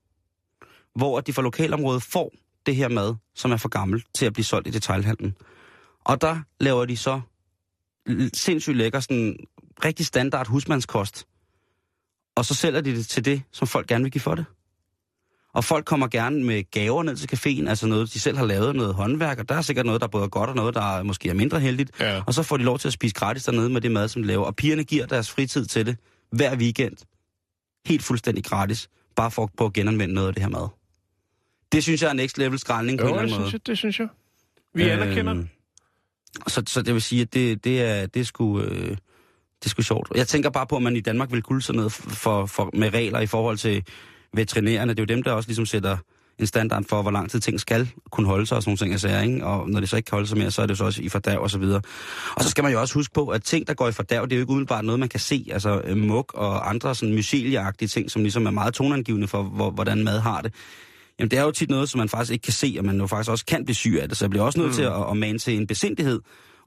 hvor 0.95 1.20
de 1.20 1.32
fra 1.32 1.43
lokalområdet 1.43 2.03
får 2.03 2.32
det 2.66 2.76
her 2.76 2.88
mad, 2.88 3.14
som 3.34 3.53
er 3.53 3.57
for 3.57 3.68
gammelt 3.68 4.07
til 4.14 4.26
at 4.26 4.32
blive 4.32 4.45
solgt 4.45 4.68
i 4.68 4.70
detailhandlen. 4.70 5.36
Og 6.05 6.20
der 6.20 6.41
laver 6.61 6.84
de 6.84 6.97
så 6.97 7.20
sindssygt 8.34 8.76
lækker, 8.76 9.01
sådan 9.01 9.36
rigtig 9.84 10.07
standard 10.07 10.47
husmandskost. 10.47 11.26
Og 12.36 12.45
så 12.45 12.55
sælger 12.55 12.80
de 12.80 12.97
det 12.97 13.07
til 13.07 13.24
det, 13.24 13.43
som 13.53 13.68
folk 13.68 13.86
gerne 13.86 14.05
vil 14.05 14.12
give 14.12 14.22
for 14.22 14.34
det. 14.34 14.45
Og 15.53 15.64
folk 15.64 15.84
kommer 15.84 16.07
gerne 16.09 16.44
med 16.44 16.70
gaver 16.70 17.03
ned 17.03 17.16
til 17.16 17.28
caféen, 17.36 17.68
altså 17.68 17.86
noget, 17.86 18.14
de 18.14 18.20
selv 18.20 18.36
har 18.38 18.44
lavet, 18.46 18.76
noget 18.76 18.94
håndværk, 18.94 19.38
og 19.38 19.48
der 19.48 19.55
er 19.55 19.62
sikkert 19.62 19.86
noget, 19.86 20.01
der 20.01 20.07
både 20.07 20.24
er 20.24 20.28
godt 20.28 20.51
og 20.51 20.57
noget, 20.57 20.74
der 20.74 20.98
er 20.98 21.03
måske 21.03 21.28
er 21.28 21.34
mindre 21.34 21.61
heldigt. 21.61 21.90
Ja. 22.01 22.22
Og 22.26 22.34
så 22.34 22.42
får 22.42 22.57
de 22.57 22.62
lov 22.62 22.78
til 22.78 22.88
at 22.88 22.92
spise 22.92 23.14
gratis 23.14 23.44
dernede 23.44 23.68
med 23.70 23.80
det 23.80 23.90
mad, 23.92 24.09
som 24.09 24.22
de 24.22 24.28
laver. 24.28 24.44
Og 24.44 24.57
pigerne 24.57 24.84
giver 24.84 25.07
deres 25.07 25.30
fritid 25.30 25.66
til 25.66 25.86
det 25.86 25.96
hver 26.32 26.57
weekend. 26.57 26.96
Helt 27.86 28.03
fuldstændig 28.03 28.44
gratis. 28.44 28.88
Bare 29.16 29.30
for 29.30 29.42
at 29.42 29.48
prøve 29.57 29.66
at 29.66 29.72
genanvende 29.72 30.14
noget 30.14 30.28
af 30.28 30.34
det 30.34 30.42
her 30.42 30.51
mad. 30.51 30.68
Det 31.72 31.82
synes 31.82 32.03
jeg 32.03 32.09
er 32.09 32.12
next 32.12 32.38
level 32.38 32.59
skraldning 32.59 32.98
på 32.98 33.07
Jo, 33.07 33.12
en 33.12 33.18
eller 33.18 33.26
det 33.26 33.32
anden 33.32 33.40
måde. 33.40 33.51
synes, 33.51 33.61
jeg, 33.62 33.66
det 33.66 33.78
synes 33.78 33.98
jeg. 34.01 34.09
Vi 34.74 34.84
øh, 34.84 34.92
anerkender 34.92 35.34
Øhm, 35.34 35.48
Så, 36.48 36.62
så 36.66 36.82
det 36.82 36.94
vil 36.94 37.03
sige, 37.03 37.22
at 37.22 37.34
det, 37.34 37.64
det, 37.64 37.82
er, 37.82 38.07
det, 38.07 38.20
er 38.20 38.24
sgu, 38.24 38.61
øh, 38.61 38.88
det 38.90 39.64
er 39.64 39.68
sgu 39.68 39.82
sjovt. 39.82 40.09
Jeg 40.14 40.28
tænker 40.28 40.51
bare 40.51 40.66
på, 40.66 40.76
at 40.76 40.82
man 40.82 40.96
i 40.96 41.01
Danmark 41.01 41.32
vil 41.32 41.42
kunne 41.42 41.62
sådan 41.62 41.76
noget 41.76 41.92
for, 41.92 42.46
for, 42.46 42.70
med 42.74 42.94
regler 42.94 43.20
i 43.20 43.26
forhold 43.26 43.59
til 43.59 43.84
veterinærerne. 44.35 44.95
Det 44.95 44.99
er 44.99 45.03
jo 45.03 45.16
dem, 45.16 45.22
der 45.22 45.33
også 45.33 45.49
ligesom 45.49 45.66
sætter 45.66 45.97
en 46.39 46.47
standard 46.47 46.85
for, 46.85 47.03
hvor 47.03 47.11
lang 47.11 47.31
tid 47.31 47.41
ting 47.41 47.61
skal 47.61 47.91
kunne 48.11 48.26
holde 48.26 48.47
sig 48.47 48.57
og 48.57 48.62
sådan 48.62 48.70
nogle 48.70 48.78
ting. 48.78 48.93
Altså, 48.93 49.20
ikke? 49.20 49.47
Og 49.47 49.70
når 49.70 49.81
det 49.81 49.89
så 49.89 49.97
ikke 49.97 50.07
kan 50.07 50.16
holde 50.16 50.28
sig 50.28 50.39
mere, 50.39 50.51
så 50.51 50.62
er 50.62 50.66
det 50.66 50.78
så 50.78 50.85
også 50.85 51.03
i 51.03 51.09
fordav 51.09 51.41
og 51.41 51.51
så 51.51 51.59
videre. 51.59 51.81
Og 52.37 52.43
så 52.43 52.51
skal 52.51 52.64
man 52.64 52.72
jo 52.72 52.81
også 52.81 52.95
huske 52.95 53.14
på, 53.14 53.28
at 53.28 53.43
ting, 53.43 53.66
der 53.66 53.74
går 53.74 53.89
i 53.89 53.93
fordav, 53.93 54.22
det 54.22 54.33
er 54.33 54.37
jo 54.37 54.41
ikke 54.41 54.51
umiddelbart 54.51 54.85
noget, 54.85 55.01
man 55.01 55.09
kan 55.09 55.20
se. 55.20 55.47
Altså 55.53 55.81
øh, 55.85 55.97
muk 55.97 56.35
og 56.35 56.70
andre 56.70 56.95
sådan 56.95 57.14
mycelieagtige 57.14 57.89
ting, 57.89 58.11
som 58.11 58.22
ligesom 58.22 58.47
er 58.47 58.51
meget 58.51 58.74
tonangivende 58.74 59.28
for, 59.28 59.43
hvor, 59.43 59.70
hvordan 59.70 60.05
mad 60.05 60.20
har 60.20 60.41
det. 60.41 60.55
Jamen, 61.18 61.31
det 61.31 61.39
er 61.39 61.43
jo 61.43 61.51
tit 61.51 61.70
noget, 61.70 61.89
som 61.91 61.99
man 61.99 62.09
faktisk 62.09 62.33
ikke 62.33 62.43
kan 62.43 62.53
se, 62.53 62.74
og 62.78 62.85
man 62.85 62.99
jo 62.99 63.07
faktisk 63.07 63.31
også 63.31 63.47
kan 63.47 63.64
blive 63.64 63.74
syg 63.74 63.99
af 64.03 64.09
det. 64.09 64.18
Så 64.18 64.24
jeg 64.24 64.31
bliver 64.31 64.45
også 64.45 64.59
nødt 64.59 64.70
mm. 64.70 64.76
til 64.76 64.83
at, 64.83 65.11
at 65.11 65.16
mane 65.16 65.39
til 65.39 65.57
en 65.57 65.66
besindighed 65.66 66.20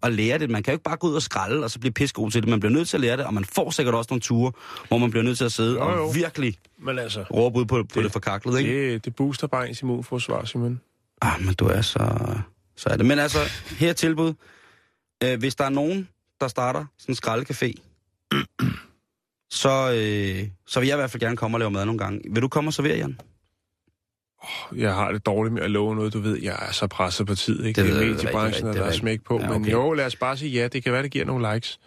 og 0.03 0.11
lære 0.11 0.37
det. 0.37 0.49
Man 0.49 0.63
kan 0.63 0.71
jo 0.71 0.75
ikke 0.75 0.83
bare 0.83 0.97
gå 0.97 1.07
ud 1.07 1.15
og 1.15 1.21
skralde, 1.21 1.63
og 1.63 1.71
så 1.71 1.79
blive 1.79 1.91
pissegod 1.91 2.31
til 2.31 2.41
det. 2.41 2.49
Man 2.49 2.59
bliver 2.59 2.73
nødt 2.73 2.89
til 2.89 2.97
at 2.97 3.01
lære 3.01 3.17
det, 3.17 3.25
og 3.25 3.33
man 3.33 3.45
får 3.45 3.69
sikkert 3.69 3.95
også 3.95 4.07
nogle 4.11 4.21
ture, 4.21 4.51
hvor 4.87 4.97
man 4.97 5.11
bliver 5.11 5.23
nødt 5.23 5.37
til 5.37 5.45
at 5.45 5.51
sidde 5.51 5.73
Jo, 5.73 5.91
jo. 5.91 6.07
og 6.07 6.15
virkelig 6.15 6.57
Men 6.77 6.99
altså, 6.99 7.23
råbe 7.33 7.59
ud 7.59 7.65
på, 7.65 7.75
på 7.83 7.83
det, 7.95 8.03
det 8.03 8.11
forkaklede, 8.11 8.59
ikke? 8.59 8.93
det, 8.93 9.05
det 9.05 9.15
booster 9.15 9.47
bare 9.47 9.69
ens 9.69 9.81
immunforsvar, 9.81 10.45
Simon. 10.45 10.81
Ah, 11.21 11.45
men 11.45 11.53
du 11.53 11.65
er 11.65 11.81
så... 11.81 12.17
Så 12.75 12.89
er 12.89 12.97
det. 12.97 13.05
Men 13.05 13.19
altså, 13.19 13.39
her 13.79 13.89
er 13.89 13.93
tilbud. 13.93 14.33
Øh, 15.23 15.39
hvis 15.39 15.55
der 15.55 15.65
er 15.65 15.69
nogen, 15.69 16.07
der 16.41 16.47
starter 16.47 16.85
sådan 16.97 17.13
en 17.13 17.17
skraldecafé, 17.23 17.73
så, 19.61 19.91
øh, 19.91 20.47
så 20.67 20.79
vil 20.79 20.87
jeg 20.87 20.95
i 20.95 20.99
hvert 20.99 21.11
fald 21.11 21.21
gerne 21.21 21.37
komme 21.37 21.55
og 21.55 21.59
lave 21.59 21.71
mad 21.71 21.85
nogle 21.85 21.99
gange. 21.99 22.21
Vil 22.31 22.41
du 22.41 22.47
komme 22.47 22.69
og 22.69 22.73
servere, 22.73 22.97
Jan? 22.97 23.19
Jeg 24.75 24.93
har 24.95 25.11
det 25.11 25.25
dårligt 25.25 25.53
med 25.53 25.61
at 25.61 25.71
love 25.71 25.95
noget, 25.95 26.13
du 26.13 26.19
ved. 26.19 26.37
Jeg 26.41 26.55
er 26.67 26.71
så 26.71 26.87
presset 26.87 27.27
på 27.27 27.35
tid, 27.35 27.63
ikke? 27.63 27.81
Det 27.81 27.89
Det, 27.93 28.03
er 28.03 28.07
mediebranchen, 28.07 28.67
og 28.67 28.75
er 28.75 28.79
der 28.79 28.87
er 28.87 28.91
smæk 28.91 29.23
på. 29.23 29.39
Ja, 29.39 29.47
Men 29.47 29.61
okay. 29.61 29.71
jo, 29.71 29.93
lad 29.93 30.05
os 30.05 30.15
bare 30.15 30.37
sige 30.37 30.51
ja. 30.51 30.67
Det 30.67 30.83
kan 30.83 30.93
være, 30.93 31.03
det 31.03 31.11
giver 31.11 31.25
nogle 31.25 31.53
likes. 31.53 31.79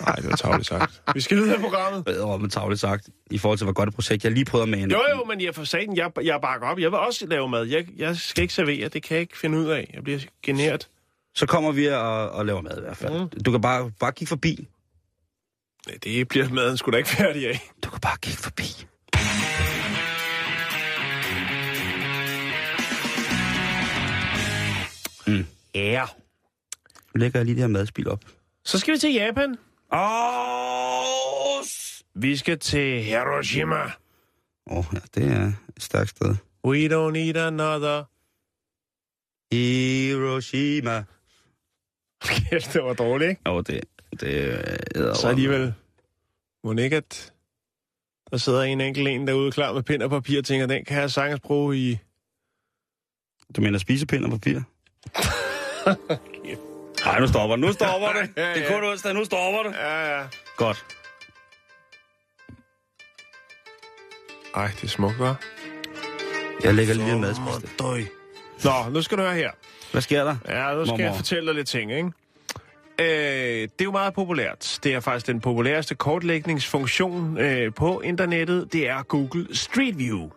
Nej, 0.00 0.14
det 0.16 0.30
var 0.30 0.36
tavligt 0.36 0.68
sagt. 0.68 1.02
Vi 1.14 1.20
skal 1.20 1.36
videre 1.36 1.56
i 1.56 1.60
programmet. 1.60 2.04
Bedre 2.04 2.38
med 2.38 2.48
tavligt 2.48 2.80
sagt, 2.80 3.08
i 3.30 3.38
forhold 3.38 3.58
til, 3.58 3.64
hvor 3.64 3.72
godt 3.72 3.88
et 3.88 3.94
projekt 3.94 4.24
jeg 4.24 4.32
lige 4.32 4.44
prøvede 4.44 4.62
at 4.62 4.68
mane. 4.68 4.94
Jo, 4.94 5.00
jo, 5.16 5.24
men 5.24 5.40
jeg 5.40 5.54
for 5.54 5.64
satan, 5.64 5.96
jeg, 5.96 6.10
jeg 6.24 6.38
bakker 6.42 6.66
op. 6.66 6.78
Jeg 6.78 6.90
vil 6.90 6.98
også 6.98 7.26
lave 7.26 7.48
mad. 7.48 7.64
Jeg, 7.64 7.86
jeg 7.96 8.16
skal 8.16 8.42
ikke 8.42 8.54
servere. 8.54 8.88
Det 8.88 9.02
kan 9.02 9.14
jeg 9.14 9.20
ikke 9.20 9.38
finde 9.38 9.58
ud 9.58 9.66
af. 9.66 9.90
Jeg 9.94 10.04
bliver 10.04 10.18
generet. 10.42 10.88
Så 11.34 11.46
kommer 11.46 11.72
vi 11.72 11.86
og, 11.86 12.30
og 12.30 12.46
laver 12.46 12.60
mad 12.60 12.78
i 12.78 12.80
hvert 12.80 12.96
fald. 12.96 13.20
Mm. 13.20 13.42
Du 13.42 13.50
kan 13.50 13.60
bare, 13.60 13.90
bare 14.00 14.12
kigge 14.12 14.28
forbi. 14.28 14.68
Nej, 15.86 15.96
Det 16.04 16.28
bliver 16.28 16.48
maden 16.48 16.76
sgu 16.76 16.90
da 16.90 16.96
ikke 16.96 17.08
færdig 17.08 17.48
af. 17.48 17.70
Du 17.84 17.90
kan 17.90 18.00
bare 18.00 18.16
kigge 18.22 18.38
forbi. 18.38 18.86
Mm. 25.38 25.46
Ja. 25.74 26.04
Nu 27.14 27.18
lægger 27.18 27.38
jeg 27.38 27.44
lige 27.46 27.54
det 27.54 27.62
her 27.62 27.68
madspil 27.68 28.08
op. 28.08 28.24
Så 28.64 28.78
skal 28.78 28.94
vi 28.94 28.98
til 28.98 29.12
Japan. 29.12 29.56
Åh, 29.92 31.64
Vi 32.14 32.36
skal 32.36 32.58
til 32.58 33.02
Hiroshima. 33.02 33.90
oh, 34.66 34.84
ja, 34.92 34.98
det 35.14 35.32
er 35.32 35.52
et 35.76 35.82
stærkt 35.82 36.10
sted. 36.10 36.36
We 36.64 36.86
don't 36.88 37.10
need 37.12 37.36
another. 37.36 38.04
Hiroshima. 39.54 41.04
Kæft, 42.20 42.72
det 42.72 42.82
var 42.82 42.94
dårligt, 42.94 43.28
ikke? 43.30 43.42
Åh, 43.46 43.62
det, 43.66 43.80
det 44.20 44.52
er... 44.94 45.14
Så 45.14 45.28
alligevel. 45.28 45.74
Må 46.64 46.72
ikke, 46.72 46.96
at 46.96 47.32
der 48.30 48.36
sidder 48.36 48.62
en 48.62 48.80
enkelt 48.80 49.08
en 49.08 49.26
derude 49.26 49.52
klar 49.52 49.72
med 49.72 49.82
pind 49.82 50.02
og 50.02 50.10
papir 50.10 50.38
og 50.38 50.44
tænker, 50.44 50.66
den 50.66 50.84
kan 50.84 51.00
jeg 51.00 51.10
sagtens 51.10 51.40
bruge 51.40 51.76
i... 51.78 51.98
Du 53.56 53.60
mener 53.60 53.78
spisepind 53.78 54.24
og 54.24 54.30
papir? 54.30 54.60
Nej, 57.04 57.20
nu 57.20 57.26
stopper 57.26 57.56
det. 57.56 57.64
Nu 57.66 57.72
stopper 57.72 58.08
det. 58.08 58.30
Ja, 58.36 58.48
ja. 58.48 58.54
Det 58.54 58.64
er 58.64 58.72
kun 58.80 58.84
onsdag. 58.90 59.14
Nu 59.14 59.24
stopper 59.24 59.62
det. 59.62 59.72
Ja, 59.78 60.18
ja. 60.18 60.24
Godt. 60.56 60.84
Ej, 64.54 64.66
det 64.66 64.84
er 64.84 64.88
smukt, 64.88 65.14
hva'? 65.16 65.34
Jeg 66.64 66.74
lægger 66.74 66.94
lige 66.94 67.12
en 67.12 67.20
madspiste. 67.20 67.68
Døj. 67.78 68.00
Nå, 68.64 68.90
nu 68.90 69.02
skal 69.02 69.18
du 69.18 69.22
høre 69.22 69.34
her. 69.34 69.50
Hvad 69.92 70.02
sker 70.02 70.24
der? 70.24 70.36
Ja, 70.48 70.74
nu 70.74 70.84
skal 70.84 70.92
Mormor? 70.92 71.04
jeg 71.04 71.16
fortælle 71.16 71.46
dig 71.46 71.54
lidt 71.54 71.68
ting, 71.68 71.92
ikke? 71.92 72.10
Øh, 72.98 73.06
det 73.62 73.80
er 73.80 73.84
jo 73.84 73.90
meget 73.90 74.14
populært. 74.14 74.78
Det 74.84 74.94
er 74.94 75.00
faktisk 75.00 75.26
den 75.26 75.40
populæreste 75.40 75.94
kortlægningsfunktion 75.94 77.38
øh, 77.38 77.74
på 77.74 78.00
internettet. 78.00 78.72
Det 78.72 78.88
er 78.88 79.02
Google 79.02 79.56
Street 79.56 79.98
View. 79.98 80.30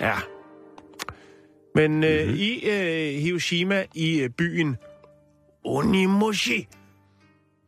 Ja. 0.00 0.14
Men 1.74 2.04
øh, 2.04 2.24
mm-hmm. 2.24 2.40
i 2.40 2.70
øh, 2.70 3.20
Hiroshima, 3.20 3.84
i 3.94 4.20
øh, 4.20 4.30
byen 4.30 4.76
Onimoshi, 5.64 6.68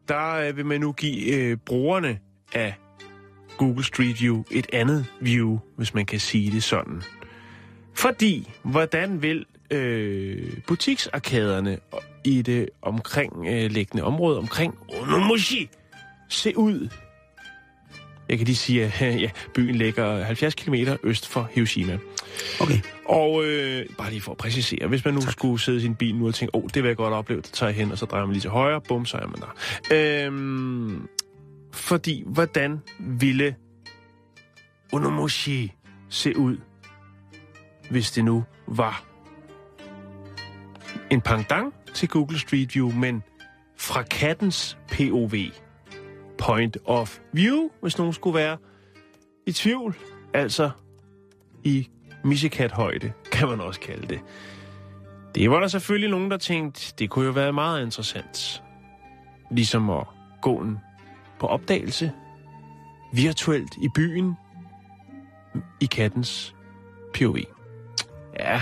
der 0.08 0.34
øh, 0.34 0.56
vil 0.56 0.66
man 0.66 0.80
nu 0.80 0.92
give 0.92 1.34
øh, 1.34 1.56
brugerne 1.56 2.18
af 2.54 2.74
Google 3.56 3.84
Street 3.84 4.20
View 4.20 4.44
et 4.50 4.66
andet 4.72 5.06
view, 5.20 5.58
hvis 5.76 5.94
man 5.94 6.06
kan 6.06 6.20
sige 6.20 6.50
det 6.50 6.62
sådan. 6.62 7.02
Fordi, 7.94 8.50
hvordan 8.62 9.22
vil 9.22 9.46
øh, 9.70 10.52
butiksarkaderne 10.66 11.78
i 12.24 12.42
det 12.42 12.68
omkringliggende 12.82 14.04
område 14.04 14.38
omkring 14.38 14.78
Onomoshi 14.88 15.70
se 16.28 16.58
ud? 16.58 16.88
Jeg 18.28 18.38
kan 18.38 18.46
lige 18.46 18.56
sige, 18.56 18.84
at 18.84 19.20
ja, 19.22 19.30
byen 19.54 19.74
ligger 19.74 20.24
70 20.24 20.54
km 20.54 20.74
øst 21.02 21.28
for 21.28 21.48
Hiroshima. 21.52 21.98
Okay. 22.60 22.80
Og 23.04 23.44
øh, 23.44 23.86
bare 23.98 24.10
lige 24.10 24.20
for 24.20 24.32
at 24.32 24.38
præcisere, 24.38 24.86
hvis 24.86 25.04
man 25.04 25.14
nu 25.14 25.20
tak. 25.20 25.32
skulle 25.32 25.60
sidde 25.60 25.78
i 25.78 25.80
sin 25.80 25.94
bil 25.94 26.16
nu 26.16 26.26
og 26.26 26.34
tænke, 26.34 26.54
åh, 26.54 26.64
oh, 26.64 26.70
det 26.74 26.82
vil 26.82 26.88
jeg 26.88 26.96
godt 26.96 27.14
opleve, 27.14 27.42
så 27.44 27.52
tager 27.52 27.70
jeg 27.70 27.76
hen, 27.76 27.92
og 27.92 27.98
så 27.98 28.06
drejer 28.06 28.24
man 28.24 28.32
lige 28.32 28.40
til 28.40 28.50
højre, 28.50 28.80
bum, 28.80 29.06
så 29.06 29.16
er 29.16 29.26
man 29.26 29.40
der. 29.40 30.26
Øhm, 30.26 31.08
fordi, 31.72 32.22
hvordan 32.26 32.80
ville 32.98 33.54
Onomoshi 34.92 35.72
se 36.08 36.38
ud, 36.38 36.56
hvis 37.90 38.10
det 38.10 38.24
nu 38.24 38.44
var 38.68 39.04
en 41.10 41.20
pendant 41.20 41.74
til 41.94 42.08
Google 42.08 42.38
Street 42.38 42.74
View, 42.74 42.92
men 42.92 43.22
fra 43.78 44.02
kattens 44.02 44.78
POV, 44.92 45.34
point 46.38 46.76
of 46.84 47.18
view, 47.32 47.68
hvis 47.82 47.98
nogen 47.98 48.12
skulle 48.12 48.34
være 48.38 48.56
i 49.46 49.52
tvivl, 49.52 49.96
altså 50.34 50.70
i 51.64 51.88
missekat-højde, 52.24 53.12
kan 53.32 53.48
man 53.48 53.60
også 53.60 53.80
kalde 53.80 54.06
det. 54.06 54.20
Det 55.34 55.50
var 55.50 55.60
der 55.60 55.68
selvfølgelig 55.68 56.10
nogen, 56.10 56.30
der 56.30 56.36
tænkte, 56.36 56.94
det 56.98 57.10
kunne 57.10 57.26
jo 57.26 57.30
være 57.30 57.52
meget 57.52 57.82
interessant. 57.82 58.62
Ligesom 59.50 59.90
at 59.90 60.06
gå 60.42 60.56
en 60.56 60.78
på 61.40 61.46
opdagelse, 61.46 62.12
virtuelt 63.12 63.74
i 63.82 63.88
byen, 63.94 64.34
i 65.80 65.86
kattens 65.86 66.54
POV. 67.14 67.38
Ja, 68.38 68.60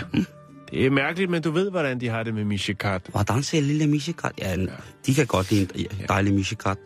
det 0.70 0.86
er 0.86 0.90
mærkeligt, 0.90 1.30
men 1.30 1.42
du 1.42 1.50
ved, 1.50 1.70
hvordan 1.70 2.00
de 2.00 2.08
har 2.08 2.22
det 2.22 2.34
med 2.34 2.44
Mishikat. 2.44 3.02
Hvordan 3.08 3.42
ser 3.42 3.60
lille 3.60 3.86
Mishikat? 3.86 4.32
Ja, 4.38 4.56
de 5.06 5.14
kan 5.14 5.26
godt 5.26 5.50
lide 5.50 5.78
en 5.78 6.06
dejlig 6.08 6.34
Mishikat. 6.34 6.78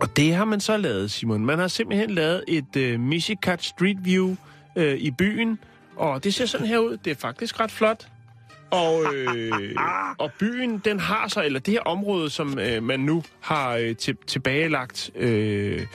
Og 0.00 0.16
det 0.16 0.34
har 0.34 0.44
man 0.44 0.60
så 0.60 0.76
lavet, 0.76 1.10
Simon. 1.10 1.44
Man 1.46 1.58
har 1.58 1.68
simpelthen 1.68 2.10
lavet 2.10 2.44
et 2.48 2.94
uh, 2.94 3.00
Mishikat 3.00 3.64
Street 3.64 3.96
View 4.04 4.36
uh, 4.76 4.82
i 4.84 5.10
byen, 5.10 5.58
og 5.96 6.24
det 6.24 6.34
ser 6.34 6.46
sådan 6.46 6.66
her 6.66 6.78
ud. 6.78 6.96
Det 6.96 7.10
er 7.10 7.14
faktisk 7.14 7.60
ret 7.60 7.70
flot. 7.70 8.08
Og, 8.70 9.14
øh, 9.14 9.52
og 10.18 10.30
byen, 10.40 10.78
den 10.78 11.00
har 11.00 11.28
så, 11.28 11.44
eller 11.44 11.60
det 11.60 11.72
her 11.72 11.80
område, 11.80 12.30
som 12.30 12.58
øh, 12.58 12.82
man 12.82 13.00
nu 13.00 13.22
har 13.40 13.76
øh, 13.76 13.96
til, 13.96 14.16
tilbagelagt 14.26 15.10
øh, 15.16 15.86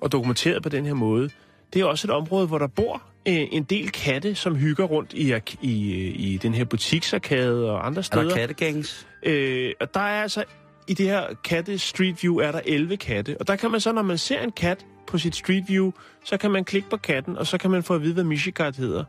og 0.00 0.12
dokumenteret 0.12 0.62
på 0.62 0.68
den 0.68 0.86
her 0.86 0.94
måde, 0.94 1.30
det 1.74 1.80
er 1.80 1.84
også 1.86 2.06
et 2.06 2.10
område, 2.10 2.46
hvor 2.46 2.58
der 2.58 2.66
bor 2.66 3.02
øh, 3.28 3.34
en 3.52 3.62
del 3.62 3.90
katte, 3.90 4.34
som 4.34 4.56
hygger 4.56 4.84
rundt 4.84 5.12
i, 5.12 5.34
i, 5.62 5.92
øh, 5.92 6.20
i 6.20 6.38
den 6.42 6.54
her 6.54 6.64
butiksarkade 6.64 7.70
og 7.70 7.86
andre 7.86 7.98
Er 7.98 8.02
steder. 8.02 8.28
der 8.28 8.36
kattegangs? 8.36 9.06
Øh, 9.22 9.72
og 9.80 9.94
der 9.94 10.00
er 10.00 10.22
altså, 10.22 10.44
i 10.88 10.94
det 10.94 11.06
her 11.06 11.26
katte 11.44 11.78
Street 11.78 12.22
View, 12.22 12.36
er 12.36 12.52
der 12.52 12.60
11 12.66 12.96
katte. 12.96 13.36
Og 13.40 13.46
der 13.48 13.56
kan 13.56 13.70
man 13.70 13.80
så, 13.80 13.92
når 13.92 14.02
man 14.02 14.18
ser 14.18 14.40
en 14.40 14.52
kat 14.52 14.86
på 15.06 15.18
sit 15.18 15.36
Street 15.36 15.64
View, 15.68 15.90
så 16.24 16.36
kan 16.36 16.50
man 16.50 16.64
klikke 16.64 16.90
på 16.90 16.96
katten, 16.96 17.38
og 17.38 17.46
så 17.46 17.58
kan 17.58 17.70
man 17.70 17.82
få 17.82 17.94
at 17.94 18.02
vide, 18.02 18.14
hvad 18.14 18.24
Mishikat 18.24 18.76
hedder. 18.76 19.04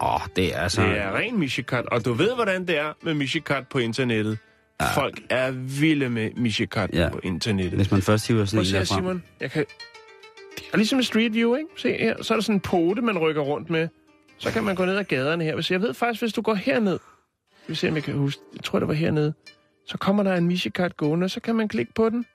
Åh, 0.00 0.14
oh, 0.14 0.20
det 0.36 0.54
er 0.54 0.58
altså... 0.60 0.82
Det 0.82 0.98
er 0.98 1.16
ren 1.16 1.38
Mishikat, 1.38 1.86
og 1.86 2.04
du 2.04 2.12
ved, 2.12 2.34
hvordan 2.34 2.66
det 2.66 2.78
er 2.78 2.92
med 3.02 3.14
Mishikat 3.14 3.68
på 3.68 3.78
internettet. 3.78 4.38
Ja. 4.80 4.94
Folk 4.94 5.20
er 5.30 5.50
vilde 5.50 6.08
med 6.08 6.30
Mishikat 6.36 6.90
Ja. 6.92 7.08
på 7.12 7.20
internettet. 7.22 7.72
Hvis 7.72 7.90
man 7.90 8.02
først 8.02 8.28
hiver 8.28 8.44
sådan 8.44 8.66
en 8.66 8.72
derfra. 8.72 8.96
Simon. 8.96 9.22
Jeg 9.40 9.50
kan... 9.50 9.64
Er 10.72 10.76
ligesom 10.76 11.02
Street 11.02 11.34
View, 11.34 11.54
ikke? 11.54 11.68
Se 11.76 11.92
her. 11.92 12.22
Så 12.22 12.34
er 12.34 12.36
der 12.36 12.42
sådan 12.42 12.56
en 12.56 12.60
pote, 12.60 13.02
man 13.02 13.18
rykker 13.18 13.42
rundt 13.42 13.70
med. 13.70 13.88
Så 14.38 14.50
kan 14.52 14.64
man 14.64 14.74
gå 14.74 14.84
ned 14.84 14.96
ad 14.96 15.04
gaderne 15.04 15.44
her. 15.44 15.54
Hvis 15.54 15.70
jeg 15.70 15.80
ved 15.82 15.94
faktisk, 15.94 16.22
hvis 16.22 16.32
du 16.32 16.42
går 16.42 16.54
herned... 16.54 16.98
Vi 17.66 17.74
se, 17.74 17.88
om 17.88 17.94
jeg 17.94 18.02
kan 18.02 18.14
huske. 18.14 18.42
Jeg 18.54 18.64
tror, 18.64 18.78
det 18.78 18.88
var 18.88 18.94
hernede. 18.94 19.34
Så 19.88 19.98
kommer 19.98 20.22
der 20.22 20.34
en 20.34 20.46
Mishikat 20.46 20.96
gående, 20.96 21.24
og 21.24 21.30
så 21.30 21.40
kan 21.40 21.54
man 21.54 21.68
klikke 21.68 21.94
på 21.94 22.08
den. 22.08 22.26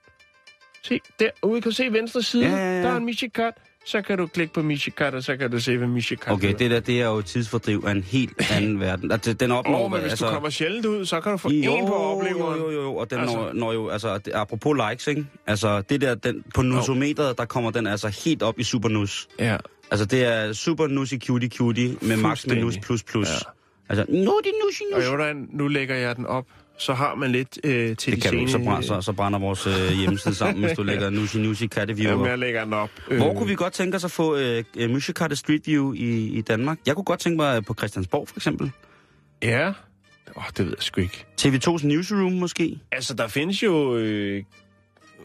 Se, 0.82 1.00
der. 1.20 1.30
Ude 1.42 1.60
kan 1.60 1.72
se 1.72 1.92
venstre 1.92 2.22
side. 2.22 2.44
Ja, 2.44 2.56
ja, 2.56 2.76
ja. 2.76 2.82
Der 2.82 2.88
er 2.88 2.96
en 2.96 3.04
Mishikat. 3.04 3.54
Så 3.86 4.02
kan 4.02 4.18
du 4.18 4.26
klikke 4.26 4.54
på 4.54 4.62
Mishikat, 4.62 5.14
og 5.14 5.22
så 5.22 5.36
kan 5.36 5.50
du 5.50 5.60
se, 5.60 5.76
hvad 5.76 5.88
Mishikat 5.88 6.32
Okay, 6.32 6.54
det 6.58 6.70
der, 6.70 6.80
det 6.80 7.00
er 7.00 7.06
jo 7.06 7.22
tidsfordriv 7.22 7.84
af 7.86 7.90
en 7.90 8.02
helt 8.02 8.50
anden 8.56 8.80
verden. 8.80 9.12
Altså, 9.12 9.32
den 9.32 9.50
opnår... 9.50 9.84
Oh, 9.84 9.90
men 9.90 10.00
hvis 10.00 10.10
altså... 10.10 10.26
du 10.26 10.32
kommer 10.32 10.50
sjældent 10.50 10.86
ud, 10.86 11.04
så 11.04 11.20
kan 11.20 11.32
du 11.32 11.38
få 11.38 11.50
jo, 11.50 11.76
en 11.76 11.86
på 11.86 11.94
opleveren. 11.94 12.58
Jo, 12.60 12.70
jo, 12.70 12.82
jo, 12.82 12.96
og 12.96 13.10
den 13.10 13.20
altså... 13.20 13.36
Når, 13.36 13.52
når 13.52 13.72
jo, 13.72 13.88
altså, 13.88 14.20
apropos 14.34 14.76
likes, 14.90 15.06
ikke? 15.06 15.26
Altså, 15.46 15.80
det 15.80 16.00
der, 16.00 16.14
den, 16.14 16.44
på 16.54 16.62
nusometeret, 16.62 17.38
der 17.38 17.44
kommer 17.44 17.70
den 17.70 17.86
altså 17.86 18.08
helt 18.24 18.42
op 18.42 18.58
i 18.58 18.62
super 18.62 18.88
nus. 18.88 19.28
Ja. 19.38 19.56
Altså, 19.90 20.06
det 20.06 20.24
er 20.24 20.52
super 20.52 20.86
nussy 20.86 21.14
cutie 21.14 21.50
cutie 21.50 21.96
med 22.02 22.16
max 22.16 22.46
med 22.46 22.56
nus 22.56 22.78
plus 22.78 23.02
plus. 23.02 23.28
Ja. 23.28 23.50
Altså, 23.88 24.04
nu 24.08 24.30
er 24.30 24.40
det 24.40 24.52
nussy 24.66 24.82
Og 24.92 24.98
nus. 24.98 25.08
hvordan, 25.08 25.48
nu 25.52 25.68
lægger 25.68 25.94
jeg 25.94 26.16
den 26.16 26.26
op, 26.26 26.46
så 26.78 26.94
har 26.94 27.14
man 27.14 27.32
lidt 27.32 27.58
øh, 27.64 27.96
til 27.96 28.12
Det 28.12 28.16
de 28.16 28.20
kan 28.20 28.32
du 28.32 28.38
ikke, 28.38 28.52
så, 28.52 28.58
sene- 28.58 28.64
brænder, 28.64 28.82
så, 28.88 29.00
så 29.00 29.12
brænder 29.12 29.38
vores 29.38 29.66
øh, 29.66 29.98
hjemmeside 29.98 30.34
sammen, 30.34 30.64
hvis 30.64 30.76
du 30.76 30.82
lægger 30.92 31.10
nussy 31.10 31.36
nussy 31.36 31.64
katteview 31.64 32.10
Jamen, 32.10 32.26
jeg 32.26 32.38
lægger 32.38 32.64
den 32.64 32.72
op. 32.72 32.90
Hvor 33.06 33.34
kunne 33.34 33.48
vi 33.48 33.54
godt 33.54 33.72
tænke 33.72 33.96
os 33.96 34.04
at 34.04 34.10
få 34.10 34.36
øh, 34.36 34.64
øh, 34.76 34.90
Mushikatte 34.90 35.36
Street 35.36 35.66
View 35.66 35.92
i, 35.92 36.26
i 36.26 36.40
Danmark? 36.40 36.78
Jeg 36.86 36.94
kunne 36.94 37.04
godt 37.04 37.20
tænke 37.20 37.36
mig 37.36 37.56
øh, 37.56 37.64
på 37.64 37.74
Christiansborg, 37.74 38.28
for 38.28 38.36
eksempel. 38.36 38.70
Ja. 39.42 39.68
Åh, 40.36 40.42
det 40.56 40.58
ved 40.58 40.74
jeg 40.76 40.82
sgu 40.82 41.00
ikke. 41.00 41.24
TV2's 41.40 41.86
Newsroom, 41.86 42.32
måske? 42.32 42.78
Altså, 42.92 43.14
der 43.14 43.28
findes 43.28 43.62
jo... 43.62 43.96
Øh, 43.96 44.42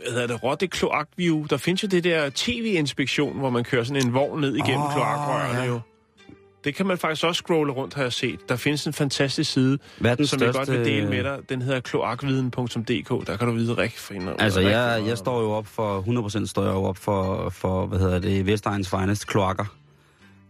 hvad 0.04 0.12
hedder 0.12 0.28
det? 0.28 0.44
Rotte 0.44 0.68
Kloakview. 0.68 1.46
Der 1.50 1.58
findes 1.58 1.84
jo 1.84 1.88
det 1.88 2.04
der 2.04 2.30
tv-inspektion, 2.36 3.38
hvor 3.40 3.50
man 3.50 3.64
kører 3.64 3.84
sådan 3.84 4.06
en 4.08 4.14
vogn 4.14 4.42
ned 4.42 4.56
igennem 4.56 4.82
oh, 4.82 4.94
kloakrørene 4.94 5.60
ja. 5.60 5.66
jo. 5.66 5.80
Det 6.64 6.76
kan 6.76 6.86
man 6.86 6.98
faktisk 6.98 7.24
også 7.26 7.40
scrolle 7.40 7.74
rundt, 7.74 7.94
har 7.94 8.02
jeg 8.04 8.14
set. 8.14 8.50
Der 8.50 8.56
findes 8.56 8.88
en 8.88 8.94
fantastisk 8.94 9.52
side, 9.52 9.78
som 9.98 10.06
jeg 10.08 10.28
største... 10.28 10.52
godt 10.52 10.72
vil 10.72 10.86
dele 10.86 11.10
med 11.10 11.24
dig. 11.24 11.40
Den 11.50 11.62
hedder 11.62 11.80
kloakviden.dk. 11.80 13.28
Der 13.28 13.38
kan 13.38 13.48
du 13.48 13.54
vide 13.54 13.74
rigtig 13.78 14.00
for 14.00 14.14
hende. 14.14 14.36
Altså, 14.40 14.60
rigtig 14.60 14.72
jeg, 14.72 15.04
jeg 15.08 15.18
står 15.18 15.42
jo 15.42 15.52
op 15.52 15.68
for, 15.68 16.02
100% 16.42 16.46
står 16.46 16.64
jeg 16.64 16.74
jo 16.74 16.84
op 16.84 16.98
for, 16.98 17.50
for 17.50 17.86
hvad 17.86 18.00
hedder 18.00 18.20
det, 18.20 18.46
Vestegns 18.46 18.90
finest, 18.90 19.28
kloakker. 19.28 19.66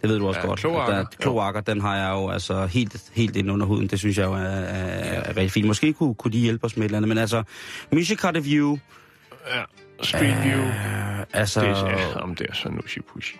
Det 0.01 0.09
ved 0.09 0.19
du 0.19 0.27
også 0.27 0.39
Ja, 0.39 0.45
godt. 0.47 0.59
kloakker, 0.59 0.95
Der, 0.95 1.05
kloakker, 1.19 1.61
den 1.61 1.81
har 1.81 1.95
jeg 1.97 2.09
jo 2.11 2.29
altså 2.29 2.65
helt, 2.65 3.09
helt 3.13 3.35
ind 3.35 3.51
under 3.51 3.65
huden. 3.65 3.87
Det 3.87 3.99
synes 3.99 4.17
jeg 4.17 4.25
jo 4.25 4.33
er, 4.33 4.37
er, 4.39 5.21
er 5.21 5.27
rigtig 5.37 5.51
fint. 5.51 5.67
Måske 5.67 5.93
kunne, 5.93 6.15
kunne 6.15 6.31
de 6.31 6.39
hjælpe 6.39 6.65
os 6.65 6.77
med 6.77 6.83
et 6.85 6.85
eller 6.89 6.97
andet, 6.97 7.09
men 7.09 7.17
altså, 7.17 7.43
Mushikatte 7.93 8.43
View, 8.43 8.77
Ja, 9.55 9.63
Street 10.03 10.43
View. 10.43 10.59
øh, 10.61 11.19
altså, 11.33 11.61
Det 11.61 11.69
er, 11.69 11.89
ja, 11.89 12.19
om 12.19 12.35
det 12.35 12.47
er 12.49 12.53
så 12.53 12.69
nushi 12.69 12.99
pushy. 13.13 13.35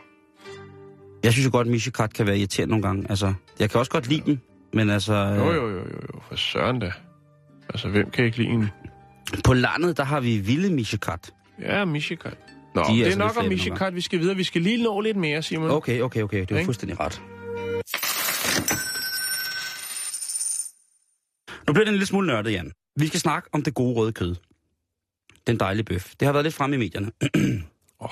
Jeg 1.23 1.33
synes 1.33 1.45
jo 1.45 1.51
godt, 1.51 1.67
at 1.67 1.71
Mishikat 1.71 2.13
kan 2.13 2.27
være 2.27 2.37
irriterende 2.37 2.69
nogle 2.69 2.83
gange. 2.87 3.05
Altså, 3.09 3.33
jeg 3.59 3.69
kan 3.69 3.79
også 3.79 3.91
godt 3.91 4.07
lide 4.07 4.21
dem, 4.25 4.39
men 4.73 4.89
altså, 4.89 5.13
Jo, 5.13 5.51
jo, 5.51 5.53
jo, 5.53 5.69
jo, 5.69 5.77
jo, 6.13 6.21
for 6.27 6.35
søren 6.35 6.79
da. 6.79 6.91
Altså, 7.69 7.89
hvem 7.89 8.09
kan 8.11 8.25
ikke 8.25 8.37
lide 8.37 8.49
en? 8.49 8.67
på 9.43 9.53
landet, 9.53 9.97
der 9.97 10.03
har 10.03 10.19
vi 10.19 10.37
vilde 10.37 10.73
Mishikat. 10.73 11.33
Ja, 11.61 11.85
Mishikat. 11.85 12.37
Nå, 12.75 12.81
De 12.81 12.87
er 12.89 12.93
det 12.93 13.01
er 13.01 13.05
altså 13.05 13.19
nok 13.19 13.37
om 13.37 13.45
Mishikat, 13.45 13.95
vi 13.95 14.01
skal 14.01 14.19
videre. 14.19 14.35
Vi 14.35 14.43
skal 14.43 14.61
lige 14.61 14.83
nå 14.83 15.01
lidt 15.01 15.17
mere, 15.17 15.41
Simon. 15.41 15.71
Okay, 15.71 16.01
okay, 16.01 16.21
okay, 16.21 16.45
det 16.49 16.51
er 16.51 16.65
fuldstændig 16.65 16.99
ret. 16.99 17.21
Nu 21.67 21.73
bliver 21.73 21.85
det 21.85 21.89
en 21.89 21.93
lille 21.93 22.05
smule 22.05 22.27
nørdet, 22.27 22.51
Jan. 22.51 22.71
Vi 22.95 23.07
skal 23.07 23.19
snakke 23.19 23.49
om 23.51 23.61
det 23.63 23.73
gode 23.73 23.95
røde 23.95 24.11
kød. 24.11 24.35
Den 25.47 25.59
dejlige 25.59 25.83
bøf. 25.83 26.13
Det 26.19 26.25
har 26.25 26.33
været 26.33 26.45
lidt 26.45 26.55
fremme 26.55 26.75
i 26.75 26.79
medierne. 26.79 27.11
Oh, 28.01 28.09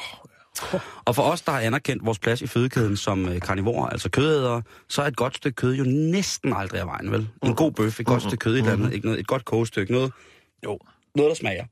Og 1.06 1.16
for 1.16 1.24
os, 1.24 1.42
der 1.42 1.52
har 1.52 1.60
anerkendt 1.60 2.06
vores 2.06 2.20
plads 2.20 2.42
i 2.42 2.48
fødekæden 2.48 2.98
som 2.98 3.30
øh, 3.30 3.42
karnivorer, 3.42 3.90
altså 3.90 4.10
kødædere, 4.10 4.62
så 4.90 5.02
er 5.02 5.06
et 5.06 5.16
godt 5.16 5.36
stykke 5.36 5.56
kød 5.56 5.76
jo 5.76 5.84
næsten 5.88 6.54
aldrig 6.54 6.80
af 6.82 6.88
vejen, 6.88 7.12
vel? 7.12 7.30
En 7.44 7.56
god 7.56 7.72
bøf, 7.72 8.00
et 8.00 8.06
godt 8.06 8.22
stykke 8.24 8.38
kød 8.38 8.58
i 8.58 8.62
landet, 8.62 8.94
ikke 8.94 9.06
noget, 9.06 9.20
et 9.20 9.28
godt 9.28 9.46
kogestykke, 9.46 9.94
noget, 9.94 10.12
jo. 10.64 10.80
noget, 11.16 11.30
der 11.30 11.36
smager. 11.36 11.66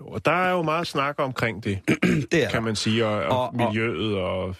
jo. 0.00 0.06
Og 0.06 0.24
der 0.24 0.32
er 0.32 0.50
jo 0.50 0.62
meget 0.62 0.86
snak 0.86 1.14
omkring 1.18 1.64
det, 1.64 1.78
Det 2.32 2.44
er 2.44 2.50
kan 2.50 2.62
man 2.62 2.76
sige, 2.76 3.06
og, 3.06 3.12
og, 3.22 3.38
Og- 3.40 3.48
og- 3.48 3.54
miljøet 3.56 4.16
og... 4.16 4.56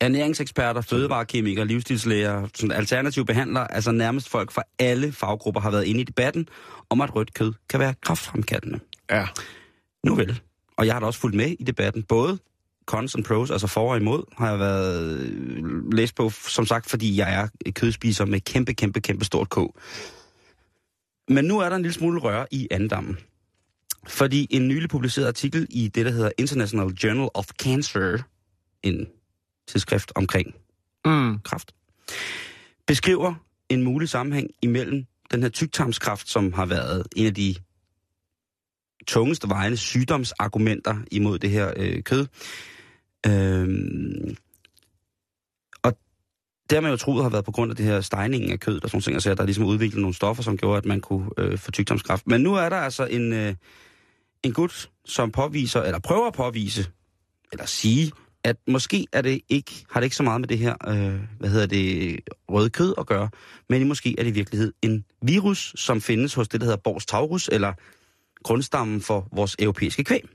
ernæringseksperter, 0.00 0.80
fødevarekemikere, 0.80 1.64
livsstilslæger, 1.66 2.48
sådan 2.54 2.70
alternative 2.76 3.24
behandlere, 3.24 3.74
altså 3.74 3.92
nærmest 3.92 4.28
folk 4.28 4.50
fra 4.52 4.62
alle 4.78 5.12
faggrupper 5.12 5.60
har 5.60 5.70
været 5.70 5.84
inde 5.84 6.00
i 6.00 6.04
debatten 6.04 6.48
om, 6.90 7.00
at 7.00 7.14
rødt 7.16 7.34
kød 7.34 7.52
kan 7.68 7.80
være 7.80 7.94
kraftfremkaldende. 8.02 8.80
Ja, 9.10 9.26
Nu 10.06 10.14
vel. 10.14 10.40
Og 10.76 10.86
jeg 10.86 10.94
har 10.94 11.00
da 11.00 11.06
også 11.06 11.20
fulgt 11.20 11.36
med 11.36 11.56
i 11.60 11.64
debatten, 11.64 12.02
både 12.02 12.38
cons 12.92 13.14
and 13.14 13.24
pros, 13.24 13.50
altså 13.50 13.66
for 13.66 13.90
og 13.90 13.96
imod, 13.96 14.22
har 14.38 14.50
jeg 14.50 14.58
været 14.58 15.20
øh, 15.20 15.92
læst 15.92 16.14
på, 16.14 16.30
som 16.30 16.66
sagt, 16.66 16.90
fordi 16.90 17.16
jeg 17.16 17.50
er 17.64 17.70
kødspiser 17.70 18.24
med 18.24 18.40
kæmpe, 18.40 18.74
kæmpe, 18.74 19.00
kæmpe 19.00 19.24
stort 19.24 19.50
K. 19.50 19.58
Men 21.28 21.44
nu 21.44 21.58
er 21.58 21.68
der 21.68 21.76
en 21.76 21.82
lille 21.82 21.94
smule 21.94 22.20
røre 22.20 22.46
i 22.50 22.68
andammen. 22.70 23.18
Fordi 24.08 24.46
en 24.50 24.68
nylig 24.68 24.88
publiceret 24.88 25.26
artikel 25.26 25.66
i 25.70 25.88
det, 25.88 26.06
der 26.06 26.12
hedder 26.12 26.30
International 26.38 26.86
Journal 26.86 27.28
of 27.34 27.46
Cancer, 27.62 28.18
en 28.82 29.06
tidsskrift 29.68 30.12
omkring 30.14 30.54
Mm. 31.04 31.38
kræft, 31.44 31.74
beskriver 32.86 33.34
en 33.68 33.82
mulig 33.82 34.08
sammenhæng 34.08 34.50
imellem 34.62 35.04
den 35.30 35.42
her 35.42 35.48
tyktarmskræft, 35.48 36.28
som 36.28 36.52
har 36.52 36.66
været 36.66 37.06
en 37.16 37.26
af 37.26 37.34
de 37.34 37.54
tungeste 39.06 39.48
vejende 39.48 39.76
sygdomsargumenter 39.76 40.96
imod 41.10 41.38
det 41.38 41.50
her 41.50 41.72
øh, 41.76 42.02
kød. 42.02 42.26
Øhm, 43.26 44.36
og 45.82 45.92
det 46.70 46.76
har 46.76 46.80
man 46.80 46.90
jo 46.90 46.96
troet 46.96 47.22
har 47.22 47.30
været 47.30 47.44
på 47.44 47.52
grund 47.52 47.70
af 47.70 47.76
det 47.76 47.86
her 47.86 48.00
stejningen 48.00 48.50
af 48.52 48.60
kød, 48.60 48.84
og 48.84 48.90
sådan 48.90 48.96
nogle 48.96 49.02
ting, 49.02 49.14
altså, 49.14 49.34
der 49.34 49.42
er 49.42 49.46
ligesom 49.46 49.64
udviklet 49.64 50.00
nogle 50.00 50.14
stoffer, 50.14 50.42
som 50.42 50.56
gjorde, 50.56 50.78
at 50.78 50.84
man 50.84 51.00
kunne 51.00 51.30
øh, 51.38 51.58
få 51.58 51.70
tyktarmskræft. 51.70 52.26
Men 52.26 52.40
nu 52.40 52.54
er 52.54 52.68
der 52.68 52.76
altså 52.76 53.04
en, 53.06 53.32
øh, 53.32 53.54
en 54.42 54.52
gut, 54.52 54.90
som 55.04 55.30
påviser, 55.30 55.82
eller 55.82 55.98
prøver 55.98 56.26
at 56.26 56.34
påvise, 56.34 56.90
eller 57.52 57.66
sige, 57.66 58.12
at 58.44 58.56
måske 58.66 59.06
er 59.12 59.22
det 59.22 59.40
ikke, 59.48 59.84
har 59.90 60.00
det 60.00 60.04
ikke 60.04 60.16
så 60.16 60.22
meget 60.22 60.40
med 60.40 60.48
det 60.48 60.58
her, 60.58 60.74
øh, 60.88 61.20
hvad 61.38 61.50
hedder 61.50 61.66
det, 61.66 62.20
røde 62.48 62.70
kød 62.70 62.94
at 62.98 63.06
gøre, 63.06 63.28
men 63.68 63.88
måske 63.88 64.14
er 64.18 64.22
det 64.22 64.30
i 64.30 64.34
virkelighed 64.34 64.72
en 64.82 65.04
virus, 65.22 65.72
som 65.76 66.00
findes 66.00 66.34
hos 66.34 66.48
det, 66.48 66.60
der 66.60 66.64
hedder 66.64 66.80
Bors 66.84 67.06
taurus, 67.06 67.48
eller 67.52 67.72
grundstammen 68.42 69.00
for 69.00 69.28
vores 69.32 69.56
europæiske 69.58 70.04
kvæg. 70.04 70.28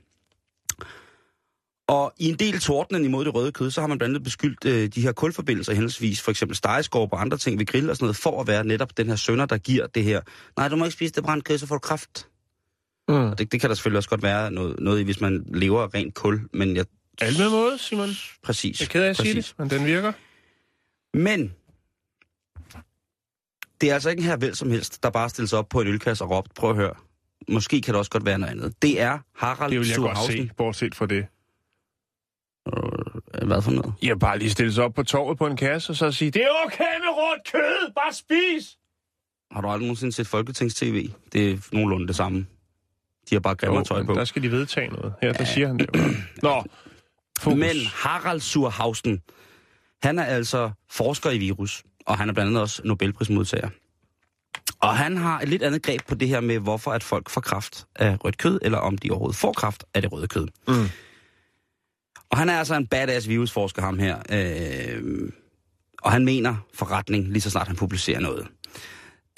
Og 1.88 2.12
i 2.18 2.28
en 2.28 2.34
del 2.34 2.60
tordnen 2.60 3.04
imod 3.04 3.24
det 3.24 3.34
røde 3.34 3.52
kød, 3.52 3.70
så 3.70 3.80
har 3.80 3.88
man 3.88 3.98
blandt 3.98 4.12
andet 4.12 4.24
beskyldt 4.24 4.64
øh, 4.64 4.88
de 4.88 5.00
her 5.00 5.12
kulforbindelser, 5.12 5.72
henholdsvis 5.72 6.20
for 6.20 6.30
eksempel 6.30 6.56
stegeskorp 6.56 7.12
og 7.12 7.20
andre 7.20 7.38
ting 7.38 7.58
ved 7.58 7.66
grill 7.66 7.90
og 7.90 7.96
sådan 7.96 8.04
noget, 8.04 8.16
for 8.16 8.40
at 8.40 8.46
være 8.46 8.64
netop 8.64 8.96
den 8.96 9.08
her 9.08 9.16
sønder, 9.16 9.46
der 9.46 9.58
giver 9.58 9.86
det 9.86 10.04
her. 10.04 10.20
Nej, 10.56 10.68
du 10.68 10.76
må 10.76 10.84
ikke 10.84 10.94
spise 10.94 11.14
det 11.14 11.24
brændt 11.24 11.44
kød, 11.44 11.58
så 11.58 11.66
får 11.66 11.74
du 11.74 11.78
kraft. 11.78 12.28
Mm. 13.08 13.14
Og 13.14 13.38
det, 13.38 13.52
det 13.52 13.60
kan 13.60 13.70
der 13.70 13.74
selvfølgelig 13.74 13.96
også 13.96 14.08
godt 14.08 14.22
være 14.22 14.50
noget, 14.50 14.80
noget 14.80 15.00
i, 15.00 15.02
hvis 15.02 15.20
man 15.20 15.44
lever 15.54 15.82
af 15.82 15.94
rent 15.94 16.14
kul, 16.14 16.40
men 16.52 16.76
jeg... 16.76 16.84
Alt 17.20 17.38
med 17.38 17.50
måde, 17.50 17.78
Simon. 17.78 18.08
Præcis. 18.42 18.80
Jeg 18.80 18.86
er 18.86 18.88
ked 18.88 19.02
af 19.02 19.08
at 19.08 19.16
sige 19.16 19.34
præcis. 19.34 19.46
det, 19.46 19.58
men 19.58 19.70
den 19.70 19.86
virker. 19.86 20.12
Men 21.14 21.54
det 23.80 23.90
er 23.90 23.94
altså 23.94 24.10
ikke 24.10 24.20
en 24.20 24.26
her 24.26 24.36
vel 24.36 24.56
som 24.56 24.70
helst, 24.70 25.02
der 25.02 25.10
bare 25.10 25.28
stiller 25.28 25.48
sig 25.48 25.58
op 25.58 25.68
på 25.68 25.80
en 25.80 25.86
ølkasse 25.86 26.24
og 26.24 26.30
råbt, 26.30 26.54
prøv 26.54 26.70
at 26.70 26.76
høre, 26.76 26.94
måske 27.48 27.80
kan 27.80 27.94
det 27.94 27.98
også 27.98 28.10
godt 28.10 28.24
være 28.24 28.38
noget 28.38 28.52
andet. 28.52 28.82
Det 28.82 29.00
er 29.00 29.18
Harald 29.36 29.70
Det 29.70 29.80
vil 29.80 29.88
jeg 29.88 29.96
godt 29.96 30.18
se, 30.18 30.50
bortset 30.56 30.94
fra 30.94 31.06
det. 31.06 31.26
Øh, 33.34 33.46
Hvad 33.46 33.62
for 33.62 33.70
noget? 33.70 33.94
Jeg 34.02 34.18
bare 34.18 34.38
lige 34.38 34.50
stille 34.50 34.72
sig 34.72 34.84
op 34.84 34.94
på 34.94 35.02
torvet 35.02 35.38
på 35.38 35.46
en 35.46 35.56
kasse, 35.56 35.92
og 35.92 35.96
så 35.96 36.12
sige, 36.12 36.30
det 36.30 36.42
er 36.42 36.48
okay 36.66 36.82
med 37.00 37.08
råt 37.08 37.52
kød, 37.52 37.92
bare 37.94 38.12
spis! 38.12 38.76
Har 39.50 39.60
du 39.60 39.68
aldrig 39.68 39.86
nogensinde 39.86 40.12
set 40.12 40.26
Folketings-TV? 40.26 41.08
Det 41.32 41.50
er 41.50 41.58
nogenlunde 41.72 42.06
det 42.06 42.16
samme. 42.16 42.46
De 43.30 43.34
har 43.34 43.40
bare 43.40 43.54
grimmere 43.54 43.84
tøj 43.84 44.02
på. 44.02 44.14
der 44.14 44.24
skal 44.24 44.42
de 44.42 44.50
vedtage 44.50 44.88
noget. 44.88 45.12
Her, 45.22 45.32
der 45.32 45.44
siger 45.44 45.66
han 45.66 45.78
det. 45.78 45.88
Nå, 46.42 46.64
fokus. 47.40 47.58
Men 47.58 47.76
Harald 47.94 48.40
Surhausen, 48.40 49.22
han 50.02 50.18
er 50.18 50.24
altså 50.24 50.70
forsker 50.90 51.30
i 51.30 51.38
virus, 51.38 51.82
og 52.06 52.18
han 52.18 52.28
er 52.28 52.32
blandt 52.32 52.48
andet 52.48 52.62
også 52.62 52.82
Nobelprismodtager. 52.84 53.68
Og 54.80 54.96
han 54.96 55.16
har 55.16 55.40
et 55.40 55.48
lidt 55.48 55.62
andet 55.62 55.82
greb 55.82 56.00
på 56.08 56.14
det 56.14 56.28
her 56.28 56.40
med, 56.40 56.58
hvorfor 56.58 56.90
at 56.90 57.02
folk 57.02 57.30
får 57.30 57.40
kraft 57.40 57.86
af 57.96 58.24
rødt 58.24 58.38
kød, 58.38 58.58
eller 58.62 58.78
om 58.78 58.98
de 58.98 59.10
overhovedet 59.10 59.36
får 59.36 59.52
kraft 59.52 59.84
af 59.94 60.02
det 60.02 60.12
røde 60.12 60.28
kød. 60.28 60.48
Mm. 60.68 60.74
Og 62.30 62.38
han 62.38 62.48
er 62.48 62.58
altså 62.58 62.74
en 62.74 62.86
badass 62.86 63.28
virusforsker, 63.28 63.82
ham 63.82 63.98
her. 63.98 64.18
Øh, 64.32 65.30
og 66.02 66.12
han 66.12 66.24
mener 66.24 66.56
forretning, 66.74 67.28
lige 67.28 67.40
så 67.40 67.50
snart 67.50 67.66
han 67.66 67.76
publicerer 67.76 68.20
noget. 68.20 68.46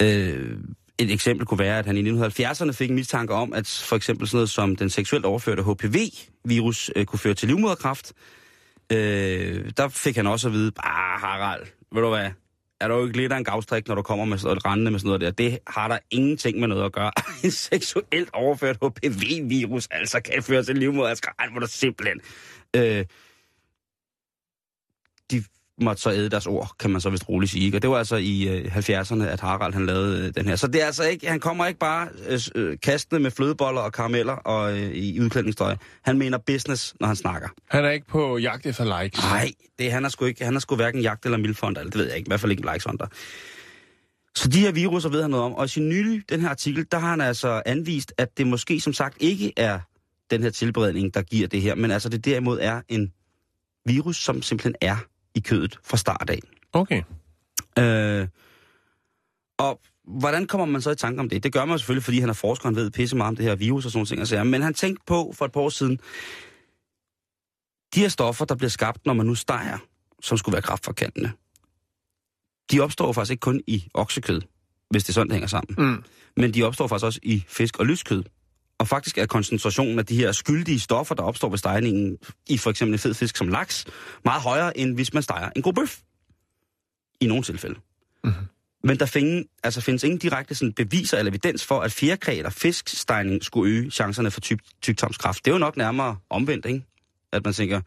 Øh, 0.01 0.57
et 0.99 1.11
eksempel 1.11 1.45
kunne 1.45 1.59
være, 1.59 1.79
at 1.79 1.85
han 1.85 1.97
i 1.97 2.11
1970'erne 2.11 2.71
fik 2.71 2.89
en 2.89 2.95
mistanke 2.95 3.33
om, 3.33 3.53
at 3.53 3.67
for 3.67 3.95
eksempel 3.95 4.27
sådan 4.27 4.37
noget 4.37 4.49
som 4.49 4.75
den 4.75 4.89
seksuelt 4.89 5.25
overførte 5.25 5.63
HPV-virus 5.63 6.91
øh, 6.95 7.05
kunne 7.05 7.19
føre 7.19 7.33
til 7.33 7.47
livmoderkræft. 7.47 8.13
Øh, 8.91 9.71
der 9.77 9.87
fik 9.87 10.15
han 10.15 10.27
også 10.27 10.47
at 10.47 10.53
vide, 10.53 10.71
ah 10.77 11.21
Harald, 11.21 11.65
ved 11.91 12.01
du 12.01 12.09
hvad, 12.09 12.29
er 12.81 12.87
du 12.87 13.05
ikke 13.05 13.17
lidt 13.17 13.33
af 13.33 13.37
en 13.37 13.43
gavstrik, 13.43 13.87
når 13.87 13.95
du 13.95 14.01
kommer 14.01 14.25
med 14.25 14.37
sådan 14.37 14.49
noget 14.49 14.65
rendende 14.65 14.91
med 14.91 14.99
sådan 14.99 15.07
noget 15.07 15.21
der? 15.21 15.31
Det 15.31 15.59
har 15.67 15.87
der 15.87 15.97
ingenting 16.11 16.59
med 16.59 16.67
noget 16.67 16.85
at 16.85 16.91
gøre. 16.91 17.11
en 17.43 17.51
seksuelt 17.51 18.29
overført 18.33 18.75
HPV-virus, 18.75 19.87
altså 19.91 20.19
kan 20.19 20.43
føre 20.43 20.63
til 20.63 20.77
livmoderkræft, 20.77 21.51
hvor 21.51 21.59
du 21.59 21.67
simpelthen... 21.67 22.21
Øh, 22.75 23.05
de 25.31 25.43
måtte 25.81 26.01
så 26.01 26.11
æde 26.11 26.29
deres 26.29 26.47
ord, 26.47 26.75
kan 26.79 26.89
man 26.89 27.01
så 27.01 27.09
vist 27.09 27.29
roligt 27.29 27.51
sige. 27.51 27.65
Ikke? 27.65 27.77
Og 27.77 27.81
det 27.81 27.89
var 27.89 27.97
altså 27.97 28.15
i 28.15 28.47
øh, 28.47 28.77
70'erne, 28.77 29.23
at 29.23 29.39
Harald 29.39 29.73
han 29.73 29.85
lavede 29.85 30.27
øh, 30.27 30.33
den 30.35 30.47
her. 30.47 30.55
Så 30.55 30.67
det 30.67 30.81
er 30.81 30.85
altså 30.85 31.03
ikke, 31.03 31.29
han 31.29 31.39
kommer 31.39 31.65
ikke 31.65 31.79
bare 31.79 32.07
øh, 32.27 32.39
øh, 32.55 32.77
kastende 32.83 33.21
med 33.21 33.31
flødeboller 33.31 33.81
og 33.81 33.93
karameller 33.93 34.33
og 34.33 34.79
øh, 34.79 34.91
i 34.91 35.19
udklædningstøj. 35.19 35.75
Han 36.01 36.17
mener 36.17 36.37
business, 36.37 36.95
når 36.99 37.07
han 37.07 37.15
snakker. 37.15 37.49
Han 37.69 37.85
er 37.85 37.89
ikke 37.89 38.07
på 38.07 38.37
jagt 38.37 38.65
efter 38.65 39.01
likes. 39.01 39.19
Nej, 39.23 39.51
det 39.79 39.91
han 39.91 40.05
er 40.05 40.09
sgu 40.09 40.25
ikke. 40.25 40.45
Han 40.45 40.55
er 40.55 40.59
sgu 40.59 40.75
hverken 40.75 41.01
jagt 41.01 41.25
eller 41.25 41.37
mildfond, 41.37 41.77
eller 41.77 41.91
det 41.91 41.99
ved 41.99 42.07
jeg 42.07 42.17
ikke. 42.17 42.27
I 42.27 42.29
hvert 42.29 42.39
fald 42.39 42.51
ikke 42.51 42.71
likes 42.73 42.83
hunter. 42.83 43.07
Så 44.35 44.47
de 44.47 44.59
her 44.59 44.71
viruser 44.71 45.09
ved 45.09 45.21
han 45.21 45.31
noget 45.31 45.45
om. 45.45 45.53
Og 45.53 45.65
i 45.65 45.67
sin 45.67 45.89
nye, 45.89 46.23
den 46.29 46.41
her 46.41 46.49
artikel, 46.49 46.85
der 46.91 46.99
har 46.99 47.09
han 47.09 47.21
altså 47.21 47.61
anvist, 47.65 48.13
at 48.17 48.37
det 48.37 48.47
måske 48.47 48.79
som 48.79 48.93
sagt 48.93 49.17
ikke 49.19 49.53
er 49.57 49.79
den 50.31 50.43
her 50.43 50.49
tilberedning, 50.49 51.13
der 51.13 51.21
giver 51.21 51.47
det 51.47 51.61
her, 51.61 51.75
men 51.75 51.91
altså 51.91 52.09
det 52.09 52.25
derimod 52.25 52.59
er 52.61 52.81
en 52.89 53.13
virus, 53.85 54.17
som 54.17 54.41
simpelthen 54.41 54.75
er 54.81 54.97
i 55.35 55.39
kødet 55.39 55.79
fra 55.83 55.97
start 55.97 56.29
af. 56.29 56.39
Okay. 56.73 57.03
Øh, 57.79 58.27
og 59.57 59.81
hvordan 60.03 60.47
kommer 60.47 60.65
man 60.65 60.81
så 60.81 60.91
i 60.91 60.95
tanke 60.95 61.19
om 61.19 61.29
det? 61.29 61.43
Det 61.43 61.53
gør 61.53 61.65
man 61.65 61.79
selvfølgelig, 61.79 62.03
fordi 62.03 62.19
han 62.19 62.29
er 62.29 62.33
forsker, 62.33 62.67
han 62.67 62.75
ved 62.75 62.91
pisse 62.91 63.15
meget 63.17 63.27
om 63.27 63.35
det 63.35 63.45
her 63.45 63.55
virus 63.55 63.85
og 63.85 63.91
sådan 63.91 64.05
ting. 64.05 64.19
Altså, 64.19 64.43
men 64.43 64.61
han 64.61 64.73
tænkte 64.73 65.03
på 65.07 65.33
for 65.37 65.45
et 65.45 65.51
par 65.51 65.61
år 65.61 65.69
siden, 65.69 65.99
de 67.95 67.99
her 67.99 68.09
stoffer, 68.09 68.45
der 68.45 68.55
bliver 68.55 68.69
skabt, 68.69 69.05
når 69.05 69.13
man 69.13 69.25
nu 69.25 69.35
steger, 69.35 69.77
som 70.21 70.37
skulle 70.37 70.53
være 70.53 70.61
kraftforkantende, 70.61 71.31
de 72.71 72.79
opstår 72.79 73.13
faktisk 73.13 73.31
ikke 73.31 73.41
kun 73.41 73.61
i 73.67 73.87
oksekød, 73.93 74.41
hvis 74.89 75.03
det 75.03 75.15
sådan, 75.15 75.27
det 75.27 75.33
hænger 75.33 75.47
sammen. 75.47 75.75
Mm. 75.77 76.03
Men 76.37 76.53
de 76.53 76.63
opstår 76.63 76.87
faktisk 76.87 77.05
også 77.05 77.19
i 77.23 77.43
fisk 77.47 77.79
og 77.79 77.85
lyskød. 77.85 78.23
Og 78.81 78.87
faktisk 78.87 79.17
er 79.17 79.25
koncentrationen 79.25 79.99
af 79.99 80.05
de 80.05 80.15
her 80.15 80.31
skyldige 80.31 80.79
stoffer, 80.79 81.15
der 81.15 81.23
opstår 81.23 81.49
ved 81.49 81.57
stegningen 81.57 82.17
i 82.49 82.57
for 82.57 82.69
eksempel 82.69 82.93
en 82.93 82.99
fed 82.99 83.13
fisk 83.13 83.37
som 83.37 83.47
laks, 83.47 83.85
meget 84.25 84.41
højere, 84.41 84.77
end 84.77 84.95
hvis 84.95 85.13
man 85.13 85.23
steger 85.23 85.49
en 85.55 85.61
god 85.61 85.73
bøf. 85.73 85.99
I 87.19 87.27
nogle 87.27 87.43
tilfælde. 87.43 87.75
Mhm. 88.23 88.33
Men 88.83 88.99
der 88.99 89.05
findes, 89.05 89.45
altså 89.63 89.81
findes 89.81 90.03
ingen 90.03 90.19
direkte 90.19 90.55
sådan, 90.55 90.73
beviser 90.73 91.17
eller 91.17 91.31
evidens 91.31 91.65
for, 91.65 91.79
at 91.79 91.91
fjerkræ 91.91 92.37
eller 92.37 92.49
fiskstegning 92.49 93.43
skulle 93.43 93.73
øge 93.73 93.91
chancerne 93.91 94.31
for 94.31 94.41
tyk, 94.41 94.59
tyktarmskræft. 94.81 95.45
Det 95.45 95.51
er 95.51 95.55
jo 95.55 95.59
nok 95.59 95.77
nærmere 95.77 96.17
omvendt, 96.29 96.65
ikke? 96.65 96.85
At 97.33 97.45
man 97.45 97.53
tænker, 97.53 97.81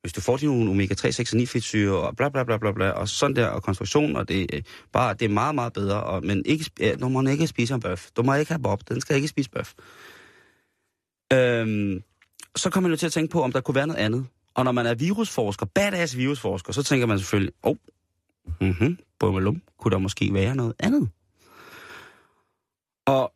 hvis 0.00 0.12
du 0.12 0.20
får 0.20 0.36
dine 0.36 0.70
omega-3, 0.70 1.10
6 1.10 1.32
og 1.32 1.36
9 1.36 1.46
fedtsyre 1.46 1.96
og 1.96 2.16
bla 2.16 2.28
bla 2.28 2.44
bla 2.44 2.58
bla 2.58 2.72
bla, 2.72 2.90
og 2.90 3.08
sådan 3.08 3.36
der, 3.36 3.46
og 3.46 3.62
konstruktion, 3.62 4.16
og 4.16 4.28
det, 4.28 4.54
er 4.54 4.60
bare, 4.92 5.14
det 5.14 5.24
er 5.24 5.28
meget, 5.28 5.54
meget 5.54 5.72
bedre. 5.72 6.02
Og, 6.02 6.24
men 6.24 6.42
ikke, 6.46 6.70
ja, 6.80 6.94
du 6.94 7.08
må 7.08 7.28
ikke 7.28 7.46
spise 7.46 7.74
en 7.74 7.80
bøf. 7.80 8.08
Du 8.16 8.22
må 8.22 8.34
ikke 8.34 8.52
have 8.52 8.62
bob. 8.62 8.88
Den 8.88 9.00
skal 9.00 9.16
ikke 9.16 9.28
spise 9.28 9.50
bøf. 9.50 9.72
Øhm, 11.32 12.02
så 12.56 12.70
kommer 12.70 12.88
man 12.88 12.90
jo 12.90 12.96
til 12.96 13.06
at 13.06 13.12
tænke 13.12 13.32
på, 13.32 13.42
om 13.42 13.52
der 13.52 13.60
kunne 13.60 13.74
være 13.74 13.86
noget 13.86 14.00
andet. 14.00 14.26
Og 14.54 14.64
når 14.64 14.72
man 14.72 14.86
er 14.86 14.94
virusforsker, 14.94 15.66
badass 15.66 16.16
virusforsker, 16.16 16.72
så 16.72 16.82
tænker 16.82 17.06
man 17.06 17.18
selvfølgelig, 17.18 17.54
åh, 17.62 17.70
oh, 18.60 18.68
mhm, 18.68 18.98
bummelum, 19.20 19.62
kunne 19.78 19.92
der 19.92 19.98
måske 19.98 20.34
være 20.34 20.56
noget 20.56 20.74
andet? 20.78 21.08
Og 23.06 23.32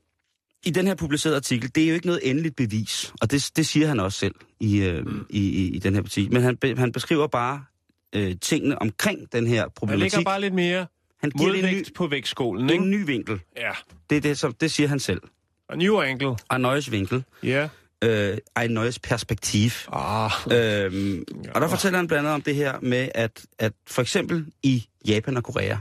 i 0.65 0.71
den 0.71 0.87
her 0.87 0.95
publicerede 0.95 1.37
artikel, 1.37 1.75
det 1.75 1.85
er 1.85 1.89
jo 1.89 1.95
ikke 1.95 2.07
noget 2.07 2.31
endeligt 2.31 2.57
bevis, 2.57 3.13
og 3.21 3.31
det, 3.31 3.51
det 3.57 3.67
siger 3.67 3.87
han 3.87 4.01
også 4.01 4.19
selv 4.19 4.35
i, 4.61 4.83
øh, 4.83 5.07
i, 5.31 5.41
i, 5.41 5.69
i 5.69 5.79
den 5.79 5.95
her 5.95 6.03
artikel. 6.03 6.33
Men 6.33 6.43
han, 6.43 6.57
be, 6.57 6.77
han 6.77 6.93
beskriver 6.93 7.27
bare 7.27 7.65
øh, 8.13 8.37
tingene 8.41 8.83
omkring 8.83 9.33
den 9.33 9.47
her 9.47 9.69
problematik. 9.69 10.17
ligger 10.17 10.31
bare 10.31 10.41
lidt 10.41 10.55
mere 10.55 10.87
han 11.23 11.31
giver 11.31 11.53
en 11.53 11.59
ny, 11.59 11.63
modvægt 11.63 11.95
på 11.95 12.07
vægtskålen, 12.07 12.65
en 12.65 12.71
ikke? 12.71 12.85
ny 12.85 13.07
vinkel. 13.07 13.41
Ja. 13.57 13.71
Det, 14.11 14.17
er 14.17 14.21
det, 14.21 14.39
som, 14.39 14.53
det 14.53 14.71
siger 14.71 14.89
han 14.89 15.01
selv. 15.01 15.21
Og 15.69 15.79
new 15.79 16.01
angle. 16.01 16.37
En 16.55 16.61
nøjes 16.61 16.93
vinkel. 16.93 17.25
Ja. 17.43 17.69
Øh, 18.03 18.39
en 18.65 18.71
nøjes 18.71 18.99
perspektiv. 18.99 19.71
Ah. 19.93 20.31
Øhm, 20.51 21.25
og 21.55 21.61
der 21.61 21.69
fortæller 21.69 21.97
han 21.99 22.07
blandt 22.09 22.19
andet 22.21 22.35
om 22.35 22.43
det 22.43 22.55
her 22.55 22.81
med, 22.81 23.09
at, 23.15 23.47
at 23.59 23.73
for 23.87 24.03
eksempel 24.03 24.47
i 24.63 24.89
Japan 25.07 25.37
og 25.37 25.45
Korea, 25.45 25.77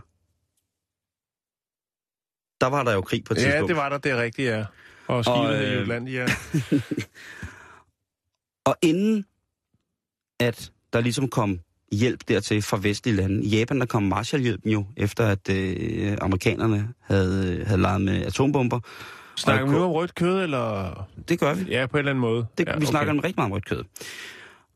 der 2.62 2.68
var 2.68 2.84
der 2.84 2.94
jo 2.94 3.02
krig 3.02 3.24
på 3.24 3.34
et 3.34 3.38
Ja, 3.38 3.44
tidspunkt. 3.44 3.68
det 3.68 3.76
var 3.76 3.90
der, 3.90 3.98
det 3.98 4.12
er 4.12 4.22
rigtigt, 4.22 4.50
ja. 4.50 4.66
Og 5.08 5.26
skibet 5.26 5.40
Og, 5.40 5.54
i 5.64 5.66
øh, 5.66 5.80
Jutland, 5.80 6.10
ja. 6.10 6.26
Og 8.70 8.76
inden 8.82 9.26
at 10.40 10.72
der 10.94 11.02
ligesom 11.02 11.28
kom 11.30 11.60
hjælp 11.92 12.28
dertil 12.28 12.62
fra 12.62 12.78
vestlige 12.82 13.16
lande. 13.16 13.44
I 13.44 13.48
Japan 13.58 13.80
der 13.80 13.86
kom 13.86 14.04
Marshallhjælpen 14.04 14.72
jo, 14.72 14.86
efter 14.98 15.28
at 15.28 15.50
øh, 15.50 16.18
amerikanerne 16.22 16.94
havde, 17.00 17.66
havde 17.66 17.82
leget 17.82 18.02
med 18.02 18.26
atombomber. 18.26 18.80
Snakker 19.36 19.66
vi 19.66 19.72
nu 19.72 19.84
om 19.84 19.92
rødt 19.92 20.16
kød, 20.16 20.44
eller... 20.44 20.94
Det 21.30 21.40
gør 21.40 21.54
vi. 21.54 21.64
Ja, 21.64 21.86
på 21.86 21.98
en 21.98 22.00
eller 22.00 22.12
anden 22.12 22.22
måde. 22.22 22.46
Det, 22.58 22.68
ja, 22.68 22.78
vi 22.78 22.86
snakker 22.86 23.14
om 23.14 23.20
rigtig 23.20 23.36
meget 23.38 23.46
om 23.46 23.52
rødt 23.52 23.66
kød. 23.66 23.84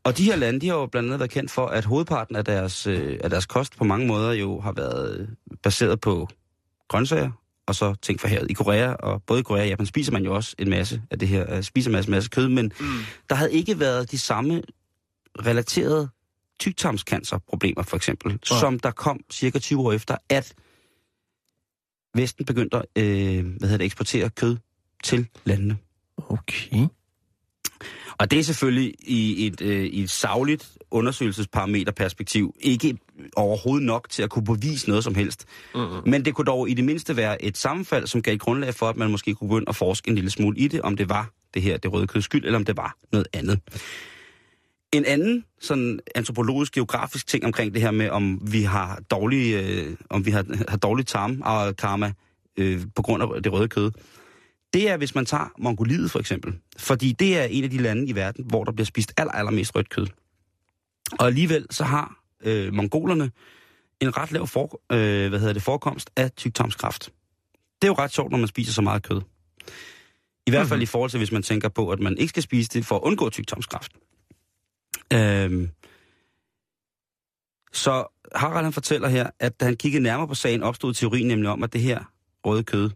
Og 0.04 0.18
de 0.18 0.24
her 0.24 0.36
lande, 0.36 0.60
de 0.60 0.68
har 0.68 0.76
jo 0.76 0.86
blandt 0.86 1.06
andet 1.06 1.20
været 1.20 1.30
kendt 1.30 1.50
for, 1.50 1.66
at 1.66 1.84
hovedparten 1.84 2.36
af 2.36 2.44
deres, 2.44 2.86
øh, 2.86 3.18
af 3.24 3.30
deres 3.30 3.46
kost 3.46 3.76
på 3.76 3.84
mange 3.84 4.06
måder 4.06 4.32
jo 4.32 4.60
har 4.60 4.72
været 4.72 5.28
baseret 5.62 6.00
på 6.00 6.28
grøntsager, 6.88 7.30
og 7.66 7.74
så 7.74 7.94
ting 8.02 8.20
fra 8.20 8.28
havet. 8.28 8.50
I 8.50 8.52
Korea, 8.52 8.92
og 8.92 9.22
både 9.22 9.40
i 9.40 9.42
Korea 9.42 9.62
og 9.62 9.68
Japan, 9.68 9.86
spiser 9.86 10.12
man 10.12 10.24
jo 10.24 10.34
også 10.34 10.54
en 10.58 10.70
masse 10.70 11.02
af 11.10 11.18
det 11.18 11.28
her, 11.28 11.54
øh, 11.56 11.62
spiser 11.62 11.90
masse, 11.90 12.10
masse 12.10 12.30
kød, 12.30 12.48
men 12.48 12.72
mm. 12.80 12.86
der 13.28 13.34
havde 13.34 13.52
ikke 13.52 13.80
været 13.80 14.10
de 14.10 14.18
samme 14.18 14.62
relaterede 15.46 16.08
tygtarmscancerproblemer, 16.60 17.82
for 17.82 17.96
eksempel, 17.96 18.30
Nej. 18.30 18.60
som 18.60 18.78
der 18.78 18.90
kom 18.90 19.20
cirka 19.32 19.58
20 19.58 19.80
år 19.80 19.92
efter, 19.92 20.16
at 20.28 20.54
Vesten 22.16 22.44
begyndte 22.44 22.76
at 22.76 22.84
øh, 22.96 23.44
hvad 23.44 23.68
hedder 23.68 23.76
det, 23.76 23.84
eksportere 23.84 24.30
kød 24.30 24.56
til 25.04 25.26
landene. 25.44 25.76
Okay. 26.28 26.86
Og 28.18 28.30
det 28.30 28.38
er 28.38 28.42
selvfølgelig 28.42 28.94
i 29.00 29.46
et, 29.46 29.60
øh, 29.60 29.84
i 29.84 30.02
et 30.02 30.10
savligt 30.10 30.78
undersøgelsesparameterperspektiv 30.90 32.54
ikke 32.60 32.98
overhovedet 33.36 33.86
nok 33.86 34.08
til 34.10 34.22
at 34.22 34.30
kunne 34.30 34.44
bevise 34.44 34.88
noget 34.88 35.04
som 35.04 35.14
helst. 35.14 35.44
Mm-hmm. 35.74 36.10
Men 36.10 36.24
det 36.24 36.34
kunne 36.34 36.44
dog 36.44 36.70
i 36.70 36.74
det 36.74 36.84
mindste 36.84 37.16
være 37.16 37.44
et 37.44 37.56
sammenfald, 37.56 38.06
som 38.06 38.22
gav 38.22 38.36
grundlag 38.36 38.74
for, 38.74 38.88
at 38.88 38.96
man 38.96 39.10
måske 39.10 39.34
kunne 39.34 39.48
begynde 39.48 39.68
at 39.68 39.76
forske 39.76 40.08
en 40.08 40.14
lille 40.14 40.30
smule 40.30 40.58
i 40.58 40.68
det, 40.68 40.82
om 40.82 40.96
det 40.96 41.08
var 41.08 41.30
det 41.54 41.62
her, 41.62 41.76
det 41.76 41.92
røde 41.92 42.06
køds 42.06 42.24
skyld, 42.24 42.44
eller 42.44 42.58
om 42.58 42.64
det 42.64 42.76
var 42.76 42.96
noget 43.12 43.26
andet. 43.32 43.60
En 44.96 45.04
anden 45.04 45.44
sådan 45.60 46.00
antropologisk, 46.14 46.72
geografisk 46.72 47.26
ting 47.26 47.44
omkring 47.44 47.74
det 47.74 47.82
her 47.82 47.90
med, 47.90 48.10
om 48.10 48.40
vi 48.52 48.62
har 48.62 49.00
dårlig, 49.10 49.54
øh, 49.54 49.96
om 50.10 50.26
vi 50.26 50.30
har, 50.30 50.44
har 50.68 50.76
dårlig 50.76 51.06
tarm 51.06 51.42
og 51.44 51.76
karma 51.76 52.12
øh, 52.56 52.80
på 52.94 53.02
grund 53.02 53.22
af 53.22 53.42
det 53.42 53.52
røde 53.52 53.68
kød, 53.68 53.90
det 54.72 54.90
er, 54.90 54.96
hvis 54.96 55.14
man 55.14 55.26
tager 55.26 55.52
Mongoliet 55.58 56.10
for 56.10 56.18
eksempel. 56.18 56.54
Fordi 56.78 57.12
det 57.12 57.38
er 57.38 57.44
en 57.44 57.64
af 57.64 57.70
de 57.70 57.78
lande 57.78 58.06
i 58.06 58.14
verden, 58.14 58.44
hvor 58.44 58.64
der 58.64 58.72
bliver 58.72 58.86
spist 58.86 59.12
aller, 59.16 59.32
allermest 59.32 59.74
rødt 59.74 59.88
kød. 59.88 60.06
Og 61.18 61.26
alligevel 61.26 61.66
så 61.70 61.84
har 61.84 62.16
øh, 62.44 62.74
mongolerne 62.74 63.30
en 64.00 64.16
ret 64.16 64.32
lav 64.32 64.46
for, 64.46 64.80
øh, 64.92 65.28
hvad 65.28 65.38
hedder 65.38 65.52
det, 65.52 65.62
forekomst 65.62 66.10
af 66.16 66.30
tyktarmskræft. 66.32 67.10
Det 67.82 67.88
er 67.88 67.92
jo 67.92 67.94
ret 67.94 68.12
sjovt, 68.12 68.30
når 68.30 68.38
man 68.38 68.48
spiser 68.48 68.72
så 68.72 68.82
meget 68.82 69.02
kød. 69.02 69.20
I 70.46 70.50
hvert 70.50 70.66
fald 70.66 70.82
i 70.82 70.86
forhold 70.86 71.10
til, 71.10 71.18
hvis 71.18 71.32
man 71.32 71.42
tænker 71.42 71.68
på, 71.68 71.90
at 71.90 72.00
man 72.00 72.18
ikke 72.18 72.28
skal 72.28 72.42
spise 72.42 72.68
det 72.68 72.86
for 72.86 72.96
at 72.96 73.02
undgå 73.02 73.30
tyktarmskræft. 73.30 73.92
Øhm, 75.12 75.70
så 77.72 78.06
Harald 78.34 78.64
han 78.64 78.72
fortæller 78.72 79.08
her, 79.08 79.30
at 79.40 79.60
da 79.60 79.64
han 79.64 79.76
kiggede 79.76 80.02
nærmere 80.02 80.28
på 80.28 80.34
sagen, 80.34 80.62
opstod 80.62 80.94
teorien 80.94 81.28
nemlig 81.28 81.50
om, 81.50 81.62
at 81.62 81.72
det 81.72 81.80
her 81.80 82.04
røde 82.44 82.62
kød, 82.62 82.90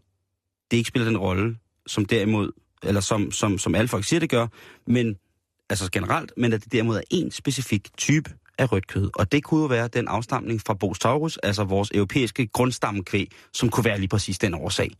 det 0.71 0.77
ikke 0.77 0.87
spiller 0.87 1.09
den 1.09 1.17
rolle, 1.17 1.57
som 1.87 2.05
derimod, 2.05 2.51
eller 2.83 3.01
som, 3.01 3.31
som, 3.31 3.57
som 3.57 3.75
alle 3.75 3.87
folk 3.87 4.05
siger, 4.05 4.19
det 4.19 4.29
gør, 4.29 4.47
men 4.87 5.17
altså 5.69 5.91
generelt, 5.91 6.33
men 6.37 6.53
at 6.53 6.63
det 6.63 6.71
derimod 6.71 6.97
er 6.97 7.01
en 7.09 7.31
specifik 7.31 7.97
type 7.97 8.29
af 8.57 8.71
rødt 8.71 8.87
kød. 8.87 9.09
Og 9.15 9.31
det 9.31 9.43
kunne 9.43 9.61
jo 9.61 9.67
være 9.67 9.87
den 9.87 10.07
afstamning 10.07 10.61
fra 10.61 10.73
Bos 10.73 10.99
taurus, 10.99 11.37
altså 11.37 11.63
vores 11.63 11.91
europæiske 11.93 12.47
grundstammekvæg, 12.47 13.31
som 13.53 13.69
kunne 13.69 13.85
være 13.85 13.99
lige 13.99 14.07
præcis 14.07 14.39
den 14.39 14.53
årsag. 14.53 14.91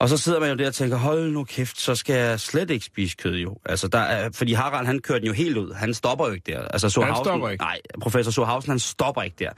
Og 0.00 0.08
så 0.08 0.16
sidder 0.18 0.40
man 0.40 0.50
jo 0.50 0.56
der 0.56 0.66
og 0.66 0.74
tænker, 0.74 0.96
hold 0.96 1.30
nu 1.30 1.44
kæft, 1.44 1.80
så 1.80 1.94
skal 1.94 2.14
jeg 2.16 2.40
slet 2.40 2.70
ikke 2.70 2.84
spise 2.84 3.16
kød 3.16 3.34
jo. 3.36 3.56
Altså, 3.64 3.88
der 3.88 3.98
er, 3.98 4.30
fordi 4.34 4.52
Harald, 4.52 4.86
han 4.86 4.98
kører 4.98 5.18
den 5.18 5.26
jo 5.26 5.32
helt 5.32 5.56
ud. 5.56 5.72
Han 5.74 5.94
stopper 5.94 6.26
jo 6.26 6.32
ikke 6.32 6.52
der. 6.52 6.60
Altså, 6.68 6.88
Sohausen, 6.88 7.24
stopper 7.24 7.48
ikke? 7.48 7.62
Nej, 7.64 7.78
professor 8.00 8.30
Sohausen, 8.30 8.70
han 8.70 8.78
stopper 8.78 9.22
ikke 9.22 9.36
der. 9.38 9.50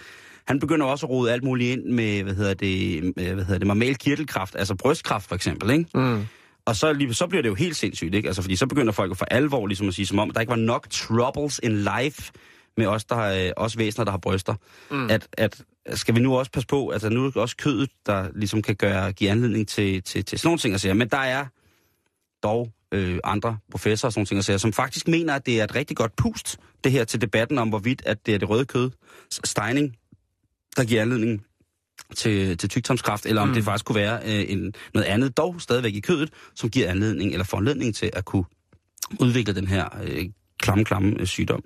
Han 0.47 0.61
begynder 0.61 0.87
også 0.87 1.07
at 1.07 1.11
rode 1.11 1.33
alt 1.33 1.45
muligt 1.45 1.73
ind 1.73 1.85
med, 1.95 2.23
hvad 2.23 2.35
hedder 2.35 2.55
det, 2.55 3.03
med, 3.17 3.35
hvad 3.35 3.45
hedder 3.45 3.59
det, 3.59 3.69
normal 3.69 3.97
kirtelkraft, 3.97 4.57
altså 4.59 4.75
brystkræft 4.75 5.29
for 5.29 5.35
eksempel, 5.35 5.71
ikke? 5.71 5.85
Mm. 5.95 6.27
Og 6.67 6.77
så, 6.77 6.93
lige- 6.93 7.15
så 7.15 7.27
bliver 7.27 7.43
det 7.43 7.49
jo 7.49 7.55
helt 7.55 7.77
sindssygt, 7.77 8.15
ikke? 8.15 8.27
Altså, 8.29 8.43
fordi 8.43 8.57
så 8.57 8.67
begynder 8.67 8.93
folk 8.93 9.11
jo 9.11 9.15
for 9.15 9.25
alvor 9.31 9.67
ligesom 9.67 9.89
at 9.89 9.95
sige, 9.95 10.07
som 10.07 10.19
om 10.19 10.31
der 10.31 10.41
ikke 10.41 10.51
var 10.51 10.57
nok 10.57 10.87
troubles 10.91 11.61
in 11.63 11.77
life 12.03 12.33
med 12.77 12.87
os, 12.87 13.05
der 13.05 13.15
har, 13.15 13.33
øh, 13.33 13.51
os 13.57 13.79
væsener, 13.79 14.05
der 14.05 14.11
har 14.11 14.19
bryster. 14.19 14.55
Mm. 14.91 15.11
At, 15.11 15.29
at 15.39 15.61
skal 15.95 16.15
vi 16.15 16.21
nu 16.21 16.37
også 16.37 16.51
passe 16.51 16.67
på, 16.67 16.91
altså 16.91 17.09
nu 17.09 17.25
er 17.27 17.31
det 17.31 17.37
også 17.37 17.57
kødet, 17.57 17.91
der 18.07 18.29
ligesom 18.35 18.63
kan 18.63 18.77
gøre, 18.77 19.13
give 19.13 19.31
anledning 19.31 19.69
til, 19.69 20.03
til, 20.03 20.25
til 20.25 20.39
sådan 20.39 20.49
nogle 20.49 20.59
ting 20.59 20.75
at 20.75 20.81
sige. 20.81 20.95
Men 20.95 21.09
der 21.09 21.19
er 21.19 21.47
dog 22.43 22.73
øh, 22.93 23.19
andre 23.25 23.59
professorer 23.71 24.09
og 24.09 24.13
sådan 24.13 24.21
nogle 24.21 24.27
ting 24.27 24.39
at 24.39 24.45
sige, 24.45 24.59
som 24.59 24.73
faktisk 24.73 25.09
mener, 25.09 25.35
at 25.35 25.47
det 25.47 25.61
er 25.61 25.65
et 25.65 25.75
rigtig 25.75 25.97
godt 25.97 26.17
pust, 26.17 26.59
det 26.85 26.93
her 26.93 27.05
til 27.05 27.21
debatten 27.21 27.59
om, 27.59 27.69
hvorvidt 27.69 28.03
at 28.07 28.27
det 28.27 28.35
er 28.35 28.39
det 28.39 28.49
røde 28.49 28.65
kød, 28.65 28.91
stejning, 29.45 29.97
der 30.77 30.85
giver 30.85 31.03
anledning 31.03 31.45
til, 32.17 32.59
til 32.59 32.69
tygtarmskræft, 32.69 33.27
eller 33.27 33.43
om 33.43 33.49
mm. 33.49 33.55
det 33.55 33.65
faktisk 33.65 33.85
kunne 33.85 33.97
være 33.97 34.21
øh, 34.25 34.45
en, 34.49 34.75
noget 34.95 35.07
andet, 35.07 35.37
dog 35.37 35.61
stadigvæk 35.61 35.95
i 35.95 36.01
kødet, 36.01 36.31
som 36.55 36.71
giver 36.71 36.91
anledning 36.91 37.33
eller 37.33 37.45
foranledning 37.45 37.95
til 37.95 38.11
at 38.13 38.25
kunne 38.25 38.45
udvikle 39.21 39.55
den 39.55 39.67
her 39.67 39.89
øh, 40.03 40.25
klamme, 40.59 40.85
klamme 40.85 41.17
øh, 41.21 41.27
sygdom. 41.27 41.63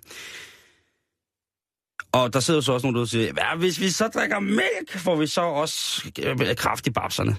Og 2.12 2.32
der 2.32 2.40
sidder 2.40 2.58
jo 2.58 2.62
så 2.62 2.72
også 2.72 2.86
nogen, 2.86 2.96
der 2.96 3.04
siger, 3.04 3.32
ja, 3.36 3.56
hvis 3.56 3.80
vi 3.80 3.90
så 3.90 4.08
drikker 4.08 4.40
mælk, 4.40 4.90
får 4.96 5.16
vi 5.16 5.26
så 5.26 5.40
også 5.40 6.10
øh, 6.22 6.56
kraft 6.56 6.86
i 6.86 6.90
babserne. 6.90 7.36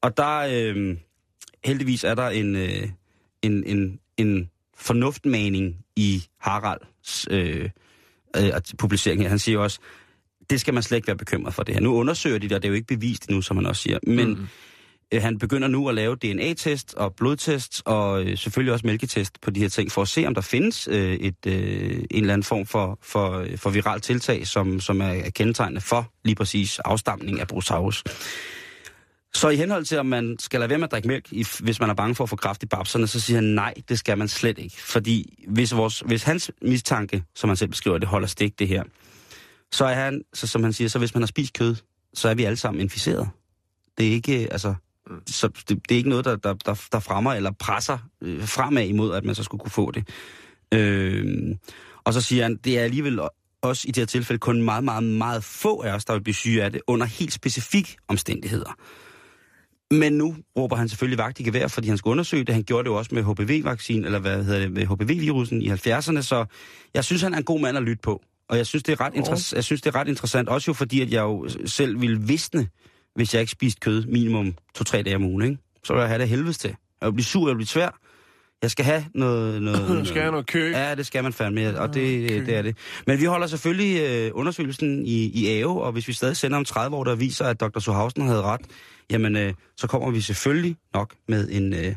Og 0.00 0.16
der, 0.16 0.38
øh, 0.38 0.96
heldigvis 1.64 2.04
er 2.04 2.14
der 2.14 2.28
en, 2.28 2.56
øh, 2.56 2.88
en, 3.42 3.64
en, 3.66 4.00
en 4.16 4.50
fornuftmaning 4.76 5.76
i 5.96 6.24
Haralds 6.40 7.26
øh, 7.30 7.70
øh, 8.36 8.52
publicering 8.78 9.22
her. 9.22 9.28
Han 9.28 9.38
siger 9.38 9.58
også, 9.58 9.78
det 10.50 10.60
skal 10.60 10.74
man 10.74 10.82
slet 10.82 10.96
ikke 10.96 11.06
være 11.06 11.16
bekymret 11.16 11.54
for 11.54 11.62
det 11.62 11.74
her. 11.74 11.80
Nu 11.80 11.94
undersøger 11.94 12.38
de 12.38 12.48
det, 12.48 12.56
og 12.56 12.62
det 12.62 12.68
er 12.68 12.70
jo 12.70 12.74
ikke 12.74 12.86
bevist 12.86 13.30
nu, 13.30 13.42
som 13.42 13.56
han 13.56 13.66
også 13.66 13.82
siger. 13.82 13.98
Men 14.06 14.28
mm. 14.28 14.46
Øh, 15.14 15.22
han 15.22 15.38
begynder 15.38 15.68
nu 15.68 15.88
at 15.88 15.94
lave 15.94 16.16
DNA-test 16.16 16.94
og 16.94 17.14
blodtest 17.14 17.82
og 17.84 18.22
øh, 18.22 18.38
selvfølgelig 18.38 18.72
også 18.72 18.86
mælketest 18.86 19.40
på 19.40 19.50
de 19.50 19.60
her 19.60 19.68
ting, 19.68 19.92
for 19.92 20.02
at 20.02 20.08
se, 20.08 20.26
om 20.26 20.34
der 20.34 20.40
findes 20.40 20.88
øh, 20.90 21.12
et, 21.12 21.36
en 21.46 22.06
eller 22.10 22.32
anden 22.32 22.44
form 22.44 22.66
for, 22.66 22.98
for, 23.02 23.46
for 23.56 23.70
viral 23.70 24.00
tiltag, 24.00 24.46
som, 24.46 24.80
som 24.80 25.00
er, 25.00 25.30
kendetegnende 25.34 25.80
for 25.80 26.12
lige 26.24 26.34
præcis 26.34 26.78
afstamning 26.78 27.40
af 27.40 27.48
Brosaurus. 27.48 28.04
Så 29.34 29.48
i 29.48 29.56
henhold 29.56 29.84
til, 29.84 29.98
om 29.98 30.06
man 30.06 30.36
skal 30.38 30.60
lade 30.60 30.70
være 30.70 30.78
med 30.78 30.84
at 30.84 30.92
drikke 30.92 31.08
mælk, 31.08 31.28
hvis 31.60 31.80
man 31.80 31.90
er 31.90 31.94
bange 31.94 32.14
for 32.14 32.24
at 32.24 32.30
få 32.30 32.36
kraft 32.36 32.62
i 32.62 32.66
babserne, 32.66 33.06
så 33.06 33.20
siger 33.20 33.36
han 33.36 33.44
nej, 33.44 33.74
det 33.88 33.98
skal 33.98 34.18
man 34.18 34.28
slet 34.28 34.58
ikke. 34.58 34.82
Fordi 34.82 35.44
hvis, 35.48 35.76
vores, 35.76 36.00
hvis 36.00 36.22
hans 36.22 36.50
mistanke, 36.62 37.24
som 37.34 37.50
han 37.50 37.56
selv 37.56 37.70
beskriver, 37.70 37.98
det 37.98 38.08
holder 38.08 38.28
stik 38.28 38.58
det 38.58 38.68
her, 38.68 38.82
så 39.72 39.84
er 39.84 39.94
han, 39.94 40.22
så, 40.34 40.46
som 40.46 40.62
han 40.62 40.72
siger, 40.72 40.88
så 40.88 40.98
hvis 40.98 41.14
man 41.14 41.22
har 41.22 41.26
spist 41.26 41.52
kød, 41.52 41.76
så 42.14 42.28
er 42.28 42.34
vi 42.34 42.44
alle 42.44 42.56
sammen 42.56 42.80
inficeret. 42.80 43.28
Det 43.98 44.08
er 44.08 44.10
ikke, 44.10 44.48
altså, 44.50 44.74
så 45.26 45.48
det, 45.48 45.68
det 45.68 45.92
er 45.92 45.96
ikke 45.96 46.08
noget, 46.08 46.24
der, 46.24 46.36
der, 46.36 46.54
der, 46.54 46.86
der 46.92 47.00
fremmer 47.00 47.32
eller 47.32 47.50
presser 47.50 47.98
øh, 48.22 48.46
fremad 48.46 48.86
imod, 48.86 49.14
at 49.14 49.24
man 49.24 49.34
så 49.34 49.42
skulle 49.42 49.60
kunne 49.60 49.70
få 49.70 49.90
det. 49.90 50.08
Øh, 50.74 51.56
og 52.04 52.14
så 52.14 52.20
siger 52.20 52.42
han, 52.42 52.56
det 52.64 52.78
er 52.78 52.82
alligevel 52.82 53.20
også 53.62 53.84
i 53.88 53.90
det 53.90 54.00
her 54.00 54.06
tilfælde 54.06 54.38
kun 54.38 54.62
meget, 54.62 54.84
meget, 54.84 55.02
meget 55.02 55.44
få 55.44 55.82
af 55.82 55.92
os, 55.92 56.04
der 56.04 56.12
vil 56.12 56.22
blive 56.22 56.34
syge 56.34 56.64
af 56.64 56.72
det, 56.72 56.80
under 56.86 57.06
helt 57.06 57.32
specifikke 57.32 57.96
omstændigheder. 58.08 58.76
Men 59.90 60.12
nu 60.12 60.36
råber 60.56 60.76
han 60.76 60.88
selvfølgelig 60.88 61.18
vagt 61.18 61.40
i 61.40 61.42
gevær, 61.42 61.68
fordi 61.68 61.88
han 61.88 61.98
skal 61.98 62.08
undersøge 62.10 62.44
det. 62.44 62.54
Han 62.54 62.64
gjorde 62.64 62.84
det 62.84 62.90
jo 62.90 62.94
også 62.94 63.14
med 63.14 63.22
HPV-vaccin, 63.22 64.04
eller 64.04 64.18
hvad 64.18 64.44
hedder 64.44 64.60
det, 64.60 64.72
med 64.72 64.86
HPV-virusen 64.86 65.62
i 65.62 65.70
70'erne, 65.70 66.22
så 66.22 66.44
jeg 66.94 67.04
synes, 67.04 67.22
han 67.22 67.34
er 67.34 67.38
en 67.38 67.44
god 67.44 67.60
mand 67.60 67.76
at 67.76 67.82
lytte 67.82 68.00
på. 68.02 68.22
Og 68.48 68.56
jeg 68.56 68.66
synes, 68.66 68.82
det 68.82 68.92
er 68.92 69.00
ret, 69.00 69.14
interess- 69.14 69.54
jeg 69.54 69.64
synes, 69.64 69.82
det 69.82 69.94
er 69.94 70.00
ret 70.00 70.08
interessant, 70.08 70.48
også 70.48 70.68
jo 70.68 70.72
fordi, 70.72 71.00
at 71.00 71.10
jeg 71.10 71.20
jo 71.20 71.48
selv 71.66 72.00
ville 72.00 72.20
visne, 72.22 72.68
hvis 73.18 73.34
jeg 73.34 73.40
ikke 73.40 73.52
spiste 73.52 73.80
kød 73.80 74.06
minimum 74.06 74.54
to-tre 74.74 75.02
dage 75.02 75.16
om 75.16 75.24
ugen, 75.24 75.42
ikke? 75.42 75.58
Så 75.84 75.92
ville 75.92 76.02
jeg 76.02 76.08
have 76.08 76.20
det 76.20 76.28
helvedes 76.28 76.58
til. 76.58 76.74
Jeg 77.00 77.06
vil 77.06 77.12
blive 77.12 77.24
sur, 77.24 77.48
jeg 77.48 77.48
vil 77.48 77.56
blive 77.56 77.66
tvær. 77.66 77.98
Jeg 78.62 78.70
skal 78.70 78.84
have 78.84 79.04
noget... 79.14 79.62
noget 79.62 79.88
Du 79.88 80.04
skal 80.12 80.20
have 80.20 80.30
noget 80.30 80.46
kø. 80.46 80.70
Ja, 80.70 80.94
det 80.94 81.06
skal 81.06 81.22
man 81.22 81.32
fandme, 81.32 81.80
og 81.80 81.94
det, 81.94 82.46
det 82.46 82.56
er 82.56 82.62
det. 82.62 82.76
Men 83.06 83.20
vi 83.20 83.24
holder 83.24 83.46
selvfølgelig 83.46 84.00
øh, 84.00 84.30
undersøgelsen 84.34 85.06
i, 85.06 85.26
i 85.26 85.46
AVE, 85.48 85.82
og 85.82 85.92
hvis 85.92 86.08
vi 86.08 86.12
stadig 86.12 86.36
sender 86.36 86.56
om 86.58 86.64
30 86.64 86.96
år, 86.96 87.04
der 87.04 87.14
viser, 87.14 87.44
at 87.44 87.60
Dr. 87.60 87.78
Sohausen 87.78 88.26
havde 88.26 88.42
ret, 88.42 88.60
jamen, 89.10 89.36
øh, 89.36 89.54
så 89.76 89.86
kommer 89.86 90.10
vi 90.10 90.20
selvfølgelig 90.20 90.76
nok 90.94 91.14
med 91.28 91.48
en, 91.50 91.72
øh, 91.72 91.94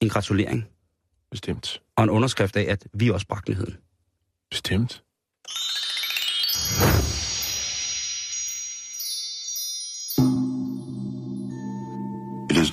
en 0.00 0.08
gratulering 0.08 0.66
Bestemt. 1.30 1.82
og 1.96 2.04
en 2.04 2.10
underskrift 2.10 2.56
af, 2.56 2.66
at 2.72 2.86
vi 2.94 3.10
også 3.10 3.26
bragte 3.26 3.50
nyheden. 3.50 3.76
Bestemt. 4.50 5.02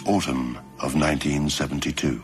Autumn 0.05 0.57
of 0.79 0.95
1972. 0.95 2.21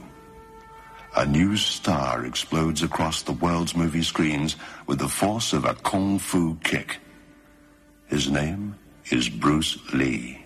A 1.17 1.25
new 1.25 1.57
star 1.57 2.25
explodes 2.25 2.83
across 2.83 3.21
the 3.23 3.33
world's 3.33 3.75
movie 3.75 4.03
screens 4.03 4.55
with 4.87 4.99
the 4.99 5.09
force 5.09 5.51
of 5.53 5.65
a 5.65 5.73
kung 5.73 6.19
fu 6.19 6.55
kick. 6.63 6.99
His 8.07 8.29
name 8.29 8.75
is 9.09 9.27
Bruce 9.27 9.77
Lee. 9.93 10.40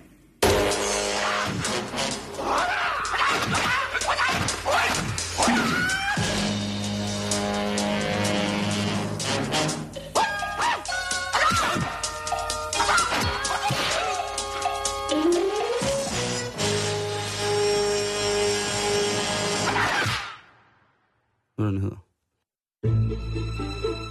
Hvad 21.55 21.65
den 21.67 21.81
hedder. 21.81 21.97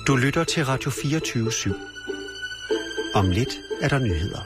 Du 0.07 0.17
lytter 0.17 0.45
til 0.45 0.65
Radio 0.65 0.91
24 0.91 1.49
/7. 1.49 1.75
Om 3.15 3.31
lidt 3.31 3.61
er 3.81 3.89
der 3.89 3.99
nyheder. 3.99 4.43